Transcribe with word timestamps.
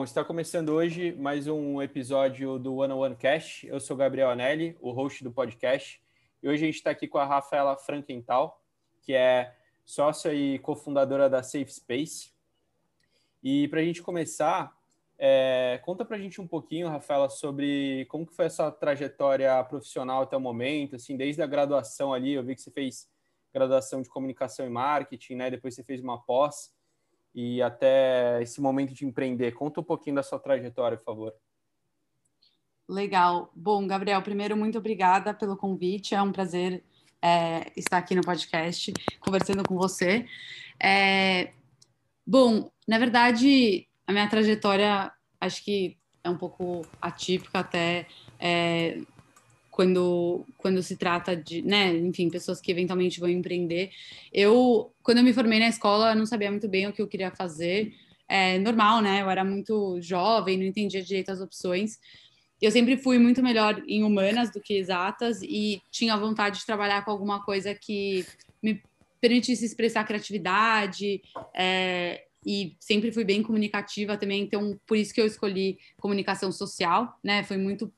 Bom, 0.00 0.04
está 0.04 0.24
começando 0.24 0.70
hoje 0.70 1.12
mais 1.12 1.46
um 1.46 1.82
episódio 1.82 2.58
do 2.58 2.76
One 2.76 2.90
on 2.94 3.00
One 3.00 3.16
Cast. 3.16 3.66
Eu 3.66 3.78
sou 3.78 3.94
Gabriel 3.94 4.30
Anelli, 4.30 4.74
o 4.80 4.92
host 4.92 5.22
do 5.22 5.30
podcast, 5.30 6.00
e 6.42 6.48
hoje 6.48 6.62
a 6.62 6.66
gente 6.68 6.76
está 6.76 6.90
aqui 6.90 7.06
com 7.06 7.18
a 7.18 7.26
Rafaela 7.26 7.76
Frankenthal, 7.76 8.64
que 9.02 9.12
é 9.12 9.54
sócia 9.84 10.32
e 10.32 10.58
cofundadora 10.60 11.28
da 11.28 11.42
Safe 11.42 11.70
Space. 11.70 12.32
E 13.42 13.68
para 13.68 13.80
a 13.80 13.84
gente 13.84 14.00
começar, 14.00 14.74
é, 15.18 15.78
conta 15.84 16.02
para 16.02 16.16
a 16.16 16.18
gente 16.18 16.40
um 16.40 16.48
pouquinho, 16.48 16.88
Rafaela, 16.88 17.28
sobre 17.28 18.06
como 18.06 18.26
que 18.26 18.34
foi 18.34 18.46
essa 18.46 18.72
trajetória 18.72 19.62
profissional 19.64 20.22
até 20.22 20.34
o 20.34 20.40
momento, 20.40 20.96
assim, 20.96 21.14
desde 21.14 21.42
a 21.42 21.46
graduação 21.46 22.14
ali, 22.14 22.32
eu 22.32 22.42
vi 22.42 22.54
que 22.54 22.62
você 22.62 22.70
fez 22.70 23.06
graduação 23.52 24.00
de 24.00 24.08
comunicação 24.08 24.64
e 24.64 24.70
marketing, 24.70 25.34
né? 25.34 25.50
Depois 25.50 25.74
você 25.74 25.84
fez 25.84 26.00
uma 26.00 26.18
pós 26.22 26.72
e 27.34 27.62
até 27.62 28.42
esse 28.42 28.60
momento 28.60 28.94
de 28.94 29.06
empreender. 29.06 29.52
Conta 29.52 29.80
um 29.80 29.84
pouquinho 29.84 30.16
da 30.16 30.22
sua 30.22 30.38
trajetória, 30.38 30.98
por 30.98 31.04
favor. 31.04 31.34
Legal. 32.88 33.52
Bom, 33.54 33.86
Gabriel, 33.86 34.20
primeiro, 34.22 34.56
muito 34.56 34.78
obrigada 34.78 35.32
pelo 35.32 35.56
convite. 35.56 36.14
É 36.14 36.20
um 36.20 36.32
prazer 36.32 36.82
é, 37.22 37.70
estar 37.76 37.98
aqui 37.98 38.14
no 38.14 38.22
podcast 38.22 38.92
conversando 39.20 39.62
com 39.62 39.76
você. 39.76 40.26
É, 40.82 41.52
bom, 42.26 42.70
na 42.88 42.98
verdade, 42.98 43.86
a 44.06 44.12
minha 44.12 44.28
trajetória 44.28 45.12
acho 45.40 45.64
que 45.64 45.96
é 46.24 46.28
um 46.28 46.36
pouco 46.36 46.82
atípica 47.00 47.60
até. 47.60 48.06
É, 48.38 49.00
quando, 49.80 50.44
quando 50.58 50.82
se 50.82 50.94
trata 50.94 51.34
de, 51.34 51.62
né, 51.62 51.96
enfim, 51.96 52.28
pessoas 52.28 52.60
que 52.60 52.70
eventualmente 52.70 53.18
vão 53.18 53.30
empreender. 53.30 53.90
Eu, 54.30 54.92
quando 55.02 55.16
eu 55.18 55.24
me 55.24 55.32
formei 55.32 55.58
na 55.58 55.68
escola, 55.68 56.14
não 56.14 56.26
sabia 56.26 56.50
muito 56.50 56.68
bem 56.68 56.86
o 56.86 56.92
que 56.92 57.00
eu 57.00 57.08
queria 57.08 57.30
fazer. 57.30 57.90
É 58.28 58.58
normal, 58.58 59.00
né? 59.00 59.22
Eu 59.22 59.30
era 59.30 59.42
muito 59.42 59.98
jovem, 60.02 60.58
não 60.58 60.66
entendia 60.66 61.02
direito 61.02 61.30
as 61.30 61.40
opções. 61.40 61.98
Eu 62.60 62.70
sempre 62.70 62.98
fui 62.98 63.18
muito 63.18 63.42
melhor 63.42 63.82
em 63.88 64.04
humanas 64.04 64.52
do 64.52 64.60
que 64.60 64.74
exatas 64.74 65.40
e 65.40 65.80
tinha 65.90 66.14
vontade 66.14 66.58
de 66.58 66.66
trabalhar 66.66 67.02
com 67.02 67.10
alguma 67.10 67.42
coisa 67.42 67.74
que 67.74 68.26
me 68.62 68.82
permitisse 69.18 69.64
expressar 69.64 70.04
criatividade, 70.04 71.22
é, 71.56 72.24
e 72.44 72.76
sempre 72.78 73.10
fui 73.12 73.24
bem 73.24 73.42
comunicativa 73.42 74.18
também, 74.18 74.42
então 74.42 74.78
por 74.86 74.98
isso 74.98 75.12
que 75.14 75.20
eu 75.20 75.26
escolhi 75.26 75.78
comunicação 75.98 76.52
social, 76.52 77.18
né? 77.24 77.42
Foi 77.44 77.56
muito 77.56 77.90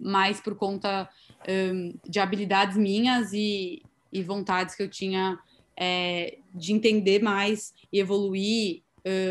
mais 0.00 0.40
por 0.40 0.54
conta 0.54 1.08
um, 1.48 1.94
de 2.08 2.20
habilidades 2.20 2.76
minhas 2.76 3.32
e, 3.32 3.82
e, 4.12 4.22
vontades 4.22 4.74
que 4.74 4.82
eu 4.82 4.88
tinha 4.88 5.38
é, 5.76 6.38
de 6.54 6.72
entender 6.72 7.22
mais 7.22 7.74
e 7.92 7.98
evoluir 7.98 8.82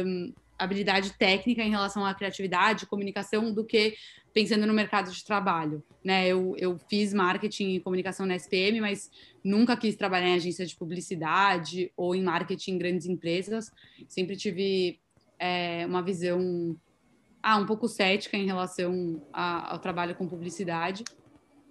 um, 0.05 0.33
habilidade 0.57 1.13
técnica 1.13 1.61
em 1.61 1.69
relação 1.69 2.05
à 2.05 2.13
criatividade, 2.13 2.85
comunicação, 2.85 3.53
do 3.53 3.65
que 3.65 3.95
pensando 4.33 4.65
no 4.65 4.73
mercado 4.73 5.11
de 5.11 5.23
trabalho. 5.23 5.83
Né? 6.03 6.27
Eu, 6.27 6.55
eu 6.57 6.77
fiz 6.89 7.13
marketing 7.13 7.75
e 7.75 7.79
comunicação 7.79 8.25
na 8.25 8.35
SPM, 8.35 8.81
mas 8.81 9.11
nunca 9.43 9.77
quis 9.77 9.95
trabalhar 9.95 10.29
em 10.29 10.35
agência 10.35 10.65
de 10.65 10.75
publicidade 10.75 11.91
ou 11.95 12.15
em 12.15 12.23
marketing 12.23 12.71
em 12.71 12.77
grandes 12.77 13.05
empresas. 13.05 13.71
Sempre 14.07 14.35
tive 14.35 14.99
é, 15.37 15.85
uma 15.85 16.01
visão 16.01 16.75
ah, 17.43 17.57
um 17.57 17.65
pouco 17.65 17.89
cética 17.89 18.37
em 18.37 18.45
relação 18.45 19.21
a, 19.33 19.73
ao 19.73 19.79
trabalho 19.79 20.15
com 20.15 20.25
publicidade. 20.25 21.03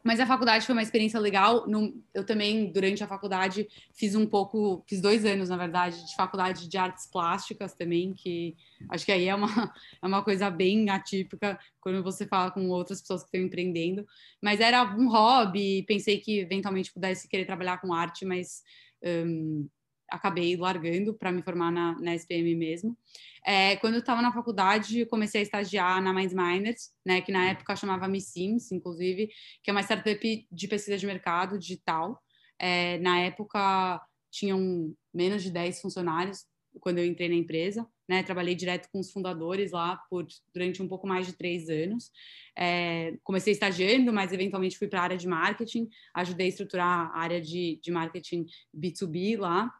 Mas 0.05 0.19
a 0.19 0.27
faculdade 0.27 0.67
foi 0.67 0.75
uma 0.75 0.83
experiência 0.83 1.19
legal. 1.19 1.65
eu 2.13 2.27
também, 2.27 2.73
durante 2.73 3.05
a 3.05 3.07
faculdade, 3.07 3.69
fiz 3.95 4.15
um 4.15 4.27
pouco, 4.27 4.85
fiz 4.89 5.01
dois 5.01 5.25
anos, 5.25 5.49
na 5.49 5.57
verdade, 5.57 6.05
de 6.05 6.15
faculdade 6.17 6.69
de 6.69 6.77
artes 6.77 7.07
plásticas 7.07 7.73
também, 7.73 8.13
que 8.13 8.57
acho 8.91 9.07
que 9.07 9.13
aí 9.13 9.29
é 9.29 9.35
uma, 9.35 9.73
é 10.03 10.07
uma 10.07 10.23
coisa 10.23 10.51
bem 10.51 10.91
atípica 10.91 11.59
quando 11.81 12.03
você 12.03 12.27
fala 12.27 12.51
com 12.51 12.69
outras 12.69 13.01
pessoas 13.01 13.23
que 13.23 13.29
estão 13.29 13.41
empreendendo. 13.41 14.05
Mas 14.43 14.61
era 14.61 14.85
um 14.85 15.09
hobby, 15.09 15.85
pensei 15.87 16.19
que 16.19 16.41
eventualmente 16.41 16.93
pudesse 16.93 17.29
querer 17.29 17.45
trabalhar 17.45 17.81
com 17.81 17.95
arte, 17.95 18.25
mas 18.25 18.63
um, 19.05 19.69
acabei 20.13 20.57
largando 20.57 21.15
para 21.15 21.33
me 21.33 21.43
formar 21.43 21.73
na, 21.73 21.99
na 21.99 22.15
SPM 22.15 22.55
mesmo. 22.55 22.97
É, 23.45 23.77
quando 23.77 23.95
eu 23.95 24.01
estava 24.01 24.21
na 24.23 24.33
faculdade, 24.33 25.07
comecei 25.07 25.41
a 25.41 25.43
estagiar 25.43 26.01
na 26.03 26.13
Mind 26.13 26.33
Miners, 26.33 26.93
né, 27.05 27.21
que 27.21 27.33
na 27.33 27.51
época 27.51 27.75
chamava 27.75 28.07
Me 28.07 28.21
Sims, 28.21 28.71
inclusive, 28.71 29.31
que 29.63 29.71
é 29.71 29.73
uma 29.73 29.83
startup 29.83 30.47
de 30.51 30.69
pesquisa 30.69 30.99
de 30.99 31.07
mercado 31.07 31.59
digital. 31.59 32.23
É, 32.59 32.99
na 32.99 33.19
época, 33.21 34.01
tinham 34.31 34.95
menos 35.13 35.43
de 35.43 35.51
10 35.51 35.81
funcionários 35.81 36.45
quando 36.79 36.99
eu 36.99 37.07
entrei 37.07 37.29
na 37.29 37.35
empresa. 37.35 37.87
Né, 38.09 38.23
trabalhei 38.23 38.55
direto 38.55 38.91
com 38.93 39.01
os 39.01 39.11
fundadores 39.11 39.73
lá 39.73 39.97
por 40.11 40.27
durante 40.53 40.83
um 40.83 40.89
pouco 40.89 41.07
mais 41.07 41.27
de 41.27 41.33
três 41.33 41.71
anos. 41.71 42.11
É, 42.57 43.17
comecei 43.25 43.55
estagiando, 43.55 44.13
mas 44.13 44.33
eventualmente 44.33 44.77
fui 44.77 44.87
para 44.87 45.01
a 45.01 45.05
área 45.05 45.17
de 45.17 45.27
marketing, 45.27 45.89
ajudei 46.15 46.47
a 46.47 46.49
estruturar 46.51 47.11
a 47.11 47.19
área 47.19 47.41
de, 47.41 47.81
de 47.83 47.91
marketing 47.91 48.45
B2B 48.77 49.39
lá 49.39 49.73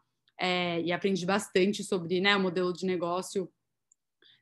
é, 0.43 0.81
e 0.81 0.91
aprendi 0.91 1.25
bastante 1.25 1.85
sobre 1.85 2.19
né, 2.19 2.35
o 2.35 2.39
modelo 2.41 2.73
de 2.73 2.85
negócio 2.85 3.49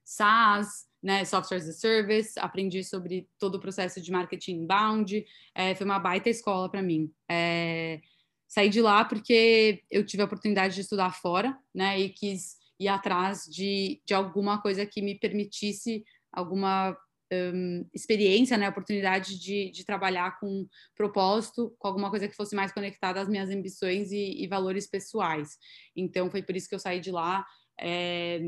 SaaS, 0.03 0.87
né, 1.01 1.23
Software 1.23 1.57
as 1.57 1.69
a 1.69 1.73
Service, 1.73 2.39
aprendi 2.39 2.83
sobre 2.83 3.29
todo 3.37 3.55
o 3.55 3.59
processo 3.59 4.01
de 4.01 4.11
marketing 4.11 4.63
inbound, 4.63 5.23
é, 5.53 5.75
foi 5.75 5.85
uma 5.85 5.99
baita 5.99 6.27
escola 6.27 6.67
para 6.67 6.81
mim. 6.81 7.13
É, 7.29 8.01
saí 8.47 8.67
de 8.67 8.81
lá 8.81 9.05
porque 9.05 9.83
eu 9.91 10.03
tive 10.03 10.23
a 10.23 10.25
oportunidade 10.25 10.73
de 10.73 10.81
estudar 10.81 11.13
fora, 11.13 11.55
né, 11.71 11.99
e 11.99 12.09
quis 12.09 12.57
ir 12.79 12.87
atrás 12.87 13.45
de, 13.45 14.01
de 14.03 14.15
alguma 14.15 14.59
coisa 14.59 14.87
que 14.87 15.03
me 15.03 15.13
permitisse 15.13 16.03
alguma 16.33 16.97
um, 17.31 17.85
experiência, 17.93 18.57
né, 18.57 18.69
oportunidade 18.69 19.39
de, 19.39 19.71
de, 19.71 19.85
trabalhar 19.85 20.39
com 20.39 20.67
propósito, 20.95 21.73
com 21.79 21.87
alguma 21.87 22.09
coisa 22.09 22.27
que 22.27 22.35
fosse 22.35 22.55
mais 22.55 22.71
conectada 22.71 23.21
às 23.21 23.29
minhas 23.29 23.49
ambições 23.49 24.11
e, 24.11 24.43
e 24.43 24.47
valores 24.47 24.87
pessoais. 24.87 25.57
Então 25.95 26.29
foi 26.29 26.43
por 26.43 26.55
isso 26.55 26.67
que 26.67 26.75
eu 26.75 26.79
saí 26.79 26.99
de 26.99 27.11
lá 27.11 27.45
é, 27.79 28.41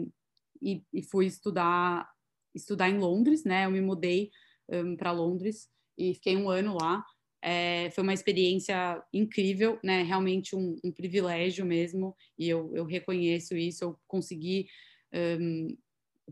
e, 0.61 0.81
e, 0.93 1.03
fui 1.03 1.25
estudar 1.25 2.07
estudar 2.53 2.89
em 2.89 2.99
Londres, 2.99 3.43
né? 3.43 3.65
Eu 3.65 3.71
me 3.71 3.81
mudei 3.81 4.29
um, 4.69 4.95
para 4.95 5.11
Londres 5.11 5.67
e 5.97 6.13
fiquei 6.13 6.37
um 6.37 6.49
ano 6.49 6.77
lá. 6.79 7.03
É, 7.41 7.89
foi 7.91 8.03
uma 8.03 8.13
experiência 8.13 9.03
incrível, 9.11 9.79
né? 9.83 10.03
Realmente 10.03 10.55
um, 10.55 10.77
um 10.83 10.91
privilégio 10.91 11.65
mesmo, 11.65 12.15
e 12.37 12.47
eu, 12.47 12.71
eu, 12.75 12.85
reconheço 12.85 13.55
isso. 13.57 13.83
Eu 13.83 13.99
consegui 14.07 14.67
um, 15.13 15.75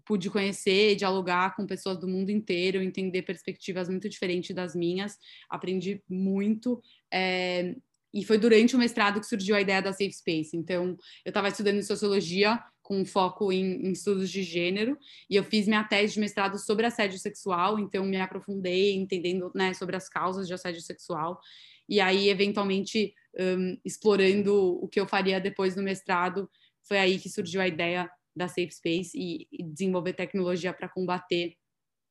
pude 0.06 0.30
conhecer, 0.30 0.96
dialogar 0.96 1.56
com 1.56 1.66
pessoas 1.66 1.98
do 1.98 2.08
mundo 2.08 2.30
inteiro, 2.30 2.82
entender 2.82 3.22
perspectivas 3.24 3.90
muito 3.90 4.08
diferentes 4.08 4.56
das 4.56 4.76
minhas, 4.76 5.18
aprendi 5.50 6.02
muito. 6.10 6.82
É, 7.14 7.76
e 8.14 8.24
foi 8.24 8.38
durante 8.38 8.76
o 8.76 8.80
mestrado 8.80 9.20
que 9.20 9.26
surgiu 9.26 9.56
a 9.56 9.62
ideia 9.62 9.82
da 9.82 9.94
Safe 9.94 10.12
Space. 10.12 10.56
Então, 10.56 10.98
eu 11.24 11.30
estava 11.30 11.48
estudando 11.48 11.82
sociologia 11.82 12.62
com 12.82 13.06
foco 13.06 13.54
em, 13.54 13.86
em, 13.86 13.92
estudos 13.92 14.30
de 14.30 14.44
gênero 14.44 14.98
e 15.30 15.36
eu 15.36 15.44
fiz 15.44 15.66
minha 15.66 15.84
tese 15.84 16.16
de 16.16 16.20
mestrado 16.20 16.58
sobre 16.58 16.86
assédio 16.86 17.18
sexual, 17.20 17.80
então 17.80 18.04
me 18.04 18.20
aprofundei 18.20 18.96
entendendo 18.96 19.50
né, 19.56 19.74
sobre 19.74 19.96
as 19.96 20.10
causas 20.10 20.46
de 20.46 20.54
assédio 20.54 20.82
sexual 20.82 21.40
e 21.88 22.02
aí 22.02 22.28
eventualmente 22.28 23.14
um, 23.40 23.78
explorando 23.86 24.78
o 24.84 24.90
que 24.90 25.00
eu 25.00 25.08
faria 25.08 25.40
depois 25.40 25.74
do 25.74 25.82
mestrado 25.82 26.50
foi 26.84 26.98
aí 26.98 27.18
que 27.18 27.30
surgiu 27.30 27.62
a 27.62 27.68
ideia 27.68 28.12
da 28.36 28.48
Safe 28.48 28.72
Space 28.72 29.12
e, 29.18 29.48
e 29.52 29.64
desenvolver 29.64 30.14
tecnologia 30.14 30.74
para 30.74 30.90
combater 30.90 31.56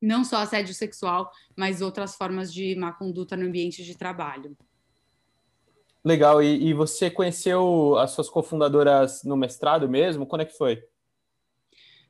não 0.00 0.24
só 0.24 0.38
assédio 0.38 0.74
sexual, 0.74 1.30
mas 1.56 1.82
outras 1.82 2.16
formas 2.16 2.52
de 2.52 2.74
má 2.74 2.92
conduta 2.92 3.36
no 3.36 3.46
ambiente 3.46 3.84
de 3.84 3.96
trabalho. 3.96 4.56
Legal. 6.04 6.42
E, 6.42 6.68
e 6.68 6.74
você 6.74 7.10
conheceu 7.10 7.98
as 7.98 8.12
suas 8.12 8.30
cofundadoras 8.30 9.22
no 9.24 9.36
mestrado 9.36 9.88
mesmo? 9.88 10.26
Quando 10.26 10.42
é 10.42 10.46
que 10.46 10.56
foi? 10.56 10.82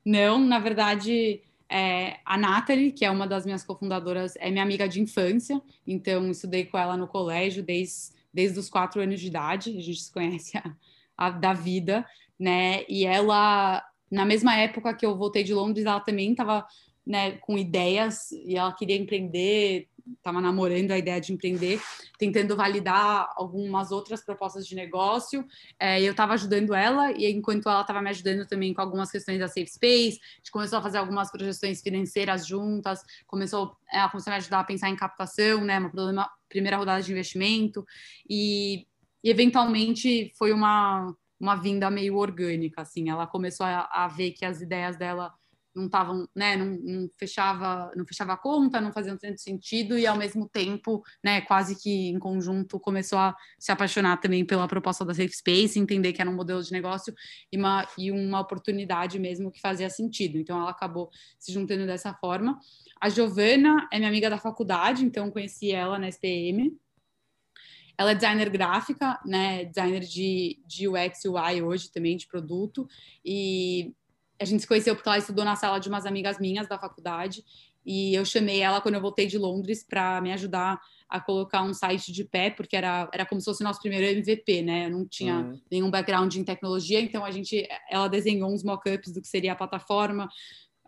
Não, 0.05 0.39
na 0.39 0.59
verdade, 0.59 1.43
é, 1.69 2.19
a 2.25 2.39
Nathalie, 2.39 2.93
que 2.93 3.05
é 3.05 3.11
uma 3.11 3.27
das 3.27 3.45
minhas 3.45 3.65
cofundadoras, 3.65 4.35
é 4.37 4.51
minha 4.51 4.63
amiga 4.63 4.89
de 4.89 5.01
infância, 5.01 5.61
então 5.87 6.31
estudei 6.31 6.65
com 6.65 6.79
ela 6.79 6.97
no 6.97 7.07
colégio 7.07 7.63
desde, 7.63 8.13
desde 8.33 8.59
os 8.59 8.71
quatro 8.71 9.03
anos 9.03 9.21
de 9.21 9.27
idade, 9.27 9.71
a 9.71 9.81
gente 9.81 10.01
se 10.01 10.13
conhece 10.13 10.57
a, 10.57 10.75
a, 11.17 11.31
da 11.31 11.53
vida, 11.53 12.07
né? 12.39 12.85
E 12.89 13.05
ela 13.05 13.85
na 14.11 14.25
mesma 14.25 14.57
época 14.57 14.95
que 14.95 15.07
eu 15.07 15.17
voltei 15.17 15.45
de 15.45 15.55
Londres, 15.55 15.87
ela 15.87 16.01
também 16.01 16.33
estava 16.33 16.67
né, 17.07 17.33
com 17.39 17.57
ideias 17.57 18.31
e 18.33 18.57
ela 18.57 18.73
queria 18.73 18.97
empreender, 18.97 19.89
estava 20.17 20.41
namorando 20.41 20.91
a 20.91 20.99
ideia 20.99 21.21
de 21.21 21.33
empreender, 21.33 21.81
tentando 22.19 22.57
validar 22.57 23.33
algumas 23.37 23.91
outras 23.91 24.25
propostas 24.25 24.67
de 24.67 24.75
negócio. 24.75 25.45
É, 25.79 26.01
eu 26.01 26.11
estava 26.11 26.35
ajudando 26.35 26.75
ela 26.75 27.13
e 27.13 27.31
enquanto 27.31 27.69
ela 27.69 27.81
estava 27.81 28.03
me 28.03 28.11
ajudando 28.11 28.47
também 28.47 28.75
com 28.75 28.81
algumas 28.81 29.11
questões 29.11 29.39
da 29.39 29.49
Safe 29.49 29.69
Space, 29.69 30.21
a 30.21 30.37
gente 30.39 30.51
começou 30.51 30.79
a 30.79 30.83
fazer 30.83 30.99
algumas 30.99 31.31
projeções 31.31 31.81
financeiras 31.81 32.47
juntas, 32.47 33.01
começou, 33.27 33.77
ela 33.91 34.09
começou 34.09 34.33
a 34.33 34.35
me 34.35 34.39
ajudar 34.39 34.61
a 34.61 34.65
pensar 34.65 34.91
em 34.91 34.97
captação, 34.97 35.65
né, 35.65 35.79
uma 35.79 35.91
problema, 35.91 36.31
primeira 36.49 36.77
rodada 36.77 37.03
de 37.03 37.13
investimento 37.13 37.85
e, 38.29 38.87
e 39.23 39.31
eventualmente 39.31 40.33
foi 40.37 40.53
uma 40.53 41.15
uma 41.41 41.57
vinda 41.57 41.91
meio 41.91 42.17
orgânica, 42.17 42.83
assim. 42.83 43.09
Ela 43.09 43.27
começou 43.27 43.65
a, 43.65 43.89
a 43.91 44.09
ver 44.09 44.33
que 44.33 44.45
as 44.45 44.61
ideias 44.61 44.97
dela 44.97 45.33
não 45.75 45.87
estavam, 45.87 46.29
né, 46.35 46.57
não, 46.57 46.67
não, 46.67 47.11
fechava, 47.17 47.91
não 47.95 48.05
fechava 48.05 48.33
a 48.33 48.37
conta, 48.37 48.81
não 48.81 48.93
fazia 48.93 49.17
tanto 49.17 49.41
sentido 49.41 49.97
e 49.97 50.07
ao 50.07 50.17
mesmo 50.17 50.49
tempo, 50.49 51.03
né, 51.25 51.41
quase 51.43 51.81
que 51.81 52.09
em 52.09 52.19
conjunto 52.19 52.79
começou 52.81 53.19
a 53.19 53.37
se 53.59 53.71
apaixonar 53.71 54.21
também 54.21 54.45
pela 54.45 54.67
proposta 54.67 55.05
da 55.05 55.15
Safe 55.15 55.33
Space, 55.33 55.79
entender 55.79 56.13
que 56.13 56.21
era 56.21 56.31
um 56.31 56.35
modelo 56.35 56.63
de 56.63 56.73
negócio 56.73 57.15
e 57.53 57.57
uma, 57.57 57.87
e 57.97 58.11
uma 58.11 58.41
oportunidade 58.41 59.19
mesmo 59.19 59.51
que 59.51 59.61
fazia 59.61 59.89
sentido. 59.89 60.39
Então 60.39 60.61
ela 60.61 60.71
acabou 60.71 61.09
se 61.39 61.53
juntando 61.53 61.87
dessa 61.87 62.13
forma. 62.15 62.59
A 63.01 63.09
Giovana 63.09 63.89
é 63.93 63.99
minha 63.99 64.11
amiga 64.11 64.29
da 64.29 64.39
faculdade, 64.39 65.05
então 65.05 65.31
conheci 65.31 65.71
ela 65.71 65.99
na 65.99 66.09
SPM. 66.09 66.77
Ela 67.97 68.13
é 68.13 68.15
designer 68.15 68.51
gráfica, 68.51 69.19
né, 69.25 69.65
designer 69.65 70.01
de, 70.01 70.63
de 70.67 70.89
UX 70.89 71.25
e 71.25 71.29
UI 71.29 71.63
hoje 71.63 71.91
também, 71.91 72.17
de 72.17 72.27
produto, 72.27 72.89
e 73.25 73.95
a 74.41 74.45
gente 74.45 74.61
se 74.61 74.67
conheceu 74.67 74.95
porque 74.95 75.09
ela 75.09 75.19
estudou 75.19 75.45
na 75.45 75.55
sala 75.57 75.79
de 75.79 75.89
umas 75.89 76.07
amigas 76.07 76.39
minhas 76.39 76.67
da 76.67 76.79
faculdade 76.79 77.45
e 77.85 78.15
eu 78.15 78.25
chamei 78.25 78.61
ela 78.61 78.81
quando 78.81 78.95
eu 78.95 79.01
voltei 79.01 79.27
de 79.27 79.39
Londres 79.39 79.85
para 79.87 80.21
me 80.21 80.33
ajudar 80.33 80.81
a 81.09 81.21
colocar 81.21 81.63
um 81.63 81.75
site 81.75 82.13
de 82.13 82.25
pé, 82.25 82.51
porque 82.51 82.77
era, 82.77 83.09
era 83.13 83.27
como 83.27 83.41
se 83.41 83.45
fosse 83.47 83.63
o 83.63 83.65
nosso 83.65 83.81
primeiro 83.81 84.07
MVP, 84.07 84.63
né? 84.63 84.87
Eu 84.87 84.91
não 84.91 85.07
tinha 85.07 85.39
uhum. 85.39 85.61
nenhum 85.71 85.91
background 85.91 86.35
em 86.37 86.45
tecnologia, 86.45 87.01
então 87.01 87.25
a 87.25 87.31
gente, 87.33 87.67
ela 87.91 88.07
desenhou 88.07 88.53
uns 88.53 88.63
mockups 88.63 89.13
do 89.13 89.21
que 89.21 89.27
seria 89.27 89.53
a 89.53 89.57
plataforma, 89.57 90.29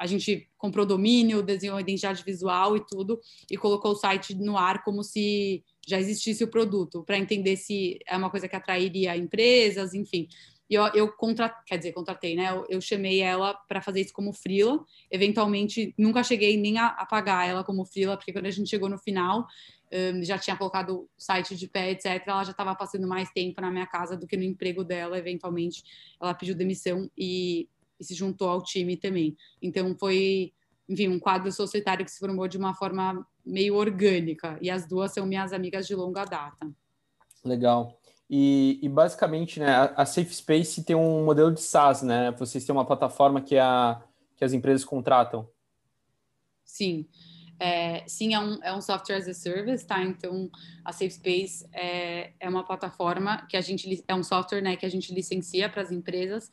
a 0.02 0.06
gente 0.06 0.48
comprou 0.58 0.84
domínio, 0.84 1.44
desenhou 1.44 1.78
identidade 1.78 2.24
visual 2.24 2.76
e 2.76 2.84
tudo, 2.84 3.20
e 3.48 3.56
colocou 3.56 3.92
o 3.92 3.94
site 3.94 4.34
no 4.34 4.58
ar 4.58 4.82
como 4.82 5.04
se 5.04 5.62
já 5.86 5.98
existisse 6.00 6.42
o 6.42 6.48
produto, 6.48 7.04
para 7.04 7.16
entender 7.16 7.56
se 7.56 8.00
é 8.04 8.16
uma 8.16 8.28
coisa 8.28 8.48
que 8.48 8.56
atrairia 8.56 9.16
empresas, 9.16 9.94
enfim. 9.94 10.26
E 10.68 10.74
eu, 10.74 10.86
eu 10.94 11.12
contra, 11.12 11.48
quer 11.66 11.76
dizer, 11.76 11.92
contratei, 11.92 12.34
né? 12.34 12.50
Eu, 12.50 12.66
eu 12.68 12.80
chamei 12.80 13.20
ela 13.20 13.54
para 13.68 13.80
fazer 13.80 14.00
isso 14.00 14.12
como 14.12 14.32
frila. 14.32 14.84
Eventualmente, 15.08 15.94
nunca 15.96 16.24
cheguei 16.24 16.56
nem 16.56 16.78
a, 16.78 16.86
a, 16.86 17.06
pagar 17.06 17.48
ela 17.48 17.62
como 17.62 17.84
frila, 17.84 18.16
porque 18.16 18.32
quando 18.32 18.46
a 18.46 18.50
gente 18.50 18.70
chegou 18.70 18.88
no 18.88 18.98
final, 18.98 19.46
um, 19.92 20.24
já 20.24 20.36
tinha 20.36 20.56
colocado 20.56 21.00
o 21.00 21.08
site 21.16 21.54
de 21.54 21.68
pé, 21.68 21.92
etc. 21.92 22.22
Ela 22.26 22.42
já 22.42 22.50
estava 22.50 22.74
passando 22.74 23.06
mais 23.06 23.30
tempo 23.30 23.60
na 23.60 23.70
minha 23.70 23.86
casa 23.86 24.16
do 24.16 24.26
que 24.26 24.36
no 24.36 24.42
emprego 24.42 24.82
dela. 24.82 25.16
Eventualmente, 25.16 25.84
ela 26.20 26.34
pediu 26.34 26.56
demissão 26.56 27.08
e, 27.16 27.68
e 28.02 28.04
se 28.04 28.14
juntou 28.14 28.48
ao 28.48 28.62
time 28.62 28.96
também. 28.96 29.36
Então, 29.62 29.96
foi, 29.96 30.52
enfim, 30.88 31.08
um 31.08 31.20
quadro 31.20 31.50
societário 31.52 32.04
que 32.04 32.10
se 32.10 32.18
formou 32.18 32.48
de 32.48 32.58
uma 32.58 32.74
forma 32.74 33.24
meio 33.46 33.76
orgânica. 33.76 34.58
E 34.60 34.68
as 34.68 34.86
duas 34.86 35.12
são 35.12 35.24
minhas 35.24 35.52
amigas 35.52 35.86
de 35.86 35.94
longa 35.94 36.24
data. 36.24 36.68
Legal. 37.44 37.98
E, 38.28 38.80
e, 38.82 38.88
basicamente, 38.88 39.60
né, 39.60 39.92
a, 39.94 40.04
Safe 40.04 40.34
Space 40.34 40.82
tem 40.84 40.96
um 40.96 41.24
modelo 41.24 41.52
de 41.52 41.60
SaaS, 41.60 42.02
né? 42.02 42.32
Vocês 42.32 42.64
têm 42.64 42.74
uma 42.74 42.84
plataforma 42.84 43.40
que, 43.40 43.56
a, 43.56 44.02
que 44.36 44.44
as 44.44 44.52
empresas 44.52 44.84
contratam. 44.84 45.48
Sim. 46.64 47.06
É, 47.64 48.02
sim, 48.08 48.34
é 48.34 48.40
um, 48.40 48.58
é 48.60 48.74
um 48.74 48.80
software 48.80 49.14
as 49.14 49.28
a 49.28 49.32
service, 49.32 49.86
tá? 49.86 50.02
Então, 50.02 50.50
a 50.84 50.92
Safe 50.92 51.12
Space 51.12 51.64
é, 51.72 52.32
é 52.40 52.48
uma 52.48 52.64
plataforma 52.64 53.46
que 53.48 53.56
a 53.56 53.60
gente 53.60 54.02
é 54.08 54.14
um 54.16 54.24
software, 54.24 54.60
né, 54.60 54.74
que 54.74 54.84
a 54.84 54.88
gente 54.88 55.14
licencia 55.14 55.68
para 55.68 55.80
as 55.80 55.92
empresas 55.92 56.50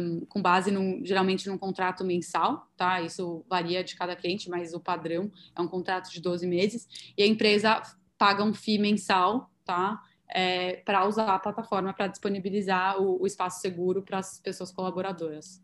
um, 0.00 0.26
com 0.26 0.42
base 0.42 0.72
num, 0.72 1.04
geralmente 1.04 1.48
num 1.48 1.56
contrato 1.56 2.04
mensal, 2.04 2.68
tá? 2.76 3.00
Isso 3.00 3.44
varia 3.48 3.84
de 3.84 3.94
cada 3.94 4.16
cliente, 4.16 4.50
mas 4.50 4.74
o 4.74 4.80
padrão 4.80 5.30
é 5.54 5.60
um 5.60 5.68
contrato 5.68 6.10
de 6.10 6.20
12 6.20 6.48
meses 6.48 6.88
e 7.16 7.22
a 7.22 7.26
empresa 7.26 7.80
paga 8.18 8.42
um 8.42 8.52
FII 8.52 8.78
mensal, 8.78 9.48
tá? 9.64 10.02
é, 10.28 10.78
para 10.84 11.06
usar 11.06 11.32
a 11.32 11.38
plataforma 11.38 11.94
para 11.94 12.08
disponibilizar 12.08 13.00
o, 13.00 13.22
o, 13.22 13.26
espaço 13.26 13.60
seguro 13.60 14.02
para 14.02 14.18
as 14.18 14.40
pessoas 14.40 14.72
colaboradoras. 14.72 15.62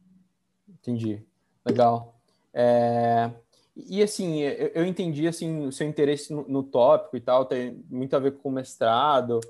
Entendi, 0.69 1.26
legal. 1.66 2.20
É, 2.55 3.32
e 3.88 4.02
assim, 4.02 4.40
eu, 4.40 4.84
entendi 4.84 5.26
assim 5.26 5.66
o 5.66 5.72
seu 5.72 5.86
interesse 5.86 6.32
no, 6.32 6.46
no, 6.48 6.62
tópico 6.62 7.16
e 7.16 7.20
tal, 7.20 7.44
tem 7.44 7.84
muito 7.88 8.14
a 8.14 8.18
ver 8.18 8.36
com 8.38 8.48
o 8.48 8.52
mestrado, 8.52 9.40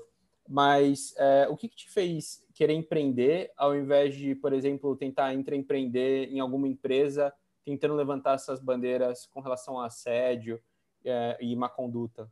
mas 0.47 1.13
é, 1.17 1.47
o 1.49 1.55
que, 1.55 1.67
que, 1.67 1.75
te 1.75 1.89
fez 1.89 2.45
querer 2.53 2.73
empreender 2.73 3.51
ao 3.57 3.75
invés 3.75 4.15
de, 4.15 4.35
por 4.35 4.53
exemplo, 4.53 4.95
tentar 4.95 5.33
empreender 5.33 6.29
em 6.29 6.39
alguma 6.39 6.67
empresa, 6.67 7.33
tentando 7.63 7.95
levantar 7.95 8.35
essas 8.35 8.59
bandeiras 8.59 9.27
com 9.27 9.39
relação 9.39 9.79
a 9.79 9.87
assédio 9.87 10.61
é, 11.05 11.37
e 11.39 11.55
má 11.55 11.69
conduta? 11.69 12.31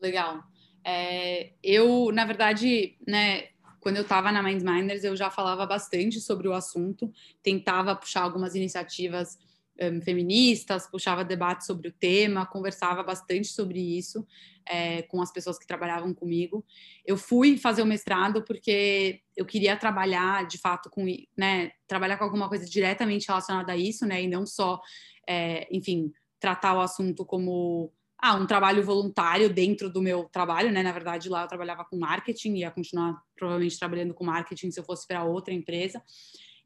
Legal. 0.00 0.42
É, 0.84 1.52
eu, 1.62 2.10
na 2.12 2.24
verdade, 2.24 2.96
né, 3.06 3.48
quando 3.80 3.96
eu 3.96 4.02
estava 4.02 4.30
na 4.30 4.42
Mindminders, 4.42 5.04
eu 5.04 5.16
já 5.16 5.30
falava 5.30 5.66
bastante 5.66 6.20
sobre 6.20 6.48
o 6.48 6.52
assunto, 6.52 7.12
tentava 7.42 7.96
puxar 7.96 8.22
algumas 8.22 8.54
iniciativas 8.54 9.38
um, 9.80 10.00
feministas, 10.00 10.88
puxava 10.90 11.24
debates 11.24 11.66
sobre 11.66 11.88
o 11.88 11.92
tema, 11.92 12.46
conversava 12.46 13.02
bastante 13.02 13.48
sobre 13.48 13.80
isso 13.80 14.26
é, 14.66 15.02
com 15.02 15.20
as 15.22 15.32
pessoas 15.32 15.58
que 15.58 15.66
trabalhavam 15.66 16.12
comigo. 16.12 16.64
Eu 17.04 17.16
fui 17.16 17.56
fazer 17.56 17.82
o 17.82 17.86
mestrado 17.86 18.42
porque 18.42 19.20
eu 19.36 19.46
queria 19.46 19.76
trabalhar, 19.76 20.46
de 20.46 20.58
fato, 20.58 20.90
com, 20.90 21.04
né, 21.36 21.72
trabalhar 21.86 22.16
com 22.18 22.24
alguma 22.24 22.48
coisa 22.48 22.66
diretamente 22.66 23.26
relacionada 23.26 23.72
a 23.72 23.76
isso, 23.76 24.06
né, 24.06 24.22
e 24.22 24.28
não 24.28 24.46
só, 24.46 24.80
é, 25.28 25.66
enfim, 25.74 26.12
tratar 26.38 26.74
o 26.74 26.80
assunto 26.80 27.24
como 27.24 27.92
ah, 28.22 28.34
um 28.34 28.46
trabalho 28.46 28.84
voluntário 28.84 29.48
dentro 29.48 29.90
do 29.90 30.02
meu 30.02 30.24
trabalho, 30.24 30.70
né? 30.70 30.82
Na 30.82 30.92
verdade, 30.92 31.30
lá 31.30 31.42
eu 31.42 31.48
trabalhava 31.48 31.86
com 31.86 31.98
marketing, 31.98 32.56
ia 32.56 32.70
continuar 32.70 33.18
provavelmente 33.34 33.78
trabalhando 33.78 34.12
com 34.12 34.24
marketing 34.24 34.70
se 34.70 34.78
eu 34.78 34.84
fosse 34.84 35.06
para 35.06 35.24
outra 35.24 35.54
empresa. 35.54 36.02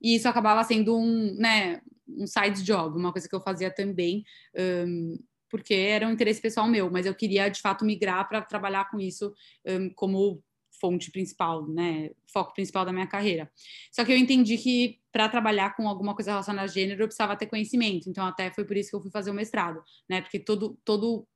E 0.04 0.16
isso 0.16 0.28
acabava 0.28 0.62
sendo 0.62 0.98
um, 0.98 1.34
né, 1.38 1.80
um 2.06 2.26
side 2.26 2.62
job, 2.62 2.98
uma 2.98 3.10
coisa 3.10 3.26
que 3.26 3.34
eu 3.34 3.40
fazia 3.40 3.70
também, 3.70 4.22
um, 4.86 5.18
porque 5.48 5.72
era 5.72 6.06
um 6.06 6.10
interesse 6.10 6.42
pessoal 6.42 6.68
meu, 6.68 6.90
mas 6.90 7.06
eu 7.06 7.14
queria 7.14 7.48
de 7.48 7.58
fato 7.58 7.86
migrar 7.86 8.28
para 8.28 8.42
trabalhar 8.42 8.90
com 8.90 9.00
isso 9.00 9.32
um, 9.66 9.88
como 9.94 10.44
fonte 10.78 11.10
principal, 11.10 11.66
né, 11.66 12.10
foco 12.30 12.52
principal 12.52 12.84
da 12.84 12.92
minha 12.92 13.06
carreira. 13.06 13.50
Só 13.90 14.04
que 14.04 14.12
eu 14.12 14.16
entendi 14.18 14.58
que 14.58 15.00
para 15.10 15.26
trabalhar 15.26 15.74
com 15.74 15.88
alguma 15.88 16.14
coisa 16.14 16.32
relacionada 16.32 16.68
a 16.68 16.70
gênero 16.70 17.02
eu 17.02 17.06
precisava 17.06 17.34
ter 17.34 17.46
conhecimento, 17.46 18.10
então 18.10 18.26
até 18.26 18.50
foi 18.50 18.66
por 18.66 18.76
isso 18.76 18.90
que 18.90 18.96
eu 18.96 19.00
fui 19.00 19.10
fazer 19.10 19.30
o 19.30 19.34
mestrado, 19.34 19.82
né, 20.06 20.20
porque 20.20 20.38
todo 20.38 20.78
todo 20.84 21.26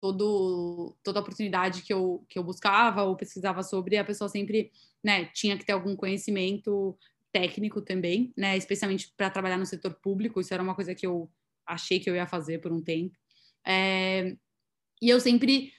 todo, 0.00 0.94
toda 1.02 1.20
oportunidade 1.20 1.82
que 1.82 1.92
eu, 1.92 2.26
que 2.28 2.38
eu 2.38 2.44
buscava 2.44 3.02
ou 3.04 3.16
pesquisava 3.16 3.62
sobre, 3.62 3.96
a 3.96 4.04
pessoa 4.04 4.28
sempre 4.28 4.70
né, 5.02 5.24
tinha 5.32 5.56
que 5.56 5.64
ter 5.64 5.72
algum 5.72 5.96
conhecimento 5.96 6.94
técnico 7.34 7.82
também, 7.82 8.32
né, 8.36 8.56
especialmente 8.56 9.12
para 9.16 9.28
trabalhar 9.28 9.58
no 9.58 9.66
setor 9.66 9.94
público, 9.94 10.40
isso 10.40 10.54
era 10.54 10.62
uma 10.62 10.74
coisa 10.76 10.94
que 10.94 11.04
eu 11.04 11.28
achei 11.66 11.98
que 11.98 12.08
eu 12.08 12.14
ia 12.14 12.28
fazer 12.28 12.60
por 12.60 12.72
um 12.72 12.80
tempo. 12.80 13.18
É, 13.66 14.36
e 15.02 15.08
eu 15.10 15.18
sempre, 15.18 15.72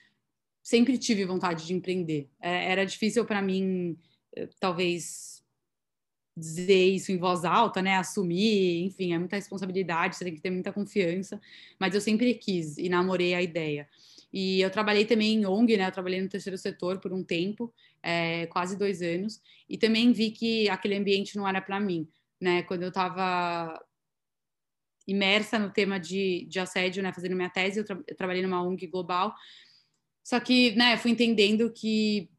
sempre 0.61 0.97
tive 0.97 1.23
vontade 1.23 1.65
de 1.65 1.73
empreender. 1.73 2.29
É, 2.41 2.71
era 2.71 2.85
difícil 2.85 3.23
para 3.23 3.41
mim, 3.41 3.97
eh, 4.35 4.49
talvez, 4.59 5.41
dizer 6.35 6.89
isso 6.89 7.13
em 7.13 7.17
voz 7.17 7.45
alta, 7.45 7.81
né? 7.81 7.95
Assumir, 7.95 8.83
enfim, 8.83 9.13
é 9.13 9.17
muita 9.17 9.37
responsabilidade, 9.37 10.17
você 10.17 10.25
tem 10.25 10.35
que 10.35 10.41
ter 10.41 10.49
muita 10.49 10.73
confiança, 10.73 11.39
mas 11.79 11.95
eu 11.95 12.01
sempre 12.01 12.33
quis 12.33 12.77
e 12.77 12.89
namorei 12.89 13.33
a 13.33 13.41
ideia. 13.41 13.87
E 14.33 14.59
eu 14.59 14.69
trabalhei 14.69 15.05
também 15.05 15.35
em 15.35 15.45
ONG, 15.45 15.77
né? 15.77 15.87
Eu 15.87 15.91
trabalhei 15.93 16.21
no 16.21 16.27
terceiro 16.27 16.57
setor 16.57 16.99
por 16.99 17.13
um 17.13 17.23
tempo, 17.23 17.73
é, 18.05 18.45
quase 18.47 18.77
dois 18.77 19.01
anos, 19.01 19.41
e 19.67 19.77
também 19.77 20.11
vi 20.11 20.29
que 20.29 20.69
aquele 20.69 20.95
ambiente 20.95 21.35
não 21.35 21.47
era 21.47 21.59
para 21.59 21.79
mim, 21.79 22.07
né? 22.39 22.61
Quando 22.63 22.83
eu 22.83 22.89
estava 22.89 23.83
imersa 25.07 25.57
no 25.57 25.71
tema 25.71 25.99
de, 25.99 26.45
de 26.47 26.59
assédio, 26.59 27.01
né? 27.01 27.11
Fazendo 27.11 27.35
minha 27.35 27.49
tese, 27.49 27.79
eu, 27.79 27.85
tra 27.85 27.99
eu 28.07 28.15
trabalhei 28.15 28.43
numa 28.43 28.61
ONG 28.61 28.85
global, 28.87 29.33
só 30.23 30.39
que, 30.39 30.75
né? 30.75 30.97
Fui 30.97 31.09
entendendo 31.09 31.71
que 31.73 32.29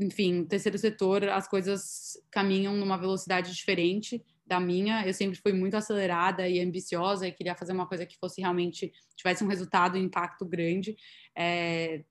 enfim, 0.00 0.34
no 0.34 0.46
terceiro 0.46 0.78
setor 0.78 1.28
as 1.28 1.48
coisas 1.48 2.16
caminham 2.30 2.74
numa 2.76 2.96
velocidade 2.96 3.54
diferente 3.54 4.24
da 4.46 4.60
minha. 4.60 5.04
Eu 5.06 5.12
sempre 5.12 5.38
fui 5.40 5.52
muito 5.52 5.76
acelerada 5.76 6.48
e 6.48 6.60
ambiciosa 6.60 7.26
e 7.26 7.32
queria 7.32 7.56
fazer 7.56 7.72
uma 7.72 7.86
coisa 7.86 8.06
que 8.06 8.16
fosse 8.16 8.40
realmente 8.40 8.92
tivesse 9.16 9.42
um 9.42 9.48
resultado, 9.48 9.98
um 9.98 10.02
impacto 10.02 10.44
grande. 10.44 10.96
É... 11.36 12.04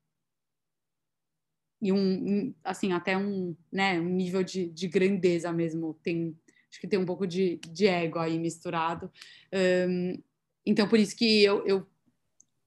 E 1.81 1.91
um, 1.91 2.53
assim, 2.63 2.91
até 2.91 3.17
um, 3.17 3.55
né, 3.71 3.99
um 3.99 4.09
nível 4.09 4.43
de, 4.43 4.67
de 4.69 4.87
grandeza 4.87 5.51
mesmo. 5.51 5.93
Tem, 6.03 6.35
acho 6.69 6.79
que 6.79 6.87
tem 6.87 6.99
um 6.99 7.05
pouco 7.05 7.27
de, 7.27 7.59
de 7.69 7.87
ego 7.87 8.19
aí 8.19 8.39
misturado. 8.39 9.11
Um, 9.87 10.21
então, 10.65 10.87
por 10.87 10.99
isso 10.99 11.15
que 11.15 11.43
eu, 11.43 11.65
eu 11.65 11.87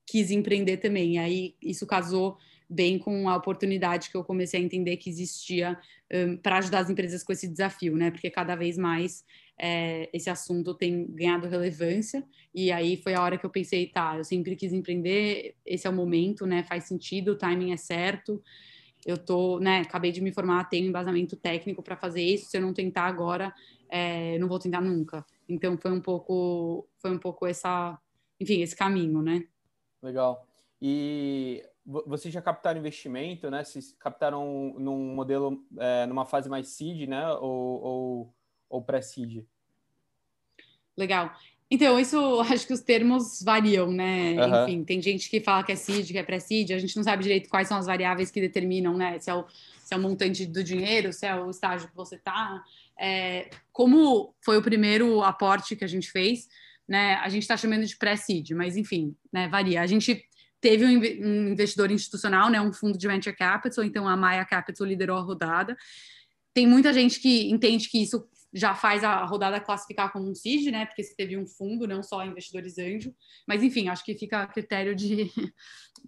quis 0.06 0.30
empreender 0.30 0.78
também. 0.78 1.18
Aí 1.18 1.54
isso 1.62 1.86
casou 1.86 2.36
bem 2.68 2.98
com 2.98 3.28
a 3.28 3.36
oportunidade 3.36 4.10
que 4.10 4.16
eu 4.16 4.22
comecei 4.22 4.60
a 4.60 4.62
entender 4.62 4.96
que 4.96 5.10
existia 5.10 5.76
um, 6.12 6.36
para 6.36 6.58
ajudar 6.58 6.78
as 6.78 6.90
empresas 6.90 7.24
com 7.24 7.32
esse 7.32 7.48
desafio, 7.48 7.96
né? 7.96 8.12
Porque 8.12 8.30
cada 8.30 8.54
vez 8.54 8.78
mais 8.78 9.24
é, 9.58 10.08
esse 10.12 10.30
assunto 10.30 10.72
tem 10.72 11.04
ganhado 11.08 11.48
relevância 11.48 12.24
e 12.54 12.70
aí 12.70 12.96
foi 12.96 13.14
a 13.14 13.22
hora 13.22 13.36
que 13.36 13.44
eu 13.44 13.50
pensei, 13.50 13.88
tá, 13.88 14.16
eu 14.16 14.24
sempre 14.24 14.54
quis 14.54 14.72
empreender, 14.72 15.56
esse 15.66 15.86
é 15.86 15.90
o 15.90 15.92
momento, 15.92 16.46
né? 16.46 16.62
Faz 16.62 16.84
sentido, 16.84 17.32
o 17.32 17.36
timing 17.36 17.72
é 17.72 17.76
certo. 17.76 18.40
Eu 19.04 19.16
tô, 19.16 19.58
né? 19.58 19.80
Acabei 19.80 20.12
de 20.12 20.20
me 20.20 20.32
formar, 20.32 20.68
tenho 20.68 20.88
embasamento 20.88 21.36
técnico 21.36 21.82
para 21.82 21.96
fazer 21.96 22.22
isso. 22.22 22.50
Se 22.50 22.56
eu 22.56 22.60
não 22.60 22.74
tentar 22.74 23.04
agora, 23.04 23.54
é, 23.88 24.38
não 24.38 24.48
vou 24.48 24.58
tentar 24.58 24.80
nunca. 24.80 25.24
Então 25.48 25.76
foi 25.78 25.90
um 25.90 26.00
pouco, 26.00 26.88
foi 26.98 27.10
um 27.10 27.18
pouco 27.18 27.46
essa, 27.46 27.98
enfim, 28.38 28.60
esse 28.60 28.76
caminho, 28.76 29.22
né? 29.22 29.46
Legal. 30.02 30.46
E 30.80 31.62
vocês 31.84 32.32
já 32.32 32.40
captaram 32.40 32.78
investimento, 32.78 33.50
né? 33.50 33.64
Vocês 33.64 33.92
captaram 33.98 34.74
num 34.78 35.14
modelo, 35.14 35.64
é, 35.78 36.06
numa 36.06 36.24
fase 36.24 36.48
mais 36.48 36.68
seed, 36.68 37.08
né? 37.08 37.28
Ou, 37.32 37.82
ou, 37.82 38.34
ou 38.68 38.82
pré-seed? 38.82 39.46
Legal. 40.96 41.32
Então, 41.70 42.00
isso 42.00 42.40
acho 42.40 42.66
que 42.66 42.72
os 42.72 42.80
termos 42.80 43.40
variam, 43.42 43.90
né? 43.92 44.32
Uhum. 44.32 44.64
Enfim, 44.64 44.84
tem 44.84 45.00
gente 45.00 45.30
que 45.30 45.40
fala 45.40 45.62
que 45.62 45.72
é 45.72 45.76
seed, 45.76 46.10
que 46.10 46.18
é 46.18 46.22
pré-seed, 46.22 46.72
a 46.72 46.78
gente 46.78 46.96
não 46.96 47.04
sabe 47.04 47.22
direito 47.22 47.48
quais 47.48 47.68
são 47.68 47.78
as 47.78 47.86
variáveis 47.86 48.30
que 48.30 48.40
determinam, 48.40 48.96
né? 48.96 49.18
Se 49.20 49.30
é 49.30 49.34
o, 49.34 49.44
se 49.48 49.94
é 49.94 49.96
o 49.96 50.00
montante 50.00 50.44
do 50.46 50.64
dinheiro, 50.64 51.12
se 51.12 51.26
é 51.26 51.34
o 51.36 51.48
estágio 51.50 51.88
que 51.88 51.94
você 51.94 52.16
está. 52.16 52.62
É, 52.98 53.50
como 53.72 54.34
foi 54.40 54.58
o 54.58 54.62
primeiro 54.62 55.22
aporte 55.22 55.76
que 55.76 55.84
a 55.84 55.88
gente 55.88 56.10
fez, 56.10 56.48
né? 56.88 57.14
A 57.16 57.28
gente 57.28 57.42
está 57.42 57.56
chamando 57.56 57.86
de 57.86 57.96
pré-seed, 57.96 58.50
mas 58.50 58.76
enfim, 58.76 59.14
né? 59.32 59.48
Varia. 59.48 59.80
A 59.80 59.86
gente 59.86 60.24
teve 60.60 60.84
um 60.84 61.48
investidor 61.52 61.90
institucional, 61.90 62.50
né, 62.50 62.60
um 62.60 62.72
fundo 62.72 62.98
de 62.98 63.08
venture 63.08 63.34
capital, 63.34 63.82
então 63.82 64.06
a 64.06 64.16
Maya 64.16 64.44
Capital 64.44 64.86
liderou 64.86 65.16
a 65.16 65.22
rodada. 65.22 65.74
Tem 66.52 66.66
muita 66.66 66.92
gente 66.92 67.18
que 67.18 67.50
entende 67.50 67.88
que 67.88 68.02
isso 68.02 68.28
já 68.52 68.74
faz 68.74 69.04
a 69.04 69.24
rodada 69.24 69.60
classificar 69.60 70.12
como 70.12 70.28
um 70.28 70.34
seed, 70.34 70.72
né, 70.72 70.86
porque 70.86 71.02
você 71.02 71.14
teve 71.14 71.36
um 71.36 71.46
fundo, 71.46 71.86
não 71.86 72.02
só 72.02 72.24
investidores 72.24 72.78
anjo, 72.78 73.14
mas 73.46 73.62
enfim, 73.62 73.88
acho 73.88 74.04
que 74.04 74.16
fica 74.16 74.42
a 74.42 74.46
critério 74.46 74.94
de, 74.94 75.30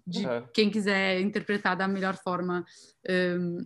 de 0.05 0.27
uhum. 0.27 0.47
quem 0.53 0.69
quiser 0.69 1.21
interpretar 1.21 1.75
da 1.75 1.87
melhor 1.87 2.17
forma 2.17 2.65
um, 3.09 3.65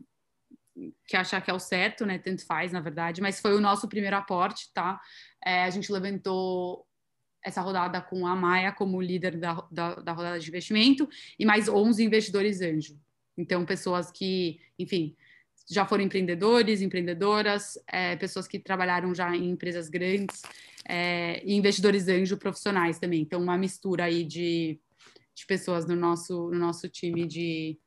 que 1.08 1.18
achar 1.18 1.42
que 1.42 1.50
é 1.50 1.54
o 1.54 1.60
certo, 1.60 2.06
né, 2.06 2.20
tanto 2.20 2.46
faz, 2.46 2.72
na 2.72 2.80
verdade, 2.80 3.22
mas 3.22 3.40
foi 3.40 3.56
o 3.56 3.62
nosso 3.62 3.88
primeiro 3.88 4.16
aporte, 4.16 4.72
tá? 4.74 5.00
É, 5.44 5.64
a 5.64 5.70
gente 5.72 5.92
levantou 5.92 6.86
essa 7.44 7.62
rodada 7.62 8.02
com 8.02 8.28
a 8.28 8.36
Maia 8.36 8.72
como 8.72 9.02
líder 9.02 9.38
da, 9.38 9.66
da, 9.72 9.96
da, 9.96 10.12
rodada 10.12 10.40
de 10.40 10.50
investimento 10.50 11.08
e 11.40 11.46
mais 11.46 11.68
11 11.70 12.04
investidores 12.04 12.62
anjo. 12.62 13.00
Então, 13.38 13.66
pessoas 13.66 14.12
que, 14.12 14.60
enfim, 14.78 15.16
já 15.70 15.86
foram 15.86 16.04
empreendedores, 16.04 16.82
empreendedoras, 16.82 17.78
é, 17.88 18.16
pessoas 18.16 18.48
que 18.48 18.58
trabalharam 18.58 19.14
já 19.14 19.36
em 19.36 19.50
empresas 19.50 19.90
grandes 19.90 20.42
é, 20.88 21.44
e 21.44 21.54
investidores 21.54 22.08
anjo 22.08 22.38
profissionais 22.38 22.98
também. 23.00 23.22
Então, 23.22 23.42
uma 23.42 23.58
mistura 23.58 24.06
aí 24.06 24.24
de, 24.24 24.80
de 25.36 25.46
pessoas 25.46 25.86
no 25.86 25.96
nosso, 25.96 26.50
no 26.50 26.58
nosso 26.58 26.88
time 26.88 27.26
de 27.26 27.78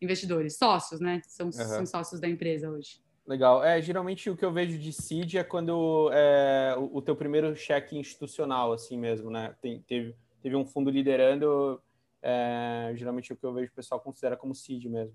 investidores, 0.00 0.56
sócios, 0.56 1.00
né? 1.00 1.20
São, 1.26 1.46
uhum. 1.46 1.52
são 1.52 1.86
sócios 1.86 2.20
da 2.20 2.28
empresa 2.28 2.70
hoje. 2.70 3.00
Legal. 3.26 3.62
É, 3.62 3.82
geralmente 3.82 4.30
o 4.30 4.36
que 4.36 4.44
eu 4.44 4.52
vejo 4.52 4.78
de 4.78 4.90
seed 4.90 5.34
é 5.34 5.44
quando 5.44 6.10
é 6.14 6.74
o, 6.78 6.96
o 6.96 7.02
teu 7.02 7.14
primeiro 7.14 7.54
cheque 7.54 7.98
institucional, 7.98 8.72
assim 8.72 8.96
mesmo, 8.98 9.30
né? 9.30 9.54
Tem, 9.60 9.82
teve, 9.82 10.16
teve 10.40 10.56
um 10.56 10.64
fundo 10.64 10.88
liderando, 10.88 11.82
é, 12.22 12.92
geralmente 12.94 13.32
o 13.32 13.36
que 13.36 13.44
eu 13.44 13.52
vejo 13.52 13.70
o 13.70 13.74
pessoal 13.74 14.00
considera 14.00 14.34
como 14.34 14.54
seed 14.54 14.86
mesmo. 14.86 15.14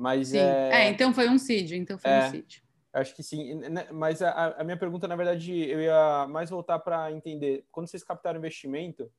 Mas 0.00 0.28
sim. 0.28 0.38
É, 0.38 0.70
é 0.72 0.88
então 0.88 1.12
foi 1.12 1.28
um 1.28 1.38
seed, 1.38 1.72
então 1.72 1.98
foi 1.98 2.10
é, 2.10 2.26
um 2.26 2.30
seed. 2.30 2.56
Acho 2.92 3.14
que 3.14 3.22
sim. 3.22 3.60
Mas 3.92 4.22
a, 4.22 4.56
a 4.58 4.64
minha 4.64 4.76
pergunta, 4.76 5.06
na 5.06 5.16
verdade, 5.16 5.52
eu 5.52 5.80
ia 5.80 6.26
mais 6.28 6.48
voltar 6.48 6.78
para 6.78 7.12
entender. 7.12 7.66
Quando 7.70 7.86
vocês 7.86 8.02
captaram 8.02 8.38
investimento, 8.38 9.10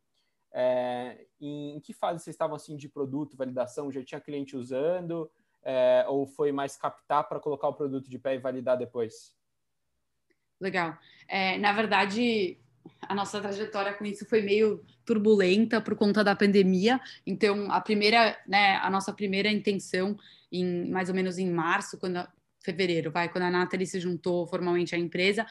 é, 0.52 1.26
em, 1.40 1.76
em, 1.76 1.80
que 1.80 1.94
fase 1.94 2.24
vocês 2.24 2.34
estavam 2.34 2.56
assim 2.56 2.76
de 2.76 2.90
produto, 2.90 3.38
validação? 3.38 3.92
Já 3.92 4.04
tinha 4.04 4.20
cliente 4.20 4.58
usando? 4.58 5.30
é, 5.64 6.06
ou 6.08 6.26
foi 6.26 6.52
mais 6.52 6.76
captar 6.76 7.28
para 7.28 7.40
colocar 7.40 7.68
o 7.68 7.74
produto 7.74 8.10
de 8.10 8.18
pé 8.18 8.36
e 8.36 8.40
validar 8.40 8.78
depois? 8.78 9.36
Legal. 10.60 10.98
É, 11.28 11.58
na 11.58 11.74
verdade, 11.74 12.60
a 13.02 13.16
nossa 13.16 13.42
trajetória 13.42 13.94
com 13.94 14.06
isso 14.06 14.26
foi 14.26 14.42
meio 14.42 14.84
turbulenta 15.06 15.82
por 15.82 15.96
conta 15.96 16.24
da 16.24 16.36
pandemia. 16.36 17.00
Então, 17.26 17.72
a 17.72 17.82
primeira, 17.82 18.38
né, 18.48 18.78
a 18.78 18.90
nossa 18.90 19.12
primeira 19.14 19.50
intenção, 19.52 20.18
em 20.52 20.90
mais 20.90 21.10
ou 21.10 21.16
menos 21.16 21.38
em 21.38 21.50
março, 21.50 21.98
quando 21.98 22.26
fevereiro, 22.64 23.12
vai, 23.12 23.28
quando 23.28 23.46
a 23.46 23.52
Nathalie 23.52 23.88
se 23.88 24.00
juntou 24.00 24.46
formalmente 24.48 24.94
à 24.94 24.98
empresa, 24.98 25.46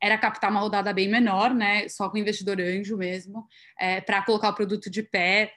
era 0.00 0.18
captar 0.18 0.50
uma 0.50 0.60
rodada 0.60 0.92
bem 0.92 1.08
menor, 1.08 1.54
né, 1.54 1.88
só 1.88 2.10
com 2.10 2.18
investidor 2.18 2.60
anjo 2.60 2.96
mesmo, 2.96 3.46
é, 3.78 4.00
para 4.00 4.22
colocar 4.22 4.50
o 4.50 4.54
produto 4.54 4.90
de 4.90 5.02
pé 5.02 5.52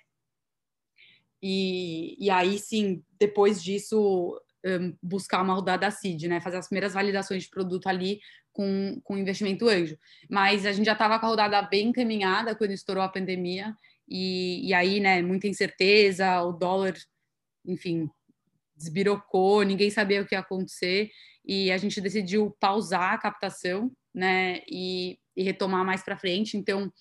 e, 1.42 2.16
e 2.20 2.30
aí 2.30 2.60
sim, 2.60 3.04
depois 3.18 3.64
disso, 3.64 4.40
um, 4.66 4.96
buscar 5.02 5.42
uma 5.42 5.54
rodada 5.54 5.90
CID, 5.90 6.28
né? 6.28 6.42
Fazer 6.42 6.58
as 6.58 6.68
primeiras 6.68 6.94
validações 6.94 7.44
de 7.44 7.50
produto 7.50 7.88
ali 7.88 8.20
com, 8.60 9.00
com 9.06 9.18
investimento 9.18 9.70
anjo. 9.70 9.98
Mas 10.30 10.66
a 10.66 10.74
gente 10.74 10.86
já 10.86 10.92
estava 10.92 11.18
com 11.18 11.26
a 11.26 11.30
rodada 11.30 11.62
bem 11.62 11.88
encaminhada 11.88 12.54
quando 12.54 12.72
estourou 12.72 13.02
a 13.02 13.08
pandemia, 13.08 13.74
e, 14.06 14.68
e 14.68 14.74
aí, 14.74 15.00
né, 15.00 15.22
muita 15.22 15.48
incerteza, 15.48 16.42
o 16.42 16.52
dólar, 16.52 16.94
enfim, 17.66 18.10
desbirocou, 18.76 19.64
ninguém 19.64 19.90
sabia 19.90 20.22
o 20.22 20.26
que 20.26 20.36
ia 20.36 20.40
acontecer, 20.40 21.10
e 21.46 21.72
a 21.72 21.78
gente 21.78 22.02
decidiu 22.02 22.54
pausar 22.60 23.14
a 23.14 23.18
captação, 23.18 23.90
né, 24.14 24.60
e, 24.68 25.18
e 25.38 25.42
retomar 25.42 25.86
mais 25.86 26.04
para 26.04 26.18
frente. 26.18 26.58
Então, 26.58 26.92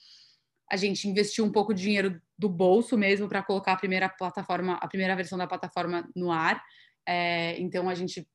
a 0.70 0.76
gente 0.76 1.08
investiu 1.08 1.44
um 1.44 1.50
pouco 1.50 1.74
de 1.74 1.82
dinheiro 1.82 2.22
do 2.38 2.48
bolso 2.48 2.96
mesmo 2.96 3.28
para 3.28 3.42
colocar 3.42 3.72
a 3.72 3.76
primeira 3.76 4.08
plataforma, 4.08 4.74
a 4.74 4.86
primeira 4.86 5.16
versão 5.16 5.36
da 5.36 5.46
plataforma 5.48 6.08
no 6.14 6.30
ar. 6.30 6.62
É, 7.04 7.58
então 7.58 7.88
a 7.88 7.94
gente 7.96 8.28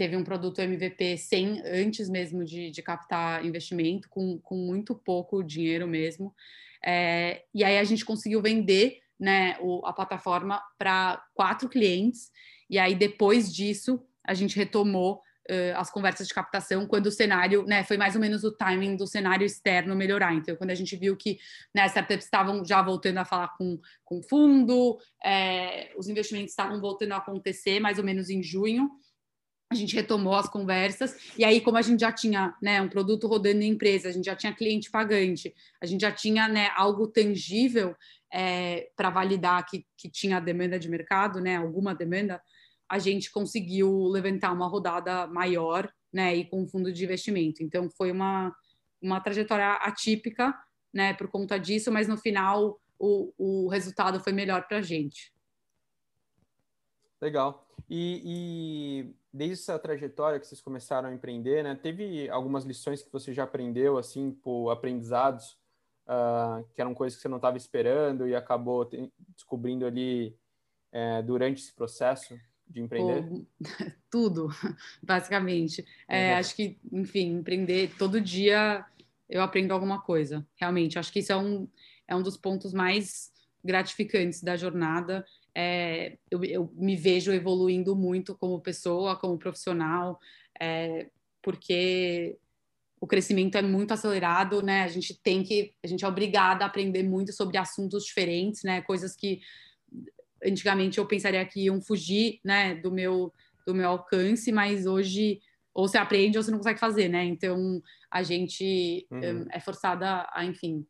teve 0.00 0.16
um 0.16 0.24
produto 0.24 0.62
MVP 0.62 1.18
sem 1.18 1.60
antes 1.62 2.08
mesmo 2.08 2.42
de, 2.42 2.70
de 2.70 2.80
captar 2.80 3.44
investimento, 3.44 4.08
com, 4.08 4.38
com 4.38 4.56
muito 4.56 4.94
pouco 4.94 5.42
dinheiro 5.42 5.86
mesmo. 5.86 6.34
É, 6.82 7.44
e 7.54 7.62
aí 7.62 7.76
a 7.76 7.84
gente 7.84 8.02
conseguiu 8.02 8.40
vender 8.40 9.00
né, 9.18 9.58
o, 9.60 9.84
a 9.84 9.92
plataforma 9.92 10.58
para 10.78 11.22
quatro 11.34 11.68
clientes, 11.68 12.30
e 12.70 12.78
aí 12.78 12.94
depois 12.94 13.54
disso 13.54 14.02
a 14.26 14.32
gente 14.32 14.56
retomou 14.56 15.16
uh, 15.50 15.76
as 15.76 15.90
conversas 15.90 16.26
de 16.26 16.32
captação 16.32 16.86
quando 16.86 17.08
o 17.08 17.12
cenário, 17.12 17.66
né, 17.66 17.84
foi 17.84 17.98
mais 17.98 18.14
ou 18.14 18.22
menos 18.22 18.42
o 18.42 18.56
timing 18.56 18.96
do 18.96 19.06
cenário 19.06 19.44
externo 19.44 19.94
melhorar. 19.94 20.32
Então, 20.32 20.56
quando 20.56 20.70
a 20.70 20.74
gente 20.74 20.96
viu 20.96 21.14
que 21.14 21.38
né, 21.74 21.82
as 21.82 21.90
startups 21.90 22.24
estavam 22.24 22.64
já 22.64 22.80
voltando 22.80 23.18
a 23.18 23.26
falar 23.26 23.48
com, 23.58 23.78
com 24.02 24.22
fundo, 24.22 24.98
é, 25.22 25.92
os 25.94 26.08
investimentos 26.08 26.52
estavam 26.52 26.80
voltando 26.80 27.12
a 27.12 27.18
acontecer 27.18 27.80
mais 27.80 27.98
ou 27.98 28.04
menos 28.04 28.30
em 28.30 28.42
junho, 28.42 28.88
a 29.70 29.74
gente 29.76 29.94
retomou 29.94 30.34
as 30.34 30.48
conversas, 30.48 31.16
e 31.38 31.44
aí, 31.44 31.60
como 31.60 31.76
a 31.76 31.82
gente 31.82 32.00
já 32.00 32.10
tinha 32.10 32.56
né, 32.60 32.82
um 32.82 32.88
produto 32.88 33.28
rodando 33.28 33.62
em 33.62 33.68
empresa, 33.68 34.08
a 34.08 34.12
gente 34.12 34.24
já 34.24 34.34
tinha 34.34 34.52
cliente 34.52 34.90
pagante, 34.90 35.54
a 35.80 35.86
gente 35.86 36.00
já 36.00 36.10
tinha 36.10 36.48
né, 36.48 36.70
algo 36.74 37.06
tangível 37.06 37.94
é, 38.32 38.90
para 38.96 39.10
validar 39.10 39.64
que, 39.64 39.86
que 39.96 40.10
tinha 40.10 40.40
demanda 40.40 40.76
de 40.76 40.88
mercado, 40.88 41.40
né, 41.40 41.56
alguma 41.56 41.94
demanda, 41.94 42.42
a 42.88 42.98
gente 42.98 43.30
conseguiu 43.30 44.08
levantar 44.08 44.52
uma 44.52 44.66
rodada 44.66 45.28
maior, 45.28 45.88
né, 46.12 46.34
e 46.34 46.44
com 46.44 46.62
um 46.62 46.66
fundo 46.66 46.92
de 46.92 47.04
investimento. 47.04 47.62
Então 47.62 47.88
foi 47.90 48.10
uma, 48.10 48.52
uma 49.00 49.20
trajetória 49.20 49.74
atípica, 49.74 50.52
né, 50.92 51.14
por 51.14 51.28
conta 51.28 51.56
disso, 51.56 51.92
mas 51.92 52.08
no 52.08 52.16
final 52.16 52.80
o, 52.98 53.32
o 53.38 53.68
resultado 53.68 54.18
foi 54.18 54.32
melhor 54.32 54.66
para 54.66 54.78
a 54.78 54.82
gente. 54.82 55.32
Legal. 57.20 57.69
E, 57.88 58.22
e, 58.24 59.14
desde 59.32 59.62
essa 59.62 59.78
trajetória 59.78 60.38
que 60.38 60.46
vocês 60.46 60.60
começaram 60.60 61.08
a 61.08 61.14
empreender, 61.14 61.62
né, 61.62 61.74
teve 61.74 62.28
algumas 62.30 62.64
lições 62.64 63.02
que 63.02 63.12
você 63.12 63.32
já 63.32 63.44
aprendeu, 63.44 63.98
assim, 63.98 64.32
por 64.32 64.70
aprendizados, 64.70 65.58
uh, 66.06 66.64
que 66.74 66.80
eram 66.80 66.94
coisas 66.94 67.16
que 67.16 67.22
você 67.22 67.28
não 67.28 67.36
estava 67.36 67.56
esperando 67.56 68.28
e 68.28 68.34
acabou 68.34 68.88
descobrindo 69.34 69.86
ali 69.86 70.36
é, 70.92 71.22
durante 71.22 71.62
esse 71.62 71.72
processo? 71.72 72.38
de 72.70 72.80
empreender? 72.80 73.24
tudo, 74.08 74.48
basicamente. 75.02 75.84
É, 76.06 76.32
uhum. 76.32 76.38
Acho 76.38 76.54
que, 76.54 76.78
enfim, 76.92 77.38
empreender 77.38 77.92
todo 77.98 78.20
dia 78.20 78.86
eu 79.28 79.42
aprendo 79.42 79.72
alguma 79.72 80.00
coisa, 80.00 80.46
realmente. 80.56 80.98
Acho 80.98 81.12
que 81.12 81.20
isso 81.20 81.32
é 81.32 81.36
um, 81.36 81.68
é 82.06 82.14
um 82.14 82.22
dos 82.22 82.36
pontos 82.36 82.72
mais 82.72 83.32
gratificantes 83.64 84.42
da 84.42 84.56
jornada. 84.56 85.24
É, 85.54 86.16
eu, 86.30 86.44
eu, 86.44 86.72
me 86.74 86.96
vejo 86.96 87.32
evoluindo 87.32 87.96
muito 87.96 88.34
como 88.34 88.60
pessoa, 88.60 89.16
como 89.16 89.38
profissional, 89.38 90.18
é, 90.60 91.08
porque 91.42 92.36
o 93.00 93.06
crescimento 93.06 93.56
é 93.56 93.62
muito 93.62 93.92
acelerado, 93.92 94.62
né? 94.62 94.82
A 94.82 94.88
gente 94.88 95.18
tem 95.22 95.42
que, 95.42 95.74
a 95.82 95.86
gente 95.86 96.04
é 96.04 96.08
obrigada 96.08 96.64
a 96.64 96.66
aprender 96.68 97.02
muito 97.02 97.32
sobre 97.32 97.56
assuntos 97.56 98.04
diferentes, 98.04 98.62
né? 98.62 98.82
Coisas 98.82 99.16
que 99.16 99.40
antigamente 100.44 100.98
eu 100.98 101.06
pensaria 101.06 101.44
que 101.44 101.64
iam 101.64 101.80
fugir, 101.80 102.40
né, 102.44 102.74
do 102.74 102.90
meu 102.90 103.32
do 103.66 103.74
meu 103.74 103.90
alcance, 103.90 104.50
mas 104.50 104.86
hoje 104.86 105.40
ou 105.72 105.86
você 105.86 105.98
aprende 105.98 106.36
ou 106.36 106.42
você 106.42 106.50
não 106.50 106.58
consegue 106.58 106.80
fazer, 106.80 107.08
né? 107.08 107.24
Então 107.24 107.82
a 108.10 108.22
gente 108.22 109.06
uhum. 109.10 109.42
Hum, 109.42 109.46
é 109.50 109.60
forçada 109.60 110.26
a, 110.32 110.44
enfim, 110.44 110.84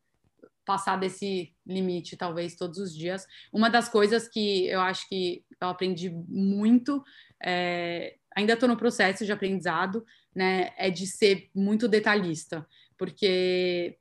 passar 0.71 0.97
desse 0.97 1.53
limite 1.67 2.17
talvez 2.17 2.55
todos 2.55 2.79
os 2.79 2.95
dias. 2.95 3.27
Uma 3.53 3.69
das 3.69 3.89
coisas 3.89 4.29
que 4.29 4.69
eu 4.69 4.81
acho 4.81 5.09
que 5.09 5.45
eu 5.61 5.67
aprendi 5.67 6.09
muito, 6.29 7.03
é, 7.43 8.15
ainda 8.37 8.53
estou 8.53 8.69
no 8.69 8.77
processo 8.77 9.27
de 9.27 9.33
aprendizado, 9.33 10.07
né? 10.33 10.71
É 10.79 10.89
de 10.89 11.09
ser 11.09 11.51
muito 11.53 11.89
detalhista, 11.89 12.65
porque 12.97 13.99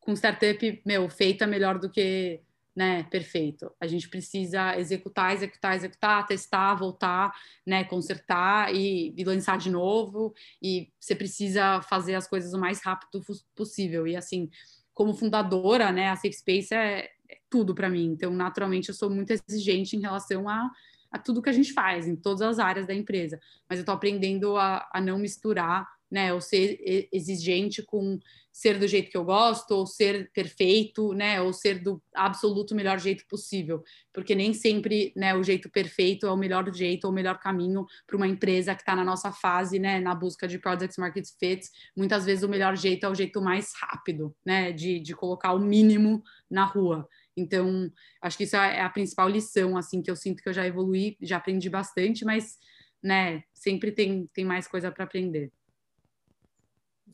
com 0.00 0.12
startup, 0.12 0.82
meu, 0.84 1.08
feita 1.08 1.46
melhor 1.46 1.78
do 1.78 1.88
que 1.88 2.42
né, 2.76 3.02
perfeito. 3.04 3.72
A 3.80 3.86
gente 3.86 4.08
precisa 4.08 4.78
executar, 4.78 5.34
executar, 5.34 5.76
executar, 5.76 6.26
testar, 6.26 6.74
voltar, 6.74 7.32
né, 7.66 7.84
consertar 7.84 8.74
e, 8.74 9.14
e, 9.16 9.24
lançar 9.24 9.56
de 9.56 9.70
novo. 9.70 10.34
E 10.62 10.92
você 10.98 11.14
precisa 11.14 11.80
fazer 11.82 12.14
as 12.14 12.28
coisas 12.28 12.52
o 12.52 12.60
mais 12.60 12.80
rápido 12.82 13.22
possível. 13.54 14.06
E 14.06 14.14
assim, 14.14 14.50
como 15.00 15.14
fundadora, 15.14 15.90
né, 15.90 16.10
a 16.10 16.16
Safe 16.16 16.34
Space 16.34 16.74
é, 16.74 17.08
é 17.26 17.38
tudo 17.48 17.74
para 17.74 17.88
mim. 17.88 18.04
Então, 18.04 18.34
naturalmente, 18.34 18.90
eu 18.90 18.94
sou 18.94 19.08
muito 19.08 19.30
exigente 19.32 19.96
em 19.96 20.00
relação 20.00 20.46
a, 20.46 20.70
a 21.10 21.18
tudo 21.18 21.40
que 21.40 21.48
a 21.48 21.54
gente 21.54 21.72
faz, 21.72 22.06
em 22.06 22.14
todas 22.14 22.42
as 22.42 22.58
áreas 22.58 22.86
da 22.86 22.92
empresa. 22.92 23.40
Mas 23.66 23.78
eu 23.78 23.82
estou 23.82 23.94
aprendendo 23.94 24.58
a, 24.58 24.86
a 24.92 25.00
não 25.00 25.18
misturar 25.18 25.88
né? 26.10 26.32
Ou 26.32 26.40
ser 26.40 27.08
exigente 27.12 27.82
com 27.82 28.18
ser 28.52 28.78
do 28.78 28.86
jeito 28.86 29.10
que 29.10 29.16
eu 29.16 29.24
gosto, 29.24 29.70
ou 29.70 29.86
ser 29.86 30.30
perfeito, 30.32 31.12
né? 31.14 31.40
Ou 31.40 31.52
ser 31.52 31.78
do 31.78 32.02
absoluto 32.14 32.74
melhor 32.74 32.98
jeito 32.98 33.24
possível, 33.28 33.82
porque 34.12 34.34
nem 34.34 34.52
sempre, 34.52 35.12
né? 35.16 35.34
O 35.34 35.42
jeito 35.42 35.70
perfeito 35.70 36.26
é 36.26 36.30
o 36.30 36.36
melhor 36.36 36.72
jeito 36.74 37.04
ou 37.04 37.10
o 37.10 37.14
melhor 37.14 37.38
caminho 37.38 37.86
para 38.06 38.16
uma 38.16 38.26
empresa 38.26 38.74
que 38.74 38.82
está 38.82 38.96
na 38.96 39.04
nossa 39.04 39.32
fase, 39.32 39.78
né? 39.78 40.00
Na 40.00 40.14
busca 40.14 40.48
de 40.48 40.58
products 40.58 40.98
market 40.98 41.26
fits, 41.38 41.70
muitas 41.96 42.24
vezes 42.24 42.42
o 42.42 42.48
melhor 42.48 42.76
jeito 42.76 43.06
é 43.06 43.08
o 43.08 43.14
jeito 43.14 43.40
mais 43.40 43.72
rápido, 43.80 44.34
né? 44.44 44.72
De, 44.72 44.98
de 45.00 45.14
colocar 45.14 45.52
o 45.52 45.60
mínimo 45.60 46.22
na 46.50 46.64
rua. 46.64 47.08
Então, 47.36 47.90
acho 48.20 48.36
que 48.36 48.44
isso 48.44 48.56
é 48.56 48.80
a 48.80 48.90
principal 48.90 49.28
lição, 49.28 49.76
assim, 49.76 50.02
que 50.02 50.10
eu 50.10 50.16
sinto 50.16 50.42
que 50.42 50.48
eu 50.48 50.52
já 50.52 50.66
evolui, 50.66 51.16
já 51.22 51.36
aprendi 51.36 51.70
bastante, 51.70 52.24
mas, 52.24 52.58
né? 53.02 53.42
Sempre 53.54 53.92
tem, 53.92 54.28
tem 54.34 54.44
mais 54.44 54.66
coisa 54.66 54.90
para 54.90 55.04
aprender. 55.04 55.50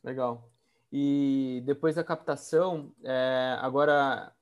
Legal. 0.07 0.49
E 0.93 1.65
depois 1.67 1.97
da 1.97 2.05
captação, 2.05 2.93
é, 3.03 3.57
agora 3.61 4.33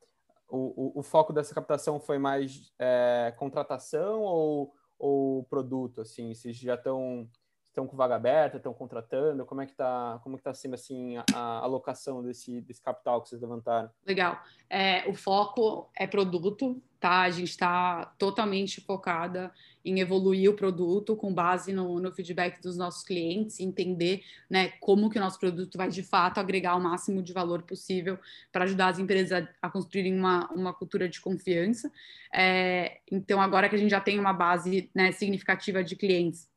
o, 0.46 0.98
o, 0.98 1.00
o, 1.00 1.02
foco 1.02 1.32
dessa 1.32 1.54
captação 1.54 1.98
foi 1.98 2.18
mais 2.18 2.70
é, 2.78 3.32
contratação 3.38 4.20
ou, 4.20 4.74
ou 4.98 5.42
produto? 5.44 6.02
Assim, 6.02 6.34
vocês 6.34 6.54
já 6.56 6.74
estão 6.74 7.26
estão 7.64 7.88
com 7.88 7.96
vaga 7.96 8.14
aberta, 8.14 8.58
estão 8.58 8.74
contratando? 8.74 9.44
Como 9.46 9.62
é 9.62 9.66
que 9.66 9.72
está 9.72 10.20
como 10.22 10.36
é 10.36 10.38
que 10.38 10.44
tá 10.44 10.54
sendo 10.54 10.74
assim 10.74 11.16
a, 11.16 11.24
a, 11.34 11.58
alocação 11.60 12.22
desse, 12.22 12.60
desse 12.60 12.82
capital 12.82 13.22
que 13.22 13.30
vocês 13.30 13.40
levantaram? 13.40 13.90
Legal. 14.06 14.38
É, 14.68 15.08
o 15.08 15.14
foco 15.14 15.90
é 15.96 16.06
produto, 16.06 16.80
tá? 17.04 17.20
A 17.20 17.30
gente 17.30 17.50
está 17.50 18.06
totalmente 18.18 18.80
focada 18.80 19.52
em 19.84 20.00
evoluir 20.00 20.50
o 20.50 20.54
produto 20.54 21.14
com 21.14 21.34
base 21.34 21.70
no, 21.70 22.00
no 22.00 22.10
feedback 22.10 22.62
dos 22.62 22.78
nossos 22.78 23.04
clientes, 23.04 23.60
entender 23.60 24.22
né, 24.48 24.68
como 24.80 25.10
que 25.10 25.18
o 25.18 25.20
nosso 25.20 25.38
produto 25.38 25.76
vai 25.76 25.90
de 25.90 26.02
fato 26.02 26.40
agregar 26.40 26.74
o 26.74 26.80
máximo 26.80 27.22
de 27.22 27.34
valor 27.34 27.60
possível 27.60 28.18
para 28.50 28.64
ajudar 28.64 28.88
as 28.88 28.98
empresas 28.98 29.32
a, 29.32 29.66
a, 29.66 29.68
construírem 29.68 30.18
uma, 30.18 30.50
uma 30.50 30.72
cultura 30.72 31.06
de 31.06 31.20
confiança. 31.20 31.92
É, 32.32 33.00
então, 33.12 33.38
agora 33.38 33.68
que 33.68 33.76
a 33.76 33.78
gente 33.78 33.90
já 33.90 34.00
tem 34.00 34.18
uma 34.18 34.32
base 34.32 34.90
né, 34.94 35.12
significativa 35.12 35.84
de 35.84 35.96
clientes 35.96 36.48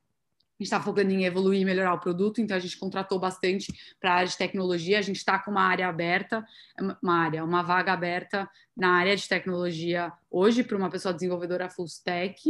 a 0.60 0.64
gente 0.64 0.74
está 0.74 0.82
focando 0.82 1.12
em 1.12 1.24
evoluir 1.24 1.62
e 1.62 1.66
melhorar 1.66 1.94
o 1.94 2.00
produto, 2.00 2.42
então 2.42 2.58
a 2.58 2.60
gente 2.60 2.78
contratou 2.78 3.20
bastante 3.20 3.72
para 4.00 4.12
a 4.12 4.16
área 4.16 4.28
de 4.28 4.36
tecnologia. 4.36 4.98
A 4.98 5.04
gente 5.04 5.18
está 5.18 5.38
com 5.38 5.52
uma 5.52 5.62
área 5.62 5.88
aberta, 5.88 6.44
uma 7.02 7.16
área, 7.16 7.44
uma 7.44 7.62
vaga 7.62 7.94
aberta 7.94 8.50
na 8.76 8.90
área 8.94 9.16
de 9.16 9.28
tecnologia 9.28 10.12
hoje 10.32 10.64
para 10.64 10.76
uma 10.76 10.90
pessoa 10.90 11.14
desenvolvedora 11.14 11.70
full 11.70 11.86
stack. 11.86 12.42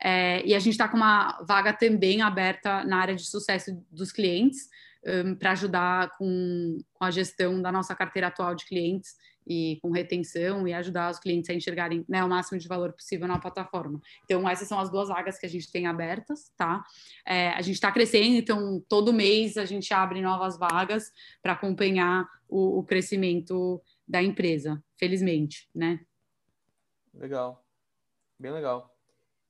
É, 0.00 0.44
e 0.46 0.54
a 0.54 0.58
gente 0.58 0.74
está 0.74 0.88
com 0.88 0.98
uma 0.98 1.42
vaga 1.42 1.72
também 1.72 2.20
aberta 2.20 2.84
na 2.84 2.98
área 2.98 3.16
de 3.16 3.24
sucesso 3.24 3.82
dos 3.90 4.12
clientes, 4.12 4.68
um, 5.06 5.34
para 5.34 5.52
ajudar 5.52 6.10
com, 6.18 6.78
com 6.92 7.04
a 7.04 7.10
gestão 7.10 7.62
da 7.62 7.72
nossa 7.72 7.94
carteira 7.94 8.28
atual 8.28 8.54
de 8.54 8.66
clientes 8.66 9.14
e 9.48 9.78
com 9.80 9.90
retenção 9.90 10.68
e 10.68 10.74
ajudar 10.74 11.10
os 11.10 11.18
clientes 11.18 11.48
a 11.48 11.54
enxergarem 11.54 12.04
né, 12.06 12.22
o 12.22 12.28
máximo 12.28 12.58
de 12.58 12.68
valor 12.68 12.92
possível 12.92 13.26
na 13.26 13.38
plataforma. 13.38 14.00
Então, 14.24 14.46
essas 14.46 14.68
são 14.68 14.78
as 14.78 14.90
duas 14.90 15.08
vagas 15.08 15.38
que 15.38 15.46
a 15.46 15.48
gente 15.48 15.72
tem 15.72 15.86
abertas, 15.86 16.52
tá? 16.56 16.84
É, 17.26 17.48
a 17.50 17.62
gente 17.62 17.76
está 17.76 17.90
crescendo, 17.90 18.36
então 18.36 18.84
todo 18.88 19.12
mês 19.12 19.56
a 19.56 19.64
gente 19.64 19.92
abre 19.94 20.20
novas 20.20 20.58
vagas 20.58 21.10
para 21.42 21.54
acompanhar 21.54 22.28
o, 22.46 22.80
o, 22.80 22.84
crescimento 22.84 23.82
da 24.06 24.22
empresa, 24.22 24.82
felizmente, 24.96 25.68
né? 25.74 26.00
Legal, 27.14 27.64
bem 28.38 28.52
legal. 28.52 28.94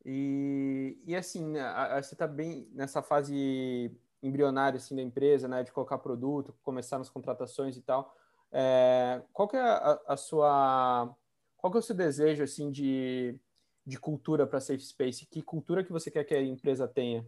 E, 0.04 0.96
e 1.06 1.16
assim, 1.16 1.56
a, 1.58 1.96
a, 1.96 2.02
você 2.02 2.14
está 2.14 2.26
bem 2.26 2.68
nessa 2.72 3.02
fase 3.02 3.90
embrionária 4.22 4.76
assim, 4.76 4.96
da 4.96 5.02
empresa, 5.02 5.46
né, 5.48 5.62
de 5.62 5.72
colocar 5.72 5.98
produto, 5.98 6.54
começar 6.62 6.98
nas 6.98 7.10
contratações 7.10 7.76
e 7.76 7.82
tal. 7.82 8.16
É, 8.52 9.22
qual 9.32 9.48
que 9.48 9.56
é 9.56 9.60
a, 9.60 10.00
a, 10.08 10.16
sua, 10.16 11.14
qual 11.56 11.70
que 11.70 11.76
é 11.76 11.80
o 11.80 11.82
seu 11.82 11.94
desejo 11.94 12.42
assim 12.42 12.70
de, 12.70 13.38
de 13.86 13.98
cultura 13.98 14.46
para 14.46 14.60
Safe 14.60 14.80
Space? 14.80 15.26
Que 15.26 15.42
cultura 15.42 15.84
que 15.84 15.92
você 15.92 16.10
quer 16.10 16.24
que 16.24 16.34
a 16.34 16.42
empresa 16.42 16.88
tenha? 16.88 17.26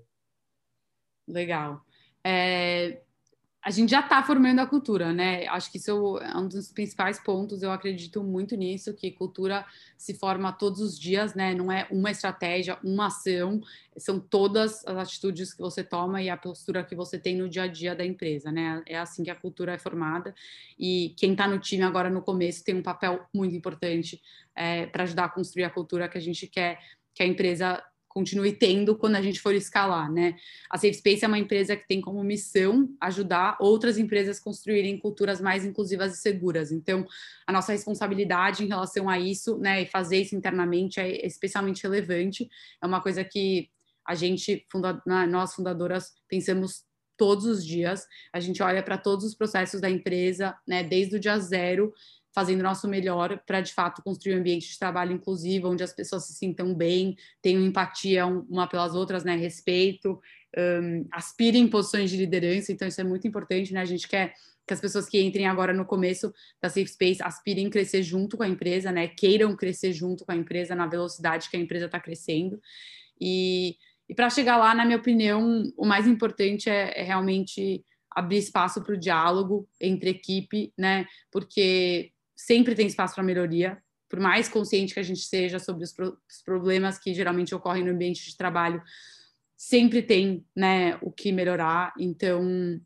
Legal. 1.27 1.85
É, 2.25 3.03
a 3.63 3.71
gente 3.71 3.91
já 3.91 4.01
está 4.01 4.23
formando 4.23 4.61
a 4.61 4.67
cultura, 4.67 5.13
né? 5.13 5.47
Acho 5.49 5.71
que 5.71 5.77
isso 5.77 6.19
é 6.19 6.37
um 6.37 6.49
dos 6.49 6.73
principais 6.73 7.23
pontos. 7.23 7.63
Eu 7.63 7.71
acredito 7.71 8.23
muito 8.23 8.57
nisso, 8.57 8.95
que 8.95 9.11
cultura 9.11 9.67
se 9.99 10.15
forma 10.15 10.51
todos 10.51 10.81
os 10.81 10.99
dias, 10.99 11.35
né? 11.35 11.55
Não 11.55 11.71
é 11.71 11.87
uma 11.91 12.11
estratégia, 12.11 12.79
uma 12.83 13.09
ação, 13.09 13.61
são 13.99 14.19
todas 14.19 14.83
as 14.87 14.97
atitudes 14.97 15.53
que 15.53 15.61
você 15.61 15.85
toma 15.85 16.23
e 16.23 16.31
a 16.31 16.39
postura 16.39 16.83
que 16.83 16.95
você 16.95 17.19
tem 17.19 17.37
no 17.37 17.51
dia 17.51 17.65
a 17.65 17.67
dia 17.67 17.95
da 17.95 18.05
empresa, 18.05 18.51
né? 18.51 18.83
É 18.87 18.99
assim 18.99 19.23
que 19.23 19.31
a 19.31 19.37
cultura 19.37 19.75
é 19.75 19.79
formada. 19.79 20.35
E 20.79 21.15
quem 21.19 21.33
está 21.33 21.47
no 21.47 21.59
time 21.59 21.83
agora 21.83 22.09
no 22.09 22.23
começo 22.23 22.65
tem 22.65 22.75
um 22.75 22.83
papel 22.83 23.27
muito 23.35 23.55
importante 23.55 24.23
é, 24.55 24.87
para 24.87 25.03
ajudar 25.03 25.27
a 25.27 25.29
construir 25.29 25.65
a 25.65 25.71
cultura 25.71 26.09
que 26.09 26.17
a 26.17 26.23
gente 26.23 26.47
quer 26.47 26.79
que 27.15 27.23
a 27.23 27.27
empresa 27.27 27.83
continue 28.11 28.53
tendo 28.53 28.97
quando 28.97 29.15
a 29.15 29.23
gente 29.23 29.41
for 29.41 29.55
escalar, 29.55 30.13
né? 30.13 30.35
A 30.69 30.77
Safe 30.77 30.95
Space 30.95 31.25
é 31.25 31.29
uma 31.29 31.39
empresa 31.39 31.77
que 31.77 31.87
tem 31.87 32.01
como 32.01 32.23
missão 32.25 32.93
ajudar 33.01 33.57
outras 33.61 33.97
empresas 33.97 34.39
a 34.39 34.43
construírem 34.43 34.99
culturas 34.99 35.41
mais 35.41 35.65
inclusivas 35.65 36.15
e 36.15 36.21
seguras. 36.21 36.73
Então, 36.73 37.07
a 37.47 37.53
nossa 37.53 37.71
responsabilidade 37.71 38.65
em 38.65 38.67
relação 38.67 39.09
a 39.09 39.19
isso, 39.19 39.57
né, 39.59 39.83
e 39.83 39.87
fazer 39.87 40.19
isso 40.19 40.35
internamente 40.35 40.99
é 40.99 41.25
especialmente 41.25 41.85
relevante. 41.85 42.51
É 42.83 42.87
uma 42.87 43.01
coisa 43.01 43.23
que 43.23 43.71
a 44.05 44.17
gente, 44.17 44.67
funda 44.69 45.01
nós 45.07 45.55
fundadoras, 45.55 46.13
pensamos 46.29 46.83
todos 47.17 47.45
os 47.45 47.65
dias. 47.65 48.07
A 48.33 48.41
gente 48.41 48.61
olha 48.61 48.83
para 48.83 48.99
todos 48.99 49.25
os 49.25 49.37
processos 49.37 49.81
da 49.81 49.89
empresa, 49.89 50.57
né, 50.67 50.83
desde 50.83 51.15
o 51.15 51.21
dia 51.21 51.39
zero, 51.39 51.93
fazendo 52.33 52.63
nosso 52.63 52.89
melhor 52.89 53.41
para, 53.47 53.61
de 53.61 53.73
fato, 53.73 54.03
construir 54.03 54.37
um 54.37 54.39
ambiente 54.39 54.69
de 54.69 54.79
trabalho 54.79 55.13
inclusivo, 55.13 55.69
onde 55.69 55.83
as 55.83 55.93
pessoas 55.93 56.27
se 56.27 56.35
sintam 56.35 56.75
bem, 56.75 57.17
tenham 57.43 57.65
empatia 57.65 58.27
uma 58.27 58.69
pelas 58.69 58.95
outras, 58.95 59.25
né, 59.25 59.37
respeito, 59.37 60.21
um, 60.57 61.07
aspirem 61.13 61.69
posições 61.69 62.11
de 62.11 62.17
liderança, 62.17 62.73
então 62.73 62.87
isso 62.87 63.01
é 63.01 63.05
muito 63.05 63.27
importante, 63.27 63.73
né, 63.73 63.81
a 63.81 63.85
gente 63.85 64.07
quer 64.09 64.33
que 64.67 64.75
as 64.75 64.81
pessoas 64.81 65.09
que 65.09 65.21
entrem 65.21 65.47
agora 65.47 65.73
no 65.73 65.85
começo 65.85 66.33
da 66.63 66.69
Safe 66.69 66.87
Space 66.87 67.23
aspirem 67.23 67.69
crescer 67.69 68.05
junto 68.05 68.37
com 68.37 68.45
a 68.45 68.49
empresa, 68.49 68.93
né, 68.93 69.09
queiram 69.09 69.57
crescer 69.57 69.93
junto 69.93 70.25
com 70.25 70.31
a 70.31 70.37
empresa 70.37 70.75
na 70.75 70.87
velocidade 70.87 71.51
que 71.51 71.57
a 71.57 71.61
empresa 71.61 71.87
está 71.87 71.99
crescendo, 71.99 72.61
e, 73.21 73.77
e 74.09 74.15
para 74.15 74.31
chegar 74.31 74.57
lá, 74.57 74.75
na 74.75 74.85
minha 74.85 74.99
opinião, 74.99 75.65
o 75.77 75.85
mais 75.85 76.07
importante 76.07 76.71
é, 76.71 77.01
é 77.01 77.03
realmente 77.03 77.85
abrir 78.11 78.39
espaço 78.39 78.83
para 78.83 78.95
o 78.95 78.99
diálogo 78.99 79.69
entre 79.81 80.11
equipe, 80.11 80.73
né? 80.77 81.07
Porque 81.31 82.13
sempre 82.47 82.75
tem 82.75 82.87
espaço 82.87 83.15
para 83.15 83.25
melhoria, 83.25 83.79
por 84.09 84.19
mais 84.19 84.49
consciente 84.49 84.95
que 84.95 85.01
a 85.01 85.05
gente 85.05 85.21
seja 85.21 85.59
sobre 85.59 85.85
os, 85.85 85.93
pro, 85.93 86.19
os, 86.29 86.43
problemas 86.43 86.99
que 86.99 87.15
geralmente 87.15 87.55
ocorrem 87.55 87.85
no 87.85 87.93
ambiente 87.93 88.29
de 88.29 88.37
trabalho, 88.37 88.83
sempre 89.57 90.03
tem 90.03 90.45
né, 90.57 90.99
o 91.03 91.13
que 91.13 91.31
melhorar. 91.31 91.93
Então, 91.99 92.81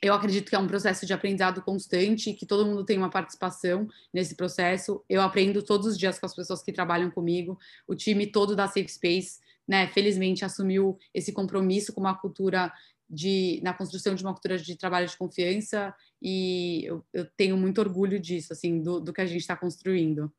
eu 0.00 0.14
acredito 0.14 0.48
que 0.48 0.54
é 0.54 0.58
um 0.58 0.66
processo 0.66 1.04
de 1.04 1.12
aprendizado 1.12 1.60
constante, 1.60 2.32
que 2.32 2.46
todo 2.46 2.64
mundo 2.64 2.84
tem 2.84 2.96
uma 2.96 3.10
participação 3.10 3.88
nesse 4.12 4.36
processo. 4.36 5.04
Eu 5.08 5.20
aprendo 5.20 5.62
todos 5.62 5.86
os 5.86 5.98
dias 5.98 6.18
com 6.18 6.26
as 6.26 6.34
pessoas 6.34 6.62
que 6.62 6.72
trabalham 6.72 7.10
comigo, 7.10 7.58
o 7.86 7.94
time 7.94 8.26
todo 8.26 8.54
da 8.56 8.68
Safe 8.68 8.88
Space, 8.88 9.40
né, 9.66 9.88
felizmente 9.88 10.44
assumiu 10.44 10.96
esse 11.12 11.32
compromisso 11.32 11.92
com 11.92 12.00
uma 12.00 12.14
cultura 12.14 12.72
de, 13.14 13.60
na 13.62 13.72
construção 13.72 14.14
de 14.14 14.22
uma 14.22 14.32
cultura 14.32 14.58
de 14.58 14.76
trabalho 14.76 15.06
de 15.06 15.16
confiança 15.16 15.94
e 16.20 16.84
eu, 16.84 17.04
eu 17.12 17.26
tenho 17.36 17.56
muito 17.56 17.80
orgulho 17.80 18.18
disso, 18.18 18.52
assim, 18.52 18.82
do, 18.82 19.00
do 19.00 19.12
que 19.12 19.20
a 19.20 19.26
gente 19.26 19.40
está 19.40 19.56
construindo. 19.56 20.32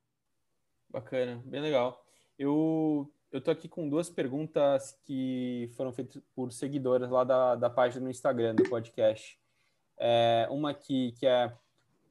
Bacana, 0.90 1.42
bem 1.46 1.60
legal. 1.60 2.04
Eu 2.38 3.10
eu 3.32 3.40
tô 3.40 3.50
aqui 3.50 3.68
com 3.68 3.88
duas 3.88 4.08
perguntas 4.08 4.98
que 5.04 5.68
foram 5.76 5.92
feitas 5.92 6.22
por 6.34 6.52
seguidoras 6.52 7.10
lá 7.10 7.24
da, 7.24 7.54
da 7.56 7.68
página 7.68 8.04
no 8.04 8.10
Instagram 8.10 8.54
do 8.54 8.68
podcast. 8.68 9.38
É, 9.98 10.46
uma 10.50 10.70
aqui 10.70 11.12
que 11.18 11.26
é 11.26 11.52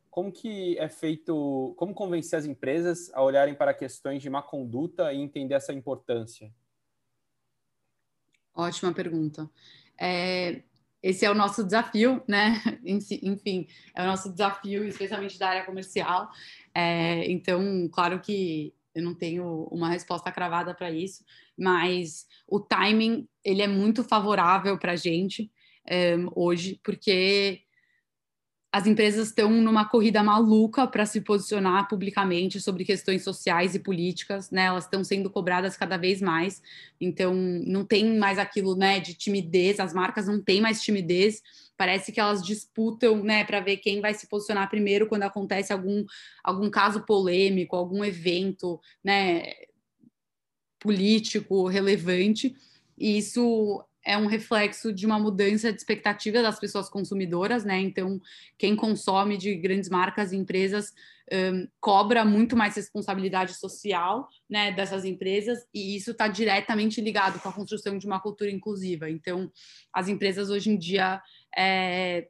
como 0.09 0.31
que 0.31 0.77
é 0.77 0.87
feito, 0.87 1.73
como 1.75 1.93
convencer 1.93 2.39
as 2.39 2.45
empresas 2.45 3.11
a 3.13 3.21
olharem 3.21 3.53
para 3.53 3.73
questões 3.73 4.21
de 4.21 4.29
má 4.29 4.41
conduta 4.41 5.11
e 5.11 5.19
entender 5.19 5.55
essa 5.55 5.73
importância? 5.73 6.53
Ótima 8.53 8.93
pergunta. 8.93 9.49
É, 9.99 10.61
esse 11.01 11.23
é 11.25 11.29
o 11.29 11.35
nosso 11.35 11.63
desafio, 11.63 12.23
né? 12.27 12.61
Enfim, 12.83 13.67
é 13.95 14.01
o 14.01 14.07
nosso 14.07 14.31
desafio, 14.31 14.83
especialmente 14.85 15.37
da 15.37 15.49
área 15.49 15.65
comercial. 15.65 16.29
É, 16.73 17.29
então, 17.31 17.87
claro 17.91 18.19
que 18.19 18.73
eu 18.95 19.03
não 19.03 19.13
tenho 19.13 19.67
uma 19.71 19.89
resposta 19.89 20.31
cravada 20.31 20.73
para 20.73 20.89
isso, 20.89 21.23
mas 21.57 22.25
o 22.47 22.59
timing 22.59 23.27
ele 23.43 23.61
é 23.61 23.67
muito 23.67 24.03
favorável 24.03 24.79
para 24.79 24.93
a 24.93 24.95
gente 24.95 25.51
é, 25.87 26.15
hoje, 26.33 26.79
porque 26.83 27.64
as 28.75 28.85
empresas 28.85 29.29
estão 29.29 29.49
numa 29.49 29.87
corrida 29.87 30.21
maluca 30.21 30.85
para 30.85 31.05
se 31.05 31.21
posicionar 31.21 31.87
publicamente 31.87 32.59
sobre 32.59 32.83
questões 32.83 33.23
sociais 33.23 33.73
e 33.73 33.79
políticas, 33.79 34.51
né? 34.51 34.63
Elas 34.63 34.83
estão 34.83 35.01
sendo 35.01 35.29
cobradas 35.29 35.77
cada 35.77 35.95
vez 35.95 36.21
mais. 36.21 36.61
Então, 36.99 37.33
não 37.33 37.85
tem 37.85 38.17
mais 38.17 38.37
aquilo, 38.37 38.75
né, 38.75 38.99
de 38.99 39.13
timidez, 39.13 39.79
as 39.79 39.93
marcas 39.93 40.27
não 40.27 40.43
têm 40.43 40.59
mais 40.59 40.81
timidez. 40.81 41.41
Parece 41.77 42.11
que 42.11 42.19
elas 42.19 42.43
disputam, 42.43 43.23
né, 43.23 43.45
para 43.45 43.61
ver 43.61 43.77
quem 43.77 44.01
vai 44.01 44.13
se 44.13 44.27
posicionar 44.27 44.69
primeiro 44.69 45.07
quando 45.07 45.23
acontece 45.23 45.71
algum 45.71 46.03
algum 46.43 46.69
caso 46.69 47.05
polêmico, 47.05 47.77
algum 47.77 48.03
evento, 48.03 48.81
né, 49.01 49.53
político 50.81 51.65
relevante. 51.69 52.53
E 52.97 53.19
isso 53.19 53.85
é 54.05 54.17
um 54.17 54.27
reflexo 54.27 54.93
de 54.93 55.05
uma 55.05 55.19
mudança 55.19 55.71
de 55.73 55.79
expectativa 55.79 56.41
das 56.41 56.59
pessoas 56.59 56.87
consumidoras, 56.87 57.65
né? 57.65 57.79
Então, 57.79 58.21
quem 58.57 58.75
consome 58.75 59.37
de 59.37 59.55
grandes 59.55 59.89
marcas 59.89 60.31
e 60.31 60.37
empresas 60.37 60.93
um, 61.31 61.67
cobra 61.79 62.23
muito 62.23 62.55
mais 62.55 62.75
responsabilidade 62.75 63.55
social, 63.55 64.29
né, 64.47 64.71
dessas 64.71 65.05
empresas, 65.05 65.65
e 65.73 65.95
isso 65.95 66.11
está 66.11 66.27
diretamente 66.27 67.01
ligado 67.01 67.39
com 67.39 67.49
a 67.49 67.53
construção 67.53 67.97
de 67.97 68.05
uma 68.05 68.19
cultura 68.19 68.51
inclusiva. 68.51 69.09
Então, 69.09 69.51
as 69.91 70.07
empresas 70.07 70.51
hoje 70.51 70.69
em 70.69 70.77
dia 70.77 71.19
é, 71.57 72.27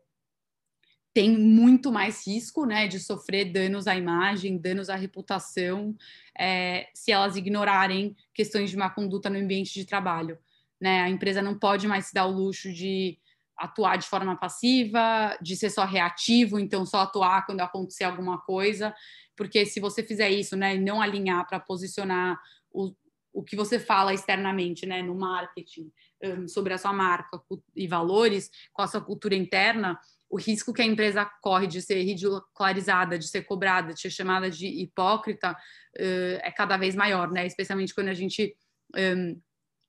têm 1.14 1.38
muito 1.38 1.92
mais 1.92 2.26
risco, 2.26 2.66
né, 2.66 2.88
de 2.88 3.00
sofrer 3.00 3.52
danos 3.52 3.86
à 3.86 3.96
imagem, 3.96 4.58
danos 4.58 4.90
à 4.90 4.96
reputação, 4.96 5.94
é, 6.38 6.88
se 6.94 7.12
elas 7.12 7.36
ignorarem 7.36 8.16
questões 8.34 8.70
de 8.70 8.78
má 8.78 8.90
conduta 8.90 9.30
no 9.30 9.40
ambiente 9.40 9.74
de 9.74 9.84
trabalho. 9.84 10.38
Né? 10.86 11.02
A 11.02 11.10
empresa 11.10 11.42
não 11.42 11.58
pode 11.58 11.88
mais 11.88 12.06
se 12.06 12.14
dar 12.14 12.28
o 12.28 12.32
luxo 12.32 12.72
de 12.72 13.18
atuar 13.58 13.98
de 13.98 14.06
forma 14.06 14.38
passiva, 14.38 15.36
de 15.42 15.56
ser 15.56 15.72
só 15.72 15.84
reativo, 15.84 16.60
então 16.60 16.86
só 16.86 17.00
atuar 17.00 17.44
quando 17.48 17.62
acontecer 17.62 18.04
alguma 18.04 18.38
coisa, 18.38 18.94
porque 19.36 19.66
se 19.66 19.80
você 19.80 20.04
fizer 20.04 20.30
isso, 20.30 20.56
né, 20.56 20.76
e 20.76 20.80
não 20.80 21.02
alinhar 21.02 21.48
para 21.48 21.60
posicionar 21.60 22.40
o, 22.72 22.94
o 23.34 23.44
que 23.44 23.56
você 23.56 23.80
fala 23.80 24.14
externamente, 24.14 24.86
né, 24.86 25.02
no 25.02 25.16
marketing, 25.16 25.92
um, 26.24 26.48
sobre 26.48 26.72
a 26.72 26.78
sua 26.78 26.94
marca 26.94 27.42
e 27.76 27.88
valores, 27.88 28.52
com 28.72 28.84
a 28.84 28.88
sua 28.88 29.02
cultura 29.02 29.34
interna, 29.34 30.00
o 30.30 30.38
risco 30.38 30.72
que 30.72 30.84
a 30.84 30.86
empresa 30.86 31.26
corre 31.42 31.66
de 31.66 31.82
ser 31.82 32.04
ridicularizada, 32.04 33.18
de 33.18 33.28
ser 33.28 33.42
cobrada, 33.42 33.92
de 33.92 34.02
ser 34.02 34.12
chamada 34.12 34.52
de 34.52 34.68
hipócrita, 34.68 35.52
uh, 35.52 36.40
é 36.44 36.52
cada 36.52 36.78
vez 36.78 36.94
maior, 36.94 37.32
né, 37.32 37.44
especialmente 37.48 37.96
quando 37.96 38.10
a 38.10 38.14
gente 38.14 38.56
um, 38.96 39.42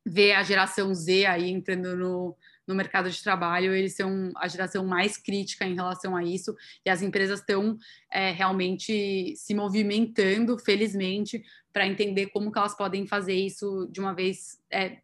ver 0.06 0.34
a 0.34 0.44
geração 0.44 0.94
Z 0.94 1.26
aí 1.26 1.50
entrando 1.50 1.96
no, 1.96 2.36
no 2.64 2.74
mercado 2.76 3.10
de 3.10 3.20
trabalho, 3.20 3.74
eles 3.74 3.96
são 3.96 4.30
a 4.36 4.46
geração 4.46 4.86
mais 4.86 5.16
crítica 5.16 5.66
em 5.66 5.74
relação 5.74 6.14
a 6.14 6.22
isso, 6.22 6.54
e 6.84 6.90
as 6.90 7.02
empresas 7.02 7.40
estão 7.40 7.76
é, 8.10 8.30
realmente 8.30 9.34
se 9.36 9.52
movimentando, 9.52 10.56
felizmente, 10.58 11.44
para 11.72 11.88
entender 11.88 12.26
como 12.28 12.52
que 12.52 12.58
elas 12.58 12.76
podem 12.76 13.04
fazer 13.04 13.34
isso 13.34 13.88
de 13.90 13.98
uma 13.98 14.14
vez, 14.14 14.60
é, 14.70 14.98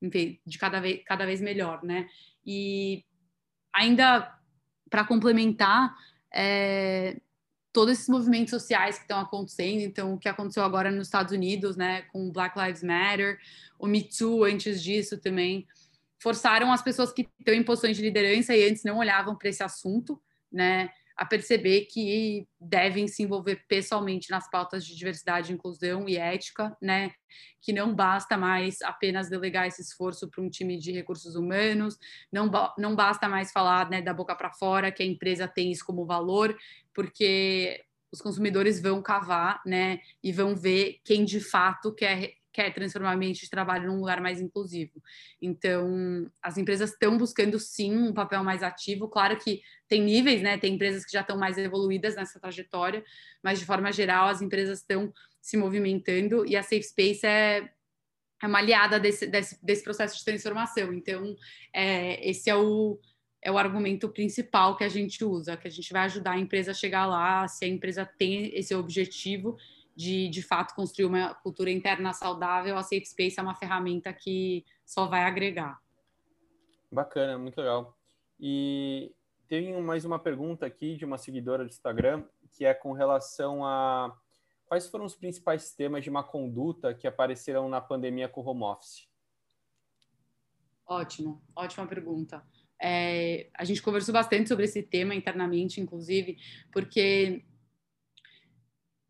enfim, 0.00 0.40
de 0.46 0.58
cada 0.58 0.80
vez, 0.80 1.02
cada 1.04 1.26
vez 1.26 1.40
melhor, 1.40 1.82
né? 1.82 2.08
E 2.44 3.04
ainda 3.74 4.32
para 4.88 5.04
complementar, 5.04 5.92
é, 6.32 7.20
todos 7.76 7.92
esses 7.92 8.08
movimentos 8.08 8.48
sociais 8.48 8.96
que 8.96 9.02
estão 9.02 9.20
acontecendo, 9.20 9.82
então 9.82 10.14
o 10.14 10.18
que 10.18 10.30
aconteceu 10.30 10.62
agora 10.62 10.90
nos 10.90 11.08
Estados 11.08 11.30
Unidos, 11.30 11.76
né, 11.76 12.00
com 12.10 12.32
Black 12.32 12.58
Lives 12.58 12.82
Matter, 12.82 13.38
o 13.78 13.86
Me 13.86 14.02
Too 14.02 14.44
antes 14.44 14.82
disso 14.82 15.18
também, 15.18 15.66
forçaram 16.18 16.72
as 16.72 16.80
pessoas 16.80 17.12
que 17.12 17.28
estão 17.38 17.52
em 17.52 17.62
posições 17.62 17.98
de 17.98 18.02
liderança 18.02 18.56
e 18.56 18.66
antes 18.66 18.82
não 18.82 18.96
olhavam 18.96 19.36
para 19.36 19.50
esse 19.50 19.62
assunto, 19.62 20.18
né, 20.50 20.88
a 21.16 21.24
perceber 21.24 21.86
que 21.86 22.46
devem 22.60 23.08
se 23.08 23.22
envolver 23.22 23.64
pessoalmente 23.66 24.30
nas 24.30 24.50
pautas 24.50 24.84
de 24.84 24.94
diversidade, 24.94 25.52
inclusão 25.52 26.06
e 26.06 26.16
ética, 26.16 26.76
né? 26.80 27.10
Que 27.60 27.72
não 27.72 27.94
basta 27.94 28.36
mais 28.36 28.82
apenas 28.82 29.30
delegar 29.30 29.66
esse 29.66 29.80
esforço 29.80 30.28
para 30.28 30.42
um 30.42 30.50
time 30.50 30.76
de 30.76 30.92
recursos 30.92 31.34
humanos, 31.34 31.96
não, 32.30 32.50
não 32.76 32.94
basta 32.94 33.28
mais 33.28 33.50
falar 33.50 33.88
né, 33.88 34.02
da 34.02 34.12
boca 34.12 34.34
para 34.34 34.52
fora 34.52 34.92
que 34.92 35.02
a 35.02 35.06
empresa 35.06 35.48
tem 35.48 35.72
isso 35.72 35.84
como 35.86 36.04
valor, 36.04 36.54
porque 36.92 37.82
os 38.12 38.20
consumidores 38.20 38.80
vão 38.80 39.00
cavar, 39.02 39.62
né? 39.64 40.00
E 40.22 40.32
vão 40.32 40.54
ver 40.54 41.00
quem 41.02 41.24
de 41.24 41.40
fato 41.40 41.94
quer 41.94 42.34
quer 42.56 42.72
transformar 42.72 43.10
o 43.10 43.16
ambiente 43.16 43.42
de 43.42 43.50
trabalho 43.50 43.86
num 43.86 43.98
lugar 43.98 44.18
mais 44.18 44.40
inclusivo. 44.40 45.02
Então, 45.42 46.26
as 46.42 46.56
empresas 46.56 46.92
estão 46.92 47.18
buscando 47.18 47.58
sim 47.58 47.94
um 47.94 48.14
papel 48.14 48.42
mais 48.42 48.62
ativo. 48.62 49.08
Claro 49.08 49.36
que 49.36 49.60
tem 49.86 50.00
níveis, 50.00 50.40
né? 50.40 50.56
Tem 50.56 50.74
empresas 50.74 51.04
que 51.04 51.12
já 51.12 51.20
estão 51.20 51.36
mais 51.36 51.58
evoluídas 51.58 52.16
nessa 52.16 52.40
trajetória, 52.40 53.04
mas 53.42 53.58
de 53.58 53.66
forma 53.66 53.92
geral 53.92 54.28
as 54.28 54.40
empresas 54.40 54.78
estão 54.78 55.12
se 55.38 55.58
movimentando 55.58 56.46
e 56.46 56.56
a 56.56 56.62
Safe 56.62 56.82
Space 56.82 57.26
é, 57.26 57.68
é 58.42 58.46
uma 58.46 58.58
aliada 58.58 58.98
desse, 58.98 59.26
desse, 59.26 59.62
desse 59.62 59.84
processo 59.84 60.16
de 60.16 60.24
transformação. 60.24 60.94
Então, 60.94 61.36
é, 61.74 62.26
esse 62.26 62.48
é 62.48 62.56
o 62.56 62.98
é 63.42 63.52
o 63.52 63.58
argumento 63.58 64.08
principal 64.08 64.76
que 64.76 64.82
a 64.82 64.88
gente 64.88 65.24
usa, 65.24 65.56
que 65.56 65.68
a 65.68 65.70
gente 65.70 65.92
vai 65.92 66.06
ajudar 66.06 66.32
a 66.32 66.38
empresa 66.38 66.72
a 66.72 66.74
chegar 66.74 67.06
lá, 67.06 67.46
se 67.46 67.64
a 67.64 67.68
empresa 67.68 68.04
tem 68.18 68.52
esse 68.56 68.74
objetivo 68.74 69.56
de, 69.96 70.28
de 70.28 70.42
fato, 70.42 70.74
construir 70.74 71.06
uma 71.06 71.34
cultura 71.34 71.70
interna 71.70 72.12
saudável, 72.12 72.76
a 72.76 72.82
Safe 72.82 73.06
Space 73.06 73.40
é 73.40 73.42
uma 73.42 73.54
ferramenta 73.54 74.12
que 74.12 74.64
só 74.84 75.06
vai 75.06 75.22
agregar. 75.22 75.80
Bacana, 76.92 77.38
muito 77.38 77.56
legal. 77.58 77.96
E 78.38 79.14
tem 79.48 79.80
mais 79.80 80.04
uma 80.04 80.18
pergunta 80.18 80.66
aqui 80.66 80.96
de 80.96 81.04
uma 81.04 81.16
seguidora 81.16 81.64
do 81.64 81.70
Instagram, 81.70 82.24
que 82.52 82.64
é 82.64 82.74
com 82.74 82.92
relação 82.92 83.64
a 83.64 84.14
quais 84.66 84.86
foram 84.88 85.04
os 85.04 85.14
principais 85.14 85.72
temas 85.72 86.04
de 86.04 86.10
má 86.10 86.22
conduta 86.22 86.92
que 86.92 87.06
apareceram 87.06 87.68
na 87.68 87.80
pandemia 87.80 88.28
com 88.28 88.42
o 88.42 88.46
home 88.46 88.64
office? 88.64 89.08
Ótimo, 90.86 91.42
ótima 91.54 91.86
pergunta. 91.86 92.44
É, 92.80 93.48
a 93.54 93.64
gente 93.64 93.82
conversou 93.82 94.12
bastante 94.12 94.48
sobre 94.48 94.66
esse 94.66 94.82
tema 94.82 95.14
internamente, 95.14 95.80
inclusive, 95.80 96.36
porque 96.70 97.44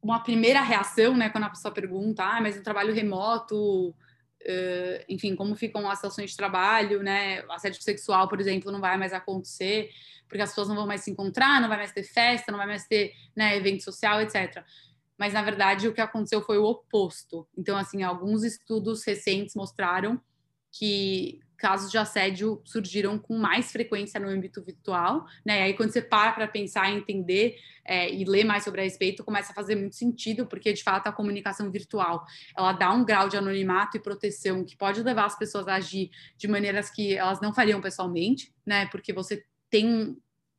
uma 0.06 0.20
primeira 0.20 0.60
reação, 0.60 1.16
né, 1.16 1.28
quando 1.28 1.44
a 1.44 1.50
pessoa 1.50 1.74
pergunta, 1.74 2.22
ah, 2.22 2.40
mas 2.40 2.56
no 2.56 2.62
trabalho 2.62 2.94
remoto, 2.94 3.90
uh, 3.90 5.04
enfim, 5.08 5.34
como 5.34 5.56
ficam 5.56 5.90
as 5.90 5.98
situações 5.98 6.30
de 6.30 6.36
trabalho, 6.36 7.02
né, 7.02 7.42
assédio 7.50 7.82
sexual, 7.82 8.28
por 8.28 8.40
exemplo, 8.40 8.70
não 8.70 8.80
vai 8.80 8.96
mais 8.96 9.12
acontecer, 9.12 9.90
porque 10.28 10.42
as 10.42 10.50
pessoas 10.50 10.68
não 10.68 10.76
vão 10.76 10.86
mais 10.86 11.00
se 11.00 11.10
encontrar, 11.10 11.60
não 11.60 11.68
vai 11.68 11.78
mais 11.78 11.92
ter 11.92 12.04
festa, 12.04 12.52
não 12.52 12.58
vai 12.58 12.68
mais 12.68 12.86
ter, 12.86 13.12
né, 13.34 13.56
evento 13.56 13.82
social, 13.82 14.20
etc. 14.20 14.64
Mas, 15.18 15.32
na 15.32 15.42
verdade, 15.42 15.88
o 15.88 15.92
que 15.92 16.00
aconteceu 16.00 16.40
foi 16.40 16.58
o 16.58 16.64
oposto. 16.64 17.48
Então, 17.56 17.76
assim, 17.76 18.02
alguns 18.02 18.44
estudos 18.44 19.04
recentes 19.04 19.56
mostraram 19.56 20.20
que 20.70 21.40
casos 21.56 21.90
de 21.90 21.98
assédio 21.98 22.60
surgiram 22.64 23.18
com 23.18 23.36
mais 23.36 23.72
frequência 23.72 24.20
no 24.20 24.28
âmbito 24.28 24.62
virtual, 24.62 25.26
né? 25.44 25.60
E 25.60 25.62
aí 25.62 25.74
quando 25.74 25.92
você 25.92 26.02
para 26.02 26.32
para 26.32 26.46
pensar, 26.46 26.92
entender 26.92 27.58
é, 27.84 28.12
e 28.12 28.24
ler 28.24 28.44
mais 28.44 28.64
sobre 28.64 28.80
a 28.80 28.84
respeito, 28.84 29.24
começa 29.24 29.52
a 29.52 29.54
fazer 29.54 29.76
muito 29.76 29.96
sentido, 29.96 30.46
porque 30.46 30.72
de 30.72 30.82
fato 30.82 31.06
a 31.06 31.12
comunicação 31.12 31.70
virtual 31.70 32.24
ela 32.56 32.72
dá 32.72 32.92
um 32.92 33.04
grau 33.04 33.28
de 33.28 33.36
anonimato 33.36 33.96
e 33.96 34.00
proteção 34.00 34.64
que 34.64 34.76
pode 34.76 35.02
levar 35.02 35.26
as 35.26 35.38
pessoas 35.38 35.68
a 35.68 35.74
agir 35.74 36.10
de 36.36 36.48
maneiras 36.48 36.90
que 36.90 37.14
elas 37.14 37.40
não 37.40 37.54
fariam 37.54 37.80
pessoalmente, 37.80 38.52
né? 38.64 38.86
Porque 38.86 39.12
você 39.12 39.44
tem 39.70 40.16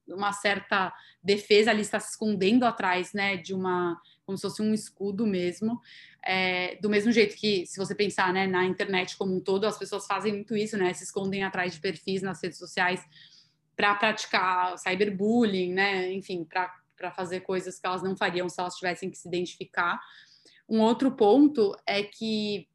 uma 0.08 0.32
certa 0.32 0.94
defesa 1.22 1.72
ali 1.72 1.82
está 1.82 2.00
se 2.00 2.12
escondendo 2.12 2.66
atrás, 2.66 3.14
né, 3.14 3.36
de 3.36 3.54
uma 3.54 4.00
como 4.28 4.38
se 4.38 4.42
fosse 4.42 4.62
um 4.62 4.74
escudo 4.74 5.26
mesmo. 5.26 5.82
É, 6.22 6.76
do 6.82 6.90
mesmo 6.90 7.14
jeito 7.14 7.38
que, 7.38 7.66
se 7.66 7.78
você 7.80 7.96
pensar 7.96 8.34
né, 8.34 8.46
na 8.46 8.66
internet 8.66 9.16
como 9.16 9.34
um 9.34 9.40
todo, 9.40 9.66
as 9.66 9.80
pessoas 9.80 10.06
fazem 10.06 10.34
muito 10.34 10.56
isso, 10.56 10.78
né? 10.78 10.94
Se 10.94 11.06
escondem 11.06 11.44
atrás 11.44 11.74
de 11.74 11.80
perfis 11.80 12.22
nas 12.22 12.44
redes 12.44 12.60
sociais 12.60 13.02
para 13.74 13.96
praticar 13.96 14.78
cyberbullying, 14.78 15.74
né? 15.74 16.12
Enfim, 16.12 16.44
para 16.44 17.10
fazer 17.12 17.40
coisas 17.40 17.80
que 17.80 17.88
elas 17.88 18.04
não 18.04 18.18
fariam 18.18 18.50
se 18.50 18.60
elas 18.60 18.76
tivessem 18.76 19.10
que 19.10 19.18
se 19.18 19.30
identificar. 19.30 19.98
Um 20.68 20.82
outro 20.82 21.10
ponto 21.12 21.74
é 21.88 22.04
que 22.04 22.68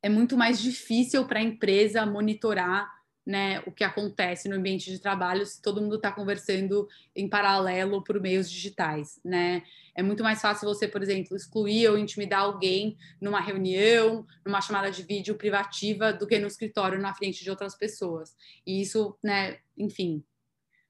é 0.00 0.08
muito 0.08 0.36
mais 0.36 0.62
difícil 0.62 1.26
para 1.26 1.40
a 1.40 1.42
empresa 1.42 2.06
monitorar 2.06 2.88
né, 3.26 3.62
o 3.66 3.70
que 3.70 3.84
acontece 3.84 4.48
no 4.48 4.56
ambiente 4.56 4.90
de 4.90 4.98
trabalho 4.98 5.44
se 5.44 5.60
todo 5.60 5.80
mundo 5.80 5.96
está 5.96 6.10
conversando 6.10 6.88
em 7.14 7.28
paralelo 7.28 8.02
por 8.02 8.20
meios 8.20 8.50
digitais, 8.50 9.20
né? 9.24 9.62
É 10.00 10.02
muito 10.02 10.22
mais 10.22 10.40
fácil 10.40 10.66
você, 10.66 10.88
por 10.88 11.02
exemplo, 11.02 11.36
excluir 11.36 11.86
ou 11.88 11.98
intimidar 11.98 12.40
alguém 12.40 12.96
numa 13.20 13.38
reunião, 13.38 14.26
numa 14.42 14.62
chamada 14.62 14.90
de 14.90 15.02
vídeo 15.02 15.34
privativa, 15.34 16.10
do 16.10 16.26
que 16.26 16.38
no 16.38 16.46
escritório 16.46 16.98
na 16.98 17.12
frente 17.12 17.44
de 17.44 17.50
outras 17.50 17.74
pessoas. 17.76 18.34
E 18.66 18.80
isso, 18.80 19.14
né, 19.22 19.58
enfim, 19.76 20.24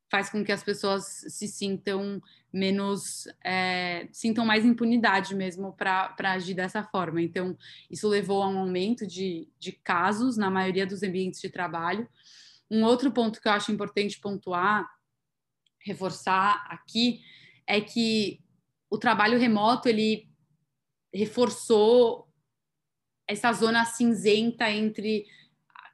faz 0.08 0.30
com 0.30 0.44
que 0.44 0.52
as 0.52 0.62
pessoas 0.62 1.24
se 1.26 1.48
sintam 1.48 2.22
menos, 2.52 3.26
é, 3.42 4.08
sintam 4.12 4.46
mais 4.46 4.64
impunidade 4.64 5.34
mesmo 5.34 5.72
para 5.72 6.14
agir 6.20 6.54
dessa 6.54 6.84
forma. 6.84 7.20
Então, 7.20 7.58
isso 7.90 8.06
levou 8.06 8.44
a 8.44 8.48
um 8.48 8.60
aumento 8.60 9.04
de, 9.04 9.48
de 9.58 9.72
casos 9.72 10.36
na 10.36 10.48
maioria 10.48 10.86
dos 10.86 11.02
ambientes 11.02 11.40
de 11.40 11.48
trabalho. 11.48 12.08
Um 12.70 12.84
outro 12.84 13.10
ponto 13.10 13.40
que 13.40 13.48
eu 13.48 13.52
acho 13.52 13.72
importante 13.72 14.20
pontuar, 14.20 14.88
reforçar 15.80 16.64
aqui, 16.70 17.24
é 17.66 17.80
que 17.80 18.40
o 18.90 18.98
trabalho 18.98 19.38
remoto 19.38 19.88
ele 19.88 20.28
reforçou 21.14 22.28
essa 23.26 23.52
zona 23.52 23.84
cinzenta 23.84 24.68
entre 24.70 25.26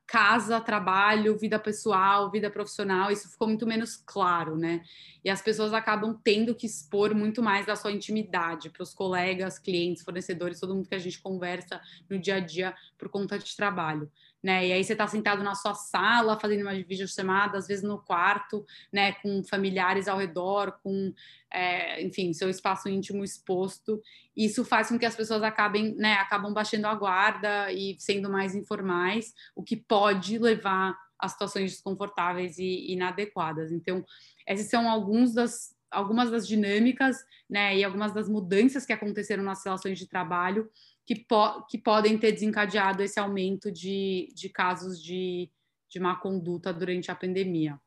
casa, 0.06 0.60
trabalho, 0.60 1.36
vida 1.36 1.58
pessoal, 1.58 2.30
vida 2.30 2.48
profissional, 2.48 3.10
isso 3.10 3.28
ficou 3.28 3.48
muito 3.48 3.66
menos 3.66 3.96
claro, 3.96 4.56
né? 4.56 4.82
E 5.24 5.28
as 5.28 5.42
pessoas 5.42 5.72
acabam 5.72 6.18
tendo 6.22 6.54
que 6.54 6.64
expor 6.64 7.12
muito 7.12 7.42
mais 7.42 7.66
da 7.66 7.74
sua 7.74 7.90
intimidade 7.90 8.70
para 8.70 8.84
os 8.84 8.94
colegas, 8.94 9.58
clientes, 9.58 10.04
fornecedores, 10.04 10.60
todo 10.60 10.74
mundo 10.74 10.88
que 10.88 10.94
a 10.94 11.00
gente 11.00 11.20
conversa 11.20 11.80
no 12.08 12.18
dia 12.18 12.36
a 12.36 12.40
dia 12.40 12.74
por 12.96 13.08
conta 13.08 13.36
de 13.38 13.56
trabalho 13.56 14.10
né? 14.42 14.66
E 14.66 14.72
aí 14.72 14.84
você 14.84 14.92
está 14.92 15.06
sentado 15.06 15.42
na 15.42 15.54
sua 15.54 15.74
sala 15.74 16.38
fazendo 16.38 16.62
uma 16.62 16.74
videochamada, 16.74 17.58
às 17.58 17.66
vezes 17.66 17.82
no 17.82 17.98
quarto, 17.98 18.64
né? 18.92 19.12
Com 19.14 19.42
familiares 19.42 20.08
ao 20.08 20.18
redor, 20.18 20.78
com, 20.82 21.12
é, 21.50 22.02
enfim, 22.02 22.32
seu 22.32 22.48
espaço 22.48 22.88
íntimo 22.88 23.24
exposto. 23.24 24.00
Isso 24.36 24.64
faz 24.64 24.88
com 24.88 24.98
que 24.98 25.06
as 25.06 25.16
pessoas 25.16 25.42
acabem, 25.42 25.94
né? 25.96 26.14
Acabam 26.14 26.52
baixando 26.52 26.86
a 26.86 26.94
guarda 26.94 27.72
e 27.72 27.96
sendo 27.98 28.30
mais 28.30 28.54
informais, 28.54 29.34
o 29.54 29.62
que 29.62 29.76
pode 29.76 30.38
levar 30.38 30.96
a 31.18 31.28
situações 31.28 31.72
desconfortáveis 31.72 32.58
e 32.58 32.92
inadequadas. 32.92 33.72
Então, 33.72 34.04
essas 34.46 34.68
são 34.68 34.88
alguns 34.88 35.34
das 35.34 35.74
algumas 35.90 36.30
das 36.30 36.46
dinâmicas, 36.46 37.16
né? 37.48 37.76
E 37.76 37.84
algumas 37.84 38.12
das 38.12 38.28
mudanças 38.28 38.84
que 38.84 38.92
aconteceram 38.92 39.42
nas 39.42 39.64
relações 39.64 39.98
de 39.98 40.06
trabalho 40.06 40.68
que, 41.06 41.14
po 41.14 41.64
que 41.66 41.78
podem 41.78 42.18
ter 42.18 42.32
desencadeado 42.32 43.02
esse 43.02 43.18
aumento 43.20 43.70
de, 43.70 44.28
de 44.34 44.48
casos 44.48 45.00
de, 45.00 45.48
de 45.88 46.00
má 46.00 46.16
conduta 46.16 46.72
durante 46.74 47.10
a 47.10 47.14
pandemia. 47.14 47.80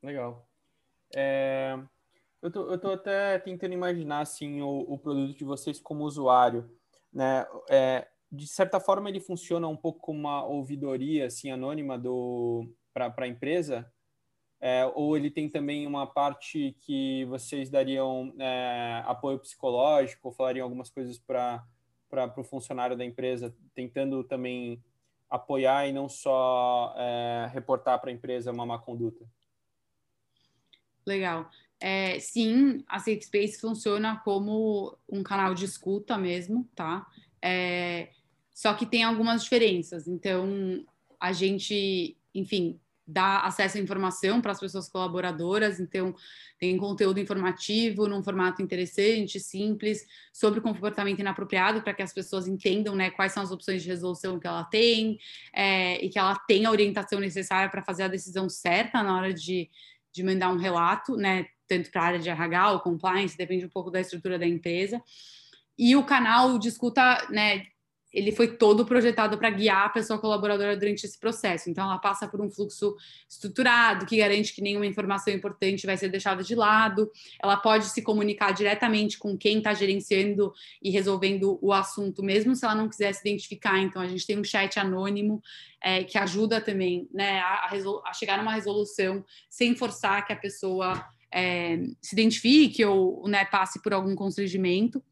Legal. 0.00 0.48
É, 1.14 1.76
eu, 2.40 2.50
tô, 2.50 2.70
eu 2.70 2.78
tô 2.78 2.92
até 2.92 3.38
tentando 3.38 3.74
imaginar 3.74 4.20
assim, 4.20 4.62
o, 4.62 4.80
o 4.80 4.96
produto 4.96 5.36
de 5.36 5.44
vocês 5.44 5.80
como 5.80 6.04
usuário. 6.04 6.70
Né? 7.12 7.44
É, 7.68 8.08
de 8.30 8.46
certa 8.46 8.80
forma, 8.80 9.10
ele 9.10 9.20
funciona 9.20 9.66
um 9.66 9.76
pouco 9.76 10.00
como 10.00 10.20
uma 10.20 10.44
ouvidoria 10.44 11.26
assim, 11.26 11.50
anônima 11.50 12.00
para 12.94 13.12
a 13.18 13.28
empresa? 13.28 13.91
É, 14.64 14.86
ou 14.94 15.16
ele 15.16 15.28
tem 15.28 15.48
também 15.48 15.88
uma 15.88 16.06
parte 16.06 16.76
que 16.82 17.24
vocês 17.24 17.68
dariam 17.68 18.32
é, 18.38 19.02
apoio 19.04 19.40
psicológico, 19.40 20.28
ou 20.28 20.32
falariam 20.32 20.62
algumas 20.62 20.88
coisas 20.88 21.18
para 21.18 21.66
o 22.36 22.44
funcionário 22.44 22.96
da 22.96 23.04
empresa, 23.04 23.52
tentando 23.74 24.22
também 24.22 24.80
apoiar 25.28 25.88
e 25.88 25.92
não 25.92 26.08
só 26.08 26.94
é, 26.96 27.50
reportar 27.52 28.00
para 28.00 28.10
a 28.10 28.12
empresa 28.12 28.52
uma 28.52 28.64
má 28.64 28.78
conduta? 28.78 29.26
Legal. 31.04 31.50
É, 31.80 32.20
sim, 32.20 32.84
a 32.86 33.00
Safe 33.00 33.22
Space 33.22 33.60
funciona 33.60 34.20
como 34.24 34.96
um 35.08 35.24
canal 35.24 35.54
de 35.54 35.64
escuta 35.64 36.16
mesmo, 36.16 36.70
tá? 36.76 37.04
É, 37.42 38.10
só 38.54 38.74
que 38.74 38.86
tem 38.86 39.02
algumas 39.02 39.42
diferenças. 39.42 40.06
Então, 40.06 40.86
a 41.18 41.32
gente, 41.32 42.16
enfim, 42.32 42.78
dar 43.06 43.44
acesso 43.44 43.78
à 43.78 43.80
informação 43.80 44.40
para 44.40 44.52
as 44.52 44.60
pessoas 44.60 44.88
colaboradoras, 44.88 45.80
então 45.80 46.14
tem 46.58 46.76
conteúdo 46.76 47.18
informativo 47.18 48.06
num 48.06 48.22
formato 48.22 48.62
interessante, 48.62 49.40
simples, 49.40 50.06
sobre 50.32 50.60
comportamento 50.60 51.18
inapropriado, 51.18 51.82
para 51.82 51.92
que 51.92 52.02
as 52.02 52.12
pessoas 52.12 52.46
entendam 52.46 52.94
né, 52.94 53.10
quais 53.10 53.32
são 53.32 53.42
as 53.42 53.50
opções 53.50 53.82
de 53.82 53.88
resolução 53.88 54.38
que 54.38 54.46
ela 54.46 54.64
tem 54.64 55.18
é, 55.52 56.04
e 56.04 56.08
que 56.08 56.18
ela 56.18 56.36
tenha 56.46 56.68
a 56.68 56.72
orientação 56.72 57.18
necessária 57.18 57.68
para 57.68 57.82
fazer 57.82 58.04
a 58.04 58.08
decisão 58.08 58.48
certa 58.48 59.02
na 59.02 59.16
hora 59.16 59.34
de, 59.34 59.68
de 60.12 60.22
mandar 60.22 60.50
um 60.52 60.58
relato, 60.58 61.16
né, 61.16 61.46
tanto 61.66 61.90
para 61.90 62.02
a 62.02 62.04
área 62.04 62.18
de 62.18 62.30
RH 62.30 62.72
ou 62.72 62.80
compliance, 62.80 63.36
depende 63.36 63.66
um 63.66 63.70
pouco 63.70 63.90
da 63.90 64.00
estrutura 64.00 64.38
da 64.38 64.46
empresa. 64.46 65.02
E 65.76 65.96
o 65.96 66.04
canal 66.04 66.58
de 66.58 66.68
escuta, 66.68 67.26
né, 67.30 67.66
ele 68.12 68.30
foi 68.30 68.48
todo 68.48 68.84
projetado 68.84 69.38
para 69.38 69.48
guiar 69.50 69.86
a 69.86 69.88
pessoa 69.88 70.18
colaboradora 70.18 70.76
durante 70.76 71.04
esse 71.04 71.18
processo. 71.18 71.70
Então, 71.70 71.84
ela 71.84 71.98
passa 71.98 72.28
por 72.28 72.40
um 72.40 72.50
fluxo 72.50 72.94
estruturado 73.28 74.04
que 74.04 74.18
garante 74.18 74.52
que 74.52 74.60
nenhuma 74.60 74.86
informação 74.86 75.32
importante 75.32 75.86
vai 75.86 75.96
ser 75.96 76.08
deixada 76.08 76.42
de 76.42 76.54
lado. 76.54 77.10
Ela 77.42 77.56
pode 77.56 77.86
se 77.86 78.02
comunicar 78.02 78.52
diretamente 78.52 79.18
com 79.18 79.36
quem 79.36 79.58
está 79.58 79.72
gerenciando 79.72 80.52
e 80.82 80.90
resolvendo 80.90 81.58
o 81.62 81.72
assunto, 81.72 82.22
mesmo 82.22 82.54
se 82.54 82.64
ela 82.64 82.74
não 82.74 82.88
quiser 82.88 83.12
se 83.14 83.20
identificar. 83.20 83.78
Então, 83.78 84.02
a 84.02 84.06
gente 84.06 84.26
tem 84.26 84.38
um 84.38 84.44
chat 84.44 84.78
anônimo 84.78 85.42
é, 85.80 86.04
que 86.04 86.18
ajuda 86.18 86.60
também 86.60 87.08
né, 87.12 87.40
a, 87.40 87.70
a, 88.04 88.12
chegar 88.12 88.36
numa 88.36 88.52
resolução 88.52 89.24
sem 89.48 89.74
forçar 89.74 90.26
que 90.26 90.32
a 90.32 90.36
pessoa 90.36 91.04
é, 91.32 91.78
se 92.00 92.14
identifique 92.14 92.84
ou 92.84 93.26
né, 93.26 93.44
passe 93.46 93.80
por 93.82 93.92
algum 93.94 94.14
constrangimento. 94.14 95.02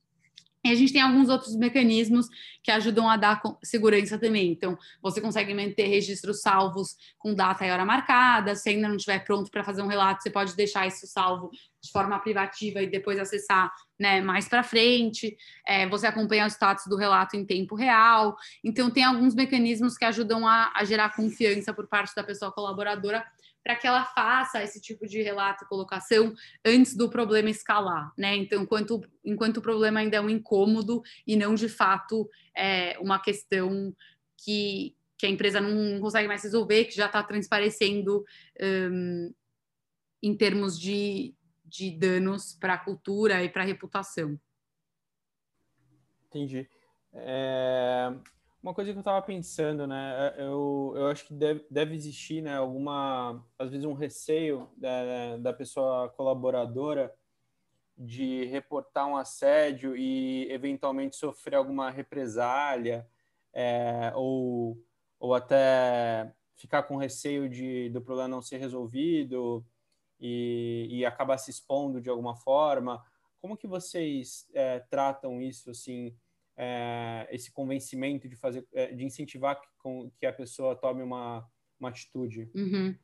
E 0.63 0.71
a 0.71 0.75
gente 0.75 0.93
tem 0.93 1.01
alguns 1.01 1.31
outros 1.31 1.57
mecanismos 1.57 2.29
que 2.63 2.71
ajudam 2.71 3.09
a 3.09 3.17
dar 3.17 3.41
segurança 3.63 4.19
também. 4.19 4.53
Então, 4.53 4.77
você 5.01 5.21
consegue 5.21 5.55
manter 5.55 5.87
registros 5.87 6.43
salvos 6.43 6.97
com 7.19 7.35
data 7.35 7.65
e 7.65 7.71
hora 7.71 7.85
marcada. 7.85 8.55
Se 8.55 8.69
ainda 8.69 8.87
não 8.87 8.97
estiver 8.97 9.25
pronto 9.25 9.51
para 9.51 9.65
fazer 9.65 9.81
um 9.81 9.87
relato, 9.87 10.23
você 10.23 10.31
pode 10.31 10.55
deixar 10.55 10.87
isso 10.87 11.07
salvo 11.07 11.51
de 11.83 11.91
forma 11.91 12.19
privativa 12.19 12.83
e 12.83 12.87
depois 12.87 13.19
acessar 13.19 13.73
né, 13.99 14.21
mais 14.21 14.49
para 14.49 14.63
frente. 14.63 15.35
É, 15.67 15.89
você 15.89 16.07
acompanha 16.07 16.45
o 16.45 16.51
status 16.51 16.85
do 16.87 16.97
relato 16.97 17.37
em 17.37 17.45
tempo 17.45 17.75
real. 17.75 18.37
Então, 18.63 18.91
tem 18.91 19.03
alguns 19.03 19.35
mecanismos 19.35 19.97
que 19.97 20.05
ajudam 20.05 20.47
a, 20.47 20.73
a 20.75 20.85
gerar 20.85 21.17
confiança 21.17 21.73
por 21.73 21.87
parte 21.87 22.15
da 22.15 22.23
pessoa 22.23 22.53
colaboradora 22.53 23.25
para 23.71 23.77
que 23.77 23.87
ela 23.87 24.05
faça 24.05 24.61
esse 24.65 24.81
tipo 24.81 25.07
de 25.07 25.23
relato 25.23 25.65
e 25.65 25.69
colocação 25.69 26.35
antes 26.65 26.97
do 26.97 27.09
problema 27.09 27.51
escalar, 27.51 28.13
né? 28.19 28.35
Então, 28.35 28.65
enquanto, 28.65 29.01
enquanto 29.25 29.59
o 29.59 29.63
problema 29.63 30.01
ainda 30.01 30.17
é 30.17 30.21
um 30.21 30.29
incômodo 30.29 31.03
e 31.25 31.37
não 31.37 31.55
de 31.55 31.69
fato 31.69 32.29
é 32.53 32.99
uma 32.99 33.21
questão 33.21 33.95
que, 34.37 34.97
que 35.17 35.25
a 35.25 35.29
empresa 35.29 35.61
não 35.61 36.01
consegue 36.01 36.27
mais 36.27 36.43
resolver, 36.43 36.87
que 36.87 36.97
já 36.97 37.07
está 37.07 37.23
transparecendo 37.23 38.25
um, 38.61 39.33
em 40.21 40.37
termos 40.37 40.77
de, 40.77 41.33
de 41.65 41.93
danos 41.93 42.57
para 42.59 42.75
a 42.75 42.79
cultura 42.79 43.45
e 43.45 43.49
para 43.49 43.63
a 43.63 43.67
reputação. 43.67 44.37
Entendi. 46.27 46.69
É, 47.13 48.13
uma 48.63 48.75
coisa 48.75 48.93
que 48.93 48.99
eu 48.99 49.01
estava 49.01 49.23
pensando, 49.23 49.87
né? 49.87 50.35
É, 50.37 50.43
eu, 50.43 50.93
eu 50.97 51.07
acho 51.07 51.27
que 51.27 51.35
deve, 51.35 51.65
deve 51.71 51.95
existir, 51.95 52.43
né? 52.43 52.57
Alguma, 52.57 53.45
às 53.59 53.71
vezes, 53.71 53.87
um 53.87 53.95
receio 53.95 54.69
da, 54.77 55.37
da 55.39 55.53
pessoa 55.53 56.11
colaboradora 56.11 57.15
de 57.97 58.45
reportar 58.47 59.07
um 59.07 59.17
assédio 59.17 59.97
e 59.97 60.51
eventualmente 60.51 61.17
sofrer 61.17 61.57
alguma 61.57 61.91
represália 61.91 63.07
é, 63.53 64.13
ou, 64.15 64.83
ou 65.19 65.35
até 65.35 66.33
ficar 66.55 66.83
com 66.85 66.97
receio 66.97 67.49
de, 67.49 67.91
do 67.91 68.01
problema 68.01 68.29
não 68.29 68.43
ser 68.43 68.59
resolvido 68.59 69.65
e, 70.19 70.87
e 70.91 71.05
acabar 71.05 71.39
se 71.39 71.51
expondo 71.51 72.01
de 72.01 72.11
alguma 72.11 72.37
forma. 72.37 73.03
Como 73.41 73.57
que 73.57 73.67
vocês 73.67 74.47
é, 74.55 74.81
tratam 74.81 75.41
isso, 75.41 75.71
assim, 75.71 76.15
é, 76.63 77.27
esse 77.31 77.51
convencimento 77.51 78.29
de 78.29 78.37
fazer, 78.37 78.67
é, 78.75 78.93
de 78.93 79.03
incentivar 79.03 79.59
que, 79.59 79.67
com, 79.79 80.11
que 80.21 80.27
a 80.27 80.33
pessoa 80.33 80.77
tome 80.77 81.03
uma, 81.03 81.43
uma 81.81 81.89
atitude? 81.89 82.51
Uhum. 82.55 82.95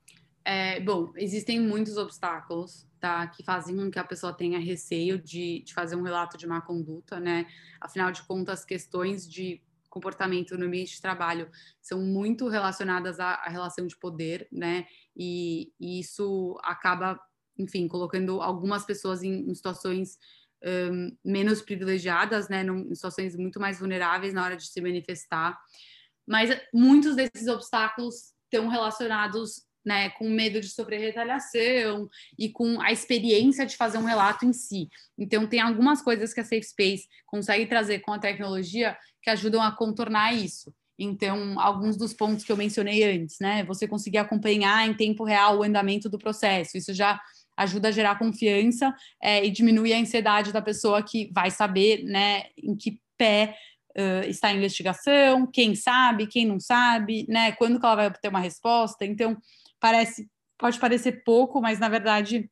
É, 0.45 0.79
bom, 0.79 1.11
existem 1.17 1.59
muitos 1.59 1.97
obstáculos, 1.97 2.87
tá, 3.01 3.27
que 3.29 3.43
fazem 3.43 3.75
com 3.75 3.91
que 3.91 3.99
a 3.99 4.05
pessoa 4.05 4.31
tenha 4.31 4.59
receio 4.59 5.19
de, 5.19 5.63
de 5.63 5.73
fazer 5.73 5.97
um 5.97 6.03
relato 6.03 6.37
de 6.37 6.47
má 6.47 6.61
conduta, 6.61 7.19
né? 7.19 7.47
Afinal 7.81 8.13
de 8.13 8.23
contas, 8.25 8.63
questões 8.63 9.27
de 9.27 9.63
comportamento 9.89 10.59
no 10.59 10.67
ambiente 10.67 10.97
de 10.97 11.01
trabalho 11.01 11.51
são 11.81 12.03
muito 12.03 12.49
relacionadas 12.49 13.19
à, 13.19 13.37
à 13.37 13.49
relação 13.49 13.87
de 13.87 13.97
poder, 13.97 14.47
né? 14.53 14.87
E, 15.17 15.73
e, 15.81 15.99
isso 15.99 16.59
acaba, 16.63 17.19
enfim, 17.59 17.89
colocando 17.89 18.43
algumas 18.43 18.85
pessoas 18.85 19.23
em, 19.23 19.51
em 19.51 19.55
situações 19.55 20.19
um, 20.67 21.17
menos 21.25 21.63
privilegiadas, 21.63 22.49
né, 22.49 22.65
em 22.65 22.95
situações 22.95 23.37
muito 23.37 23.61
mais 23.61 23.79
vulneráveis 23.79 24.35
na 24.35 24.45
hora 24.45 24.57
de 24.57 24.67
se 24.67 24.81
manifestar. 24.81 25.57
Mas 26.27 26.51
muitos 26.75 27.15
desses 27.15 27.47
obstáculos 27.47 28.35
estão 28.45 28.69
relacionados 28.69 29.67
né, 29.85 30.11
com 30.11 30.29
medo 30.29 30.61
de 30.61 30.69
sofrer 30.69 30.99
retaliação 30.99 32.09
e 32.37 32.49
com 32.49 32.81
a 32.81 32.91
experiência 32.91 33.65
de 33.65 33.77
fazer 33.77 33.99
um 33.99 34.05
relato 34.05 34.45
em 34.45 34.53
si. 34.53 34.89
Então, 35.17 35.47
tem 35.47 35.61
algumas 35.61 36.03
coisas 36.03 36.35
que 36.35 36.41
a 36.41 36.45
Safe 36.45 36.65
Space 36.65 37.07
consegue 37.25 37.67
trazer 37.67 38.01
com 38.01 38.13
a 38.13 38.19
tecnologia 38.19 38.99
que 39.23 39.31
ajudam 39.31 39.63
a 39.63 39.71
contornar 39.71 40.35
isso. 40.35 40.75
Então, 40.99 41.61
alguns 41.61 41.97
dos 41.97 42.13
pontos 42.13 42.45
que 42.45 42.51
eu 42.51 42.57
mencionei 42.57 43.05
antes, 43.05 43.37
né? 43.39 43.63
Você 43.65 43.87
conseguir 43.87 44.19
acompanhar 44.19 44.89
em 44.89 44.95
tempo 44.95 45.25
real 45.25 45.59
o 45.59 45.63
andamento 45.63 46.09
do 46.09 46.19
processo, 46.19 46.77
isso 46.77 46.93
já 46.93 47.21
ajuda 47.57 47.89
a 47.89 47.93
gerar 47.93 48.19
confiança 48.19 48.95
é, 49.23 49.45
e 49.45 49.51
diminuir 49.51 49.95
a 49.95 49.99
ansiedade 49.99 50.53
da 50.53 50.61
pessoa 50.61 51.03
que 51.03 51.31
vai 51.33 51.51
saber, 51.51 52.05
né, 52.05 52.45
em 52.57 52.77
que 52.77 53.01
pé 53.17 53.57
uh, 53.97 54.29
está 54.29 54.49
a 54.49 54.53
investigação, 54.53 55.47
quem 55.47 55.75
sabe, 55.75 56.27
quem 56.27 56.45
não 56.47 56.61
sabe, 56.61 57.27
né, 57.29 57.53
quando 57.53 57.81
que 57.81 57.87
ela 57.87 57.97
vai 57.97 58.07
obter 58.07 58.29
uma 58.29 58.41
resposta. 58.41 59.07
Então, 59.07 59.37
parece, 59.81 60.29
pode 60.59 60.79
parecer 60.79 61.25
pouco, 61.25 61.61
mas 61.61 61.79
na 61.79 61.89
verdade 61.89 62.51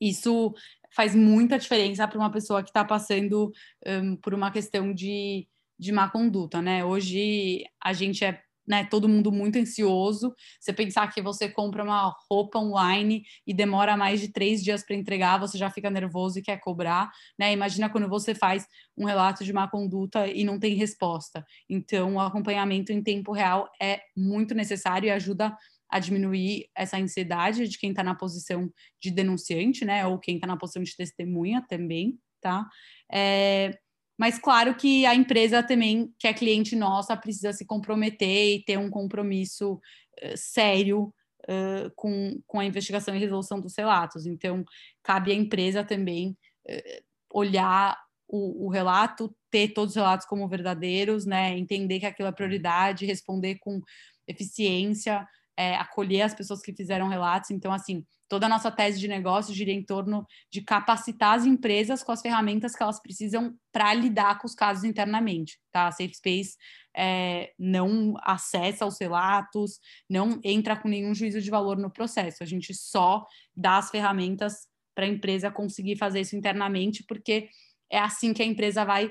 isso 0.00 0.54
faz 0.94 1.14
muita 1.14 1.58
diferença 1.58 2.06
para 2.08 2.18
uma 2.18 2.30
pessoa 2.30 2.62
que 2.62 2.70
está 2.70 2.84
passando 2.84 3.52
um, 3.86 4.16
por 4.16 4.32
uma 4.32 4.50
questão 4.50 4.92
de, 4.92 5.46
de 5.78 5.92
má 5.92 6.08
conduta, 6.08 6.62
né? 6.62 6.84
Hoje 6.84 7.64
a 7.82 7.92
gente 7.92 8.24
é 8.24 8.40
né, 8.68 8.84
todo 8.84 9.08
mundo 9.08 9.32
muito 9.32 9.58
ansioso. 9.58 10.34
Você 10.60 10.72
pensar 10.72 11.12
que 11.12 11.22
você 11.22 11.48
compra 11.48 11.82
uma 11.82 12.14
roupa 12.30 12.58
online 12.58 13.22
e 13.46 13.54
demora 13.54 13.96
mais 13.96 14.20
de 14.20 14.28
três 14.28 14.62
dias 14.62 14.84
para 14.84 14.94
entregar, 14.94 15.38
você 15.38 15.56
já 15.56 15.70
fica 15.70 15.90
nervoso 15.90 16.38
e 16.38 16.42
quer 16.42 16.58
cobrar, 16.60 17.10
né? 17.38 17.52
Imagina 17.52 17.88
quando 17.88 18.08
você 18.08 18.34
faz 18.34 18.66
um 18.96 19.06
relato 19.06 19.42
de 19.44 19.52
má 19.52 19.66
conduta 19.68 20.26
e 20.26 20.44
não 20.44 20.58
tem 20.58 20.74
resposta. 20.74 21.44
Então, 21.68 22.16
o 22.16 22.20
acompanhamento 22.20 22.92
em 22.92 23.02
tempo 23.02 23.32
real 23.32 23.68
é 23.80 24.00
muito 24.16 24.54
necessário 24.54 25.06
e 25.06 25.10
ajuda 25.10 25.56
a 25.90 25.98
diminuir 25.98 26.68
essa 26.76 26.98
ansiedade 26.98 27.66
de 27.66 27.78
quem 27.78 27.90
está 27.90 28.02
na 28.02 28.14
posição 28.14 28.70
de 29.00 29.10
denunciante, 29.10 29.84
né? 29.84 30.06
Ou 30.06 30.18
quem 30.18 30.34
está 30.34 30.46
na 30.46 30.56
posição 30.56 30.82
de 30.82 30.94
testemunha 30.94 31.64
também, 31.66 32.18
tá? 32.40 32.66
É, 33.10 33.78
mas 34.18 34.36
claro 34.36 34.74
que 34.74 35.06
a 35.06 35.14
empresa 35.14 35.62
também, 35.62 36.12
que 36.18 36.26
é 36.26 36.34
cliente 36.34 36.74
nossa, 36.74 37.16
precisa 37.16 37.52
se 37.52 37.64
comprometer 37.64 38.56
e 38.56 38.64
ter 38.64 38.76
um 38.76 38.90
compromisso 38.90 39.74
uh, 39.74 40.36
sério 40.36 41.14
uh, 41.44 41.90
com, 41.94 42.42
com 42.44 42.58
a 42.58 42.64
investigação 42.64 43.14
e 43.14 43.18
resolução 43.18 43.60
dos 43.60 43.76
relatos. 43.76 44.26
Então, 44.26 44.64
cabe 45.04 45.30
à 45.30 45.34
empresa 45.34 45.84
também 45.84 46.36
uh, 46.68 47.02
olhar 47.32 47.96
o, 48.26 48.66
o, 48.66 48.68
relato, 48.68 49.34
ter 49.50 49.68
todos 49.68 49.92
os 49.92 49.96
relatos 49.96 50.26
como 50.26 50.48
verdadeiros, 50.48 51.24
né? 51.24 51.56
Entender 51.56 52.00
que 52.00 52.06
aquilo 52.06 52.28
é 52.28 52.32
prioridade, 52.32 53.06
responder 53.06 53.58
com 53.60 53.80
eficiência, 54.26 55.26
é, 55.58 55.74
acolher 55.74 56.22
as 56.22 56.32
pessoas 56.32 56.62
que 56.62 56.72
fizeram 56.72 57.08
relatos. 57.08 57.50
Então, 57.50 57.72
assim, 57.72 58.06
toda 58.28 58.46
a 58.46 58.48
nossa 58.48 58.70
tese 58.70 59.00
de 59.00 59.08
negócio 59.08 59.52
gira 59.52 59.72
em 59.72 59.84
torno 59.84 60.24
de 60.52 60.62
capacitar 60.62 61.36
as 61.36 61.44
empresas 61.44 62.00
com 62.00 62.12
as 62.12 62.22
ferramentas 62.22 62.76
que 62.76 62.82
elas 62.82 63.02
precisam 63.02 63.52
para 63.72 63.92
lidar 63.92 64.38
com 64.38 64.46
os 64.46 64.54
casos 64.54 64.84
internamente, 64.84 65.58
tá? 65.72 65.88
A 65.88 65.90
Safe 65.90 66.14
Space 66.14 66.56
é, 66.96 67.50
não 67.58 68.14
acessa 68.22 68.86
os 68.86 69.00
relatos, 69.00 69.80
não 70.08 70.38
entra 70.44 70.76
com 70.76 70.88
nenhum 70.88 71.12
juízo 71.12 71.40
de 71.40 71.50
valor 71.50 71.76
no 71.76 71.90
processo. 71.90 72.44
A 72.44 72.46
gente 72.46 72.72
só 72.72 73.26
dá 73.56 73.78
as 73.78 73.90
ferramentas 73.90 74.68
para 74.94 75.06
a 75.06 75.08
empresa 75.08 75.50
conseguir 75.50 75.96
fazer 75.96 76.20
isso 76.20 76.36
internamente, 76.36 77.02
porque 77.02 77.48
é 77.90 77.98
assim 77.98 78.32
que 78.32 78.42
a 78.42 78.46
empresa 78.46 78.84
vai 78.84 79.10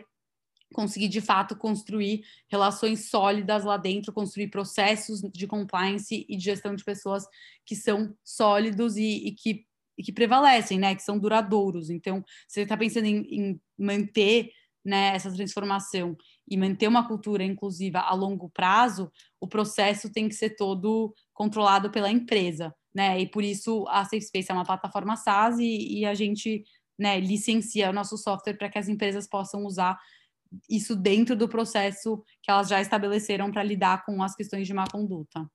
conseguir 0.74 1.08
de 1.08 1.22
fato 1.22 1.56
construir 1.56 2.24
relações 2.50 3.10
sólidas 3.10 3.64
lá 3.64 3.78
dentro, 3.78 4.14
construir 4.14 4.48
processos 4.48 5.22
de 5.22 5.48
compliance 5.48 6.26
e 6.28 6.36
de 6.36 6.44
gestão 6.44 6.76
de 6.76 6.84
pessoas 6.84 7.26
que 7.66 7.76
são 7.76 8.16
sólidos 8.24 8.98
e, 8.98 9.28
e 9.28 9.32
que, 9.32 9.66
e 9.98 10.04
que 10.04 10.12
prevalecem, 10.12 10.80
né? 10.80 10.96
Que 10.96 11.04
são 11.04 11.18
duradouros. 11.18 11.90
Então, 11.90 12.24
você 12.48 12.62
está 12.62 12.76
pensando 12.76 13.06
em, 13.06 13.26
em 13.30 13.62
manter 13.78 14.52
né, 14.84 15.14
essa 15.14 15.32
transformação 15.32 16.16
e 16.50 16.56
manter 16.56 16.88
uma 16.88 17.06
cultura 17.06 17.44
inclusiva 17.44 18.00
a 18.00 18.14
longo 18.14 18.50
prazo, 18.50 19.12
o 19.38 19.46
processo 19.46 20.10
tem 20.10 20.30
que 20.30 20.36
ser 20.36 20.52
todo 20.52 21.14
controlado 21.34 21.92
pela 21.92 22.10
empresa, 22.10 22.74
né? 22.96 23.20
E 23.20 23.30
por 23.30 23.44
isso 23.44 23.86
a 23.90 24.06
Safe 24.06 24.22
Space 24.22 24.50
é 24.50 24.54
uma 24.54 24.64
plataforma 24.64 25.18
SaaS 25.18 25.60
e, 25.60 26.00
e 26.00 26.06
a 26.06 26.14
gente 26.14 26.64
né, 26.98 27.20
licencia 27.20 27.90
o 27.90 27.94
nosso 27.94 28.18
software 28.18 28.58
para 28.58 28.70
que 28.70 28.80
as 28.80 28.88
empresas 28.88 29.28
possam 29.28 29.66
usar 29.66 30.00
isso 30.70 30.96
dentro 30.96 31.36
do 31.36 31.48
processo 31.48 32.24
que 32.42 32.52
elas 32.52 32.68
já 32.68 32.82
estabeleceram 32.82 33.52
para 33.52 33.64
lidar 33.64 34.06
com 34.06 34.22
as 34.22 34.36
questões 34.36 34.68
de 34.68 34.74
má 34.74 34.86
conduta. 34.92 35.50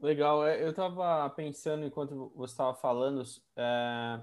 Legal, 0.00 0.46
é, 0.46 0.62
eu 0.62 0.70
estava 0.70 1.28
pensando 1.30 1.84
enquanto 1.86 2.32
você 2.36 2.52
estava 2.52 2.74
falando, 2.74 3.22
é, 3.56 4.20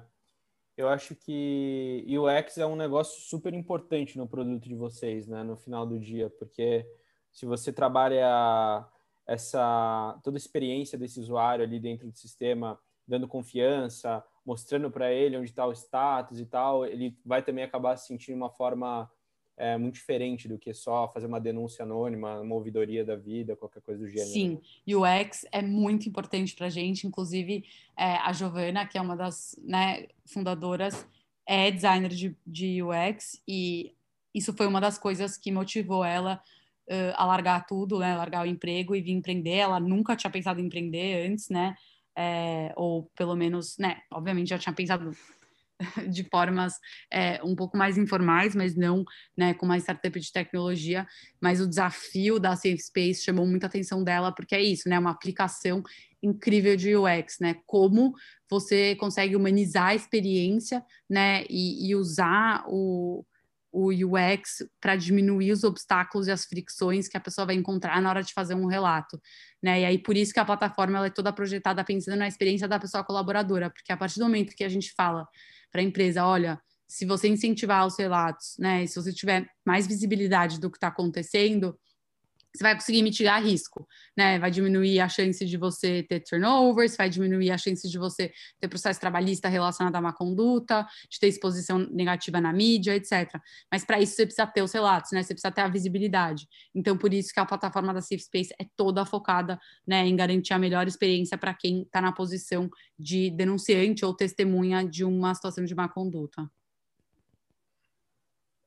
eu 0.77 0.87
acho 0.87 1.15
que 1.15 2.05
UX 2.07 2.57
é 2.57 2.65
um 2.65 2.75
negócio 2.75 3.21
super 3.21 3.53
importante 3.53 4.17
no 4.17 4.27
produto 4.27 4.67
de 4.67 4.75
vocês, 4.75 5.27
né, 5.27 5.43
no 5.43 5.55
final 5.57 5.85
do 5.85 5.99
dia, 5.99 6.29
porque 6.29 6.85
se 7.31 7.45
você 7.45 7.71
trabalha 7.73 8.85
essa 9.25 10.19
toda 10.23 10.37
a 10.37 10.39
experiência 10.39 10.97
desse 10.97 11.19
usuário 11.19 11.63
ali 11.63 11.79
dentro 11.79 12.09
do 12.09 12.17
sistema, 12.17 12.79
dando 13.07 13.27
confiança, 13.27 14.23
mostrando 14.45 14.91
para 14.91 15.11
ele 15.11 15.37
onde 15.37 15.49
está 15.49 15.65
o 15.65 15.71
status 15.73 16.39
e 16.39 16.45
tal, 16.45 16.85
ele 16.85 17.17
vai 17.25 17.41
também 17.41 17.63
acabar 17.63 17.97
se 17.97 18.07
sentindo 18.07 18.35
uma 18.35 18.49
forma 18.49 19.09
é 19.57 19.77
muito 19.77 19.95
diferente 19.95 20.47
do 20.47 20.57
que 20.57 20.73
só 20.73 21.07
fazer 21.13 21.27
uma 21.27 21.39
denúncia 21.39 21.83
anônima, 21.83 22.39
uma 22.39 22.55
ouvidoria 22.55 23.05
da 23.05 23.15
vida, 23.15 23.55
qualquer 23.55 23.81
coisa 23.81 23.99
do 23.99 24.09
gênero. 24.09 24.31
Sim, 24.31 24.59
UX 24.87 25.45
é 25.51 25.61
muito 25.61 26.09
importante 26.09 26.55
para 26.55 26.67
a 26.67 26.69
gente, 26.69 27.05
inclusive 27.05 27.63
é, 27.97 28.15
a 28.17 28.33
Giovana, 28.33 28.87
que 28.87 28.97
é 28.97 29.01
uma 29.01 29.15
das 29.15 29.55
né, 29.61 30.07
fundadoras, 30.25 31.05
é 31.45 31.69
designer 31.69 32.09
de, 32.09 32.35
de 32.45 32.81
UX 32.81 33.41
e 33.47 33.93
isso 34.33 34.53
foi 34.53 34.65
uma 34.65 34.79
das 34.79 34.97
coisas 34.97 35.37
que 35.37 35.51
motivou 35.51 36.03
ela 36.03 36.41
uh, 36.87 37.13
a 37.15 37.25
largar 37.25 37.65
tudo, 37.65 37.99
né, 37.99 38.15
largar 38.15 38.45
o 38.45 38.49
emprego 38.49 38.95
e 38.95 39.01
vir 39.01 39.11
empreender. 39.11 39.57
Ela 39.57 39.79
nunca 39.79 40.15
tinha 40.15 40.31
pensado 40.31 40.61
em 40.61 40.65
empreender 40.65 41.29
antes, 41.29 41.49
né, 41.49 41.75
é, 42.15 42.71
ou 42.75 43.11
pelo 43.15 43.35
menos, 43.35 43.77
né, 43.77 44.01
obviamente 44.11 44.49
já 44.49 44.57
tinha 44.57 44.73
pensado 44.73 45.11
de 46.09 46.23
formas 46.23 46.73
é, 47.11 47.41
um 47.43 47.55
pouco 47.55 47.77
mais 47.77 47.97
informais, 47.97 48.55
mas 48.55 48.75
não 48.75 49.03
né, 49.35 49.53
com 49.53 49.65
uma 49.65 49.77
startup 49.77 50.19
de 50.19 50.31
tecnologia. 50.31 51.07
Mas 51.39 51.61
o 51.61 51.67
desafio 51.67 52.39
da 52.39 52.55
Safe 52.55 52.79
Space 52.79 53.23
chamou 53.23 53.45
muita 53.45 53.67
atenção 53.67 54.03
dela, 54.03 54.31
porque 54.31 54.55
é 54.55 54.61
isso, 54.61 54.87
né? 54.87 54.97
Uma 54.99 55.11
aplicação 55.11 55.83
incrível 56.21 56.75
de 56.75 56.95
UX, 56.95 57.39
né? 57.39 57.55
Como 57.65 58.13
você 58.49 58.95
consegue 58.95 59.35
humanizar 59.35 59.87
a 59.87 59.95
experiência, 59.95 60.83
né? 61.09 61.43
E, 61.49 61.89
e 61.89 61.95
usar 61.95 62.63
o, 62.67 63.25
o 63.71 63.89
UX 63.89 64.63
para 64.81 64.95
diminuir 64.95 65.51
os 65.51 65.63
obstáculos 65.63 66.27
e 66.27 66.31
as 66.31 66.45
fricções 66.45 67.07
que 67.07 67.17
a 67.17 67.21
pessoa 67.21 67.45
vai 67.45 67.55
encontrar 67.55 68.01
na 68.01 68.09
hora 68.09 68.21
de 68.21 68.33
fazer 68.33 68.53
um 68.53 68.65
relato, 68.65 69.19
né? 69.63 69.81
E 69.81 69.85
aí 69.85 69.97
por 69.97 70.17
isso 70.17 70.33
que 70.33 70.39
a 70.39 70.45
plataforma 70.45 70.97
ela 70.97 71.07
é 71.07 71.09
toda 71.11 71.31
projetada 71.31 71.83
pensando 71.83 72.17
na 72.17 72.27
experiência 72.27 72.67
da 72.67 72.79
pessoa 72.79 73.03
colaboradora, 73.03 73.69
porque 73.69 73.91
a 73.91 73.97
partir 73.97 74.19
do 74.19 74.25
momento 74.25 74.55
que 74.55 74.63
a 74.63 74.69
gente 74.69 74.93
fala 74.93 75.25
para 75.71 75.81
a 75.81 75.83
empresa, 75.83 76.25
olha, 76.25 76.59
se 76.87 77.05
você 77.05 77.29
incentivar 77.29 77.87
os 77.87 77.97
relatos, 77.97 78.55
né, 78.59 78.85
se 78.85 78.95
você 78.95 79.13
tiver 79.13 79.47
mais 79.65 79.87
visibilidade 79.87 80.59
do 80.59 80.69
que 80.69 80.75
está 80.75 80.87
acontecendo, 80.87 81.79
você 82.53 82.63
vai 82.63 82.75
conseguir 82.75 83.01
mitigar 83.01 83.41
risco, 83.41 83.87
né? 84.15 84.37
Vai 84.37 84.51
diminuir 84.51 84.99
a 84.99 85.07
chance 85.07 85.45
de 85.45 85.57
você 85.57 86.03
ter 86.03 86.19
turnovers, 86.19 86.97
vai 86.97 87.09
diminuir 87.09 87.51
a 87.51 87.57
chance 87.57 87.87
de 87.89 87.97
você 87.97 88.31
ter 88.59 88.67
processo 88.67 88.99
trabalhista 88.99 89.47
relacionado 89.47 89.95
a 89.95 90.01
má 90.01 90.11
conduta, 90.11 90.85
de 91.09 91.19
ter 91.19 91.27
exposição 91.27 91.79
negativa 91.91 92.41
na 92.41 92.51
mídia, 92.51 92.95
etc. 92.95 93.39
Mas 93.71 93.85
para 93.85 94.01
isso 94.01 94.15
você 94.15 94.25
precisa 94.25 94.47
ter 94.47 94.61
os 94.61 94.73
relatos, 94.73 95.11
né? 95.11 95.23
Você 95.23 95.33
precisa 95.33 95.51
ter 95.51 95.61
a 95.61 95.67
visibilidade. 95.69 96.47
Então, 96.75 96.97
por 96.97 97.13
isso 97.13 97.33
que 97.33 97.39
a 97.39 97.45
plataforma 97.45 97.93
da 97.93 98.01
Safe 98.01 98.19
Space 98.19 98.53
é 98.59 98.65
toda 98.75 99.05
focada 99.05 99.59
né, 99.87 100.05
em 100.05 100.15
garantir 100.15 100.53
a 100.53 100.59
melhor 100.59 100.87
experiência 100.87 101.37
para 101.37 101.53
quem 101.53 101.83
está 101.83 102.01
na 102.01 102.11
posição 102.11 102.69
de 102.99 103.29
denunciante 103.31 104.05
ou 104.05 104.13
testemunha 104.13 104.83
de 104.83 105.05
uma 105.05 105.33
situação 105.33 105.63
de 105.63 105.73
má 105.73 105.87
conduta. 105.87 106.49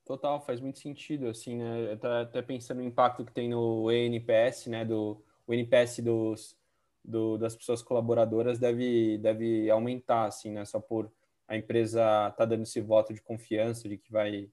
Total, 0.05 0.39
faz 0.41 0.61
muito 0.61 0.79
sentido, 0.79 1.29
assim, 1.29 1.57
né? 1.57 1.93
Até, 1.93 2.09
até 2.09 2.43
pensando 2.43 2.79
no 2.79 2.85
impacto 2.85 3.25
que 3.25 3.33
tem 3.33 3.49
no 3.49 3.91
ENPS, 3.91 4.67
né? 4.67 4.85
Do, 4.85 5.23
o 5.47 5.55
NPS 5.55 6.03
dos, 6.03 6.57
do, 7.03 7.39
das 7.39 7.57
pessoas 7.57 7.83
colaboradoras 7.83 8.59
deve, 8.59 9.17
deve 9.19 9.71
aumentar, 9.71 10.27
assim, 10.27 10.51
né? 10.51 10.65
Só 10.67 10.79
por 10.79 11.11
a 11.49 11.57
empresa 11.57 12.31
tá 12.37 12.45
dando 12.45 12.63
esse 12.63 12.81
voto 12.81 13.13
de 13.15 13.23
confiança 13.23 13.89
de 13.89 13.97
que 13.97 14.11
vai 14.11 14.51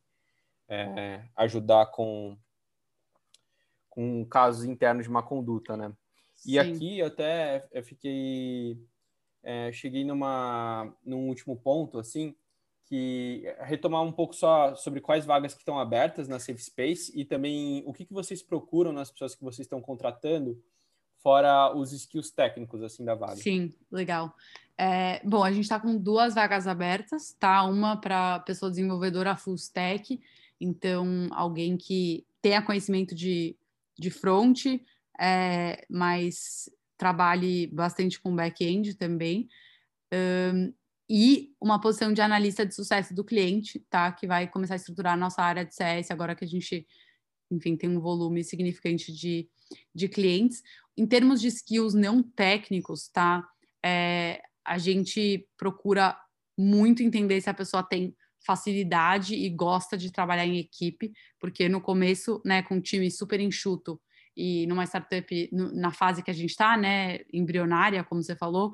é, 0.70 1.24
ajudar 1.36 1.88
com, 1.88 2.38
com 3.90 4.26
casos 4.26 4.64
internos 4.64 5.04
de 5.06 5.10
má 5.10 5.22
conduta, 5.22 5.76
né? 5.76 5.92
E 6.46 6.52
Sim. 6.52 6.60
aqui 6.60 7.00
eu 7.00 7.08
até 7.08 7.68
eu 7.72 7.84
fiquei... 7.84 8.78
É, 9.44 9.72
cheguei 9.72 10.06
numa, 10.06 10.94
num 11.04 11.28
último 11.28 11.58
ponto, 11.58 11.98
assim, 11.98 12.36
que 12.92 13.44
retomar 13.62 14.02
um 14.02 14.12
pouco 14.12 14.36
só 14.36 14.76
sobre 14.76 15.00
quais 15.00 15.26
vagas 15.26 15.54
que 15.54 15.62
estão 15.62 15.80
abertas 15.80 16.28
na 16.28 16.40
Safe 16.40 16.62
Space 16.62 17.10
e 17.18 17.24
também 17.24 17.82
o 17.86 17.94
que, 17.94 18.04
que 18.04 18.12
vocês 18.12 18.44
procuram 18.44 18.92
nas 18.92 19.10
pessoas 19.10 19.34
que 19.34 19.42
vocês 19.42 19.66
estão 19.66 19.80
contratando, 19.80 20.62
fora 21.24 21.74
os 21.74 21.94
skills 21.94 22.32
técnicos 22.32 22.84
assim 22.84 23.06
da 23.06 23.16
vaga. 23.16 23.38
Sim, 23.38 23.74
legal. 23.90 24.36
É, 24.78 25.22
bom, 25.24 25.42
a 25.42 25.54
gente 25.54 25.64
está 25.64 25.80
com 25.80 25.96
duas 25.96 26.36
vagas 26.36 26.68
abertas, 26.68 27.34
tá? 27.40 27.64
Uma 27.64 27.96
para 27.96 28.40
pessoa 28.40 28.70
desenvolvedora 28.70 29.38
full 29.38 29.56
stack, 29.56 30.20
então 30.60 31.30
alguém 31.32 31.78
que 31.78 32.26
tenha 32.42 32.62
conhecimento 32.62 33.16
de, 33.16 33.56
de 33.98 34.12
front, 34.12 34.66
é, 35.18 35.86
mas 35.90 36.70
trabalhe 36.98 37.68
bastante 37.68 38.20
com 38.20 38.36
back-end 38.36 38.96
também. 38.96 39.48
Um, 40.14 40.74
e 41.14 41.54
uma 41.60 41.78
posição 41.78 42.14
de 42.14 42.22
analista 42.22 42.66
de 42.66 42.74
sucesso 42.74 43.14
do 43.14 43.26
cliente, 43.26 43.86
tá? 43.90 44.14
Que 44.14 44.26
vai 44.26 44.48
começar 44.48 44.76
a 44.76 44.78
estruturar 44.78 45.12
a 45.12 45.18
nossa 45.18 45.42
área 45.42 45.66
de 45.66 45.76
CS 45.76 46.10
agora 46.10 46.34
que 46.34 46.46
a 46.46 46.48
gente, 46.48 46.88
enfim, 47.52 47.76
tem 47.76 47.90
um 47.90 48.00
volume 48.00 48.42
significante 48.46 49.12
de, 49.12 49.50
de 49.94 50.08
clientes. 50.08 50.64
Em 50.96 51.06
termos 51.06 51.42
de 51.42 51.50
skills 51.50 51.94
não 51.94 52.24
técnicos, 52.24 53.10
tá? 53.10 53.46
É, 53.84 54.42
a 54.66 54.78
gente 54.78 55.46
procura 55.58 56.18
muito 56.58 57.04
entender 57.04 57.42
se 57.42 57.50
a 57.50 57.54
pessoa 57.54 57.84
tem 57.84 58.16
facilidade 58.46 59.36
e 59.36 59.50
gosta 59.50 59.98
de 59.98 60.14
trabalhar 60.14 60.46
em 60.46 60.60
equipe, 60.60 61.12
porque 61.42 61.68
no 61.68 61.82
começo, 61.82 62.42
né, 62.46 62.64
com 62.64 62.76
um 62.76 62.82
time 62.82 63.12
super 63.12 63.42
enxuto 63.42 64.00
e 64.36 64.66
numa 64.66 64.86
startup, 64.86 65.50
na 65.52 65.92
fase 65.92 66.24
que 66.24 66.32
a 66.32 66.34
gente 66.34 66.52
está, 66.52 66.78
né, 66.78 67.20
embrionária, 67.34 68.02
como 68.02 68.24
você 68.24 68.34
falou, 68.34 68.72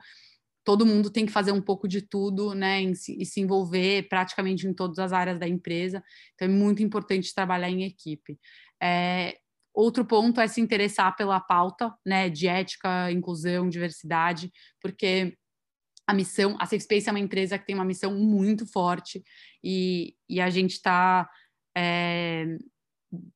todo 0.67 0.85
mundo 0.85 1.09
tem 1.09 1.25
que 1.25 1.31
fazer 1.31 1.53
um 1.53 1.61
pouco 1.61 1.87
de 1.87 2.01
tudo, 2.01 2.53
né, 2.53 2.81
e 2.83 3.25
se 3.25 3.39
envolver 3.39 4.09
praticamente 4.09 4.67
em 4.67 4.73
todas 4.73 4.99
as 4.99 5.13
áreas 5.13 5.39
da 5.39 5.47
empresa. 5.47 6.03
Então 6.35 6.45
é 6.45 6.51
muito 6.51 6.83
importante 6.83 7.33
trabalhar 7.33 7.69
em 7.69 7.85
equipe. 7.85 8.37
É, 8.83 9.37
outro 9.73 10.03
ponto 10.03 10.41
é 10.41 10.47
se 10.49 10.59
interessar 10.59 11.15
pela 11.15 11.39
pauta, 11.39 11.93
né, 12.05 12.29
de 12.29 12.49
ética, 12.49 13.09
inclusão, 13.09 13.69
diversidade, 13.69 14.51
porque 14.81 15.37
a 16.05 16.13
missão, 16.13 16.57
a 16.59 16.65
Safe 16.65 16.81
Space 16.81 17.07
é 17.07 17.13
uma 17.13 17.19
empresa 17.21 17.57
que 17.57 17.65
tem 17.65 17.75
uma 17.75 17.85
missão 17.85 18.13
muito 18.13 18.67
forte 18.67 19.23
e, 19.63 20.15
e 20.27 20.41
a 20.41 20.49
gente 20.49 20.71
está 20.71 21.29
é, 21.77 22.57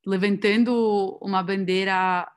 levantando 0.04 1.18
uma 1.22 1.42
bandeira 1.42 2.30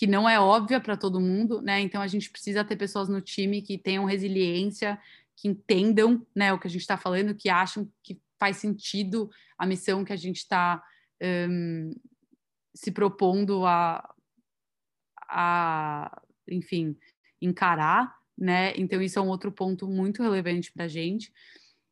que 0.00 0.06
não 0.06 0.26
é 0.26 0.40
óbvia 0.40 0.80
para 0.80 0.96
todo 0.96 1.20
mundo, 1.20 1.60
né? 1.60 1.78
Então 1.82 2.00
a 2.00 2.06
gente 2.06 2.30
precisa 2.30 2.64
ter 2.64 2.74
pessoas 2.74 3.06
no 3.06 3.20
time 3.20 3.60
que 3.60 3.76
tenham 3.76 4.06
resiliência, 4.06 4.98
que 5.36 5.46
entendam, 5.46 6.26
né, 6.34 6.54
o 6.54 6.58
que 6.58 6.66
a 6.66 6.70
gente 6.70 6.80
está 6.80 6.96
falando, 6.96 7.34
que 7.34 7.50
acham 7.50 7.86
que 8.02 8.18
faz 8.38 8.56
sentido 8.56 9.30
a 9.58 9.66
missão 9.66 10.02
que 10.02 10.14
a 10.14 10.16
gente 10.16 10.38
está 10.38 10.82
um, 11.50 11.94
se 12.74 12.90
propondo 12.90 13.66
a, 13.66 14.14
a, 15.28 16.22
enfim, 16.48 16.96
encarar, 17.38 18.16
né? 18.38 18.72
Então 18.76 19.02
isso 19.02 19.18
é 19.18 19.22
um 19.22 19.28
outro 19.28 19.52
ponto 19.52 19.86
muito 19.86 20.22
relevante 20.22 20.72
para 20.72 20.86
a 20.86 20.88
gente. 20.88 21.30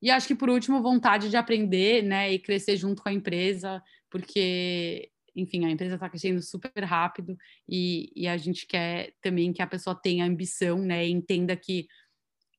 E 0.00 0.10
acho 0.10 0.26
que 0.26 0.34
por 0.34 0.48
último 0.48 0.80
vontade 0.80 1.28
de 1.28 1.36
aprender, 1.36 2.02
né, 2.02 2.32
e 2.32 2.38
crescer 2.38 2.78
junto 2.78 3.02
com 3.02 3.10
a 3.10 3.12
empresa, 3.12 3.82
porque 4.08 5.10
enfim, 5.40 5.64
a 5.64 5.70
empresa 5.70 5.94
está 5.94 6.08
crescendo 6.08 6.42
super 6.42 6.84
rápido 6.84 7.36
e, 7.68 8.10
e, 8.14 8.26
a 8.26 8.36
gente 8.36 8.66
quer 8.66 9.12
também 9.22 9.52
que 9.52 9.62
a 9.62 9.66
pessoa 9.66 9.94
tenha 9.94 10.24
ambição, 10.24 10.78
né, 10.78 11.06
e 11.06 11.10
entenda 11.10 11.56
que 11.56 11.86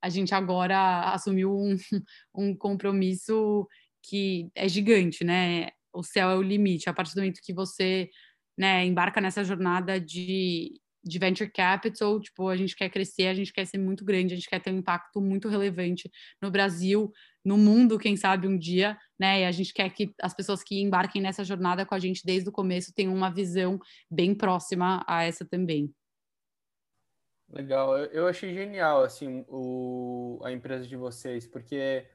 a 0.02 0.10
gente 0.10 0.34
agora 0.34 1.12
assumiu 1.14 1.52
um, 1.52 1.76
um 2.34 2.56
compromisso 2.56 3.68
que 4.02 4.50
é 4.56 4.68
gigante, 4.68 5.24
né? 5.24 5.70
O 5.94 6.04
céu 6.04 6.30
é 6.30 6.36
o 6.36 6.42
limite. 6.42 6.90
A 6.90 6.94
partir 6.94 7.14
do 7.14 7.18
momento 7.18 7.42
que 7.44 7.54
você 7.54 8.10
né, 8.58 8.86
embarca 8.86 9.20
nessa 9.20 9.44
jornada 9.44 10.00
de, 10.00 10.80
de 11.04 11.20
venture 11.20 11.52
capital, 11.52 12.20
tipo, 12.20 12.48
a 12.48 12.56
gente 12.56 12.76
quer 12.76 12.90
crescer, 12.90 13.28
a 13.28 13.34
gente 13.34 13.52
quer 13.52 13.66
ser 13.66 13.78
muito 13.78 14.06
grande, 14.06 14.34
a 14.34 14.38
gente 14.38 14.50
quer 14.50 14.60
ter 14.60 14.72
um 14.72 14.78
impacto 14.78 15.22
muito 15.22 15.50
relevante 15.50 16.10
no 16.42 16.50
Brasil, 16.52 17.12
no 17.44 17.58
mundo, 17.58 17.98
quem 17.98 18.16
sabe 18.16 18.48
um 18.48 18.58
dia, 18.58 18.98
né? 19.20 19.42
E 19.42 19.46
a 19.46 19.52
gente 19.52 19.74
quer 19.74 19.90
que 19.90 20.14
as 20.22 20.34
pessoas 20.34 20.64
que 20.64 20.82
embarquem 20.82 21.22
nessa 21.22 21.44
jornada 21.44 21.86
com 21.86 21.96
a 21.96 22.00
gente 22.00 22.26
desde 22.26 22.50
o 22.50 22.52
começo 22.52 22.94
tenham 22.94 23.14
uma 23.14 23.30
visão 23.30 23.80
bem 24.10 24.36
próxima 24.36 25.04
a 25.08 25.24
essa 25.24 25.46
também. 25.46 25.94
Legal, 27.52 27.98
eu 27.98 28.28
achei 28.28 28.54
genial 28.54 29.02
assim 29.02 29.44
o, 29.48 30.40
a 30.44 30.52
empresa 30.52 30.86
de 30.86 30.96
vocês, 30.96 31.48
porque 31.48 32.06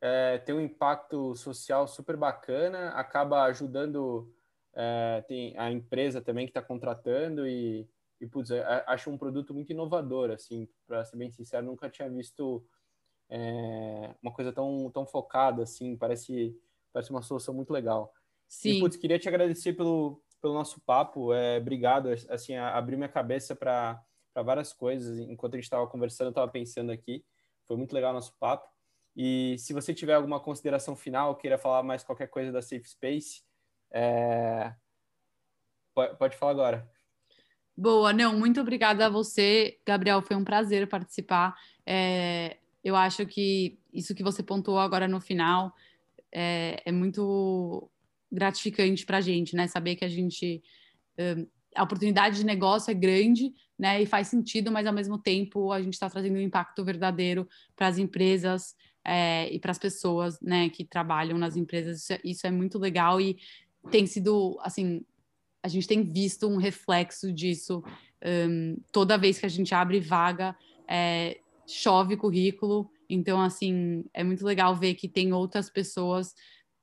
é, 0.00 0.38
tem 0.38 0.54
um 0.54 0.60
impacto 0.60 1.34
social 1.34 1.88
super 1.88 2.16
bacana, 2.16 2.90
acaba 2.90 3.42
ajudando 3.44 4.32
é, 4.74 5.24
tem 5.26 5.58
a 5.58 5.70
empresa 5.70 6.20
também 6.20 6.46
que 6.46 6.50
está 6.50 6.62
contratando 6.62 7.46
e 7.46 7.88
e 8.20 8.26
putz, 8.26 8.50
acho 8.86 9.10
um 9.10 9.18
produto 9.18 9.54
muito 9.54 9.70
inovador, 9.70 10.30
assim, 10.30 10.68
para 10.86 11.04
ser 11.04 11.16
bem 11.16 11.30
sincero, 11.30 11.64
nunca 11.64 11.88
tinha 11.88 12.10
visto 12.10 12.64
é, 13.28 14.14
uma 14.22 14.32
coisa 14.32 14.52
tão, 14.52 14.90
tão 14.90 15.06
focada, 15.06 15.62
assim, 15.62 15.96
parece, 15.96 16.56
parece 16.92 17.10
uma 17.10 17.22
solução 17.22 17.54
muito 17.54 17.72
legal. 17.72 18.12
Sim. 18.46 18.70
E, 18.70 18.80
putz, 18.80 18.96
queria 18.96 19.18
te 19.18 19.28
agradecer 19.28 19.74
pelo, 19.74 20.22
pelo 20.40 20.54
nosso 20.54 20.80
papo, 20.80 21.32
é, 21.32 21.58
obrigado, 21.58 22.08
assim, 22.28 22.56
abriu 22.56 22.98
minha 22.98 23.08
cabeça 23.08 23.54
para 23.54 24.02
várias 24.34 24.72
coisas, 24.72 25.18
enquanto 25.18 25.54
a 25.54 25.56
gente 25.56 25.64
estava 25.64 25.86
conversando, 25.86 26.28
eu 26.28 26.30
estava 26.30 26.50
pensando 26.50 26.90
aqui, 26.90 27.24
foi 27.66 27.76
muito 27.76 27.92
legal 27.92 28.10
o 28.10 28.14
nosso 28.14 28.34
papo, 28.38 28.68
e 29.16 29.56
se 29.58 29.72
você 29.72 29.92
tiver 29.92 30.14
alguma 30.14 30.38
consideração 30.38 30.94
final, 30.94 31.36
queira 31.36 31.58
falar 31.58 31.82
mais 31.82 32.04
qualquer 32.04 32.28
coisa 32.28 32.52
da 32.52 32.62
Safe 32.62 32.88
Space, 32.88 33.42
é... 33.90 34.72
pode, 35.92 36.16
pode 36.16 36.36
falar 36.36 36.52
agora. 36.52 36.98
Boa, 37.76 38.12
não, 38.12 38.36
muito 38.36 38.60
obrigada 38.60 39.06
a 39.06 39.08
você, 39.08 39.78
Gabriel. 39.86 40.20
Foi 40.20 40.34
um 40.34 40.42
prazer 40.42 40.88
participar. 40.88 41.56
É, 41.86 42.58
eu 42.88 42.96
acho 42.96 43.26
que 43.26 43.78
isso 43.92 44.14
que 44.14 44.22
você 44.22 44.42
pontuou 44.42 44.78
agora 44.78 45.06
no 45.06 45.20
final 45.20 45.74
é, 46.32 46.82
é 46.84 46.92
muito 46.92 47.90
gratificante 48.30 49.04
para 49.04 49.18
a 49.18 49.20
gente, 49.20 49.54
né? 49.54 49.66
Saber 49.66 49.96
que 49.96 50.04
a 50.04 50.08
gente 50.08 50.62
a 51.74 51.82
oportunidade 51.82 52.36
de 52.36 52.46
negócio 52.46 52.90
é 52.90 52.94
grande, 52.94 53.52
né? 53.78 54.00
E 54.02 54.06
faz 54.06 54.28
sentido, 54.28 54.70
mas 54.70 54.86
ao 54.86 54.92
mesmo 54.92 55.18
tempo 55.18 55.72
a 55.72 55.82
gente 55.82 55.94
está 55.94 56.08
trazendo 56.08 56.36
um 56.36 56.40
impacto 56.40 56.84
verdadeiro 56.84 57.48
para 57.74 57.88
as 57.88 57.98
empresas 57.98 58.74
é, 59.04 59.52
e 59.52 59.58
para 59.58 59.70
as 59.70 59.78
pessoas, 59.78 60.40
né? 60.40 60.68
Que 60.68 60.84
trabalham 60.84 61.38
nas 61.38 61.56
empresas. 61.56 62.02
Isso 62.02 62.12
é, 62.12 62.20
isso 62.24 62.46
é 62.46 62.50
muito 62.50 62.78
legal 62.78 63.20
e 63.20 63.38
tem 63.90 64.06
sido 64.06 64.58
assim 64.62 65.04
a 65.62 65.68
gente 65.68 65.88
tem 65.88 66.02
visto 66.02 66.48
um 66.48 66.56
reflexo 66.56 67.32
disso 67.32 67.82
um, 68.24 68.76
toda 68.92 69.18
vez 69.18 69.38
que 69.38 69.46
a 69.46 69.48
gente 69.48 69.74
abre 69.74 70.00
vaga, 70.00 70.56
é, 70.86 71.38
chove 71.68 72.16
currículo. 72.16 72.90
Então, 73.08 73.40
assim, 73.40 74.04
é 74.12 74.24
muito 74.24 74.44
legal 74.44 74.74
ver 74.74 74.94
que 74.94 75.08
tem 75.08 75.32
outras 75.32 75.70
pessoas 75.70 76.34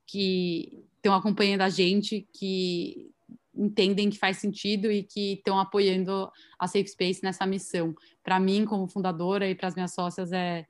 que 0.06 0.84
estão 0.96 1.14
acompanhando 1.14 1.62
a 1.62 1.68
gente, 1.68 2.26
que 2.32 3.10
entendem 3.54 4.10
que 4.10 4.18
faz 4.18 4.38
sentido 4.38 4.90
e 4.90 5.02
que 5.02 5.34
estão 5.34 5.58
apoiando 5.58 6.30
a 6.58 6.66
Safe 6.66 6.88
Space 6.88 7.22
nessa 7.22 7.46
missão. 7.46 7.94
Para 8.22 8.38
mim, 8.38 8.64
como 8.64 8.86
fundadora, 8.86 9.48
e 9.48 9.54
para 9.54 9.68
as 9.68 9.74
minhas 9.74 9.92
sócias, 9.94 10.32
é 10.32 10.66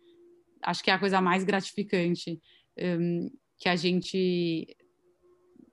acho 0.63 0.83
que 0.83 0.91
é 0.91 0.95
a 0.95 0.99
coisa 0.99 1.21
mais 1.21 1.45
gratificante 1.45 2.41
um, 2.79 3.31
que 3.59 3.69
a 3.69 3.77
gente 3.77 4.77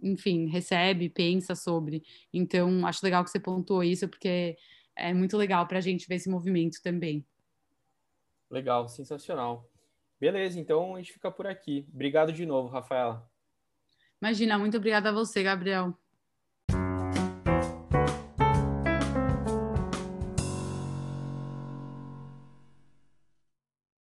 enfim, 0.03 0.47
recebe, 0.47 1.09
pensa 1.09 1.55
sobre. 1.55 2.03
Então, 2.33 2.85
acho 2.85 3.03
legal 3.03 3.23
que 3.23 3.29
você 3.29 3.39
pontuou 3.39 3.83
isso, 3.83 4.07
porque 4.09 4.57
é 4.95 5.13
muito 5.13 5.37
legal 5.37 5.65
para 5.65 5.77
a 5.77 5.81
gente 5.81 6.07
ver 6.07 6.15
esse 6.15 6.29
movimento 6.29 6.81
também. 6.83 7.25
Legal, 8.53 8.87
sensacional. 8.87 9.67
Beleza, 10.19 10.59
então 10.59 10.93
a 10.93 10.99
gente 10.99 11.11
fica 11.11 11.31
por 11.31 11.47
aqui. 11.47 11.87
Obrigado 11.91 12.31
de 12.31 12.45
novo, 12.45 12.69
Rafaela. 12.69 13.27
Imagina, 14.21 14.59
muito 14.59 14.77
obrigada 14.77 15.09
a 15.09 15.11
você, 15.11 15.41
Gabriel. 15.41 15.97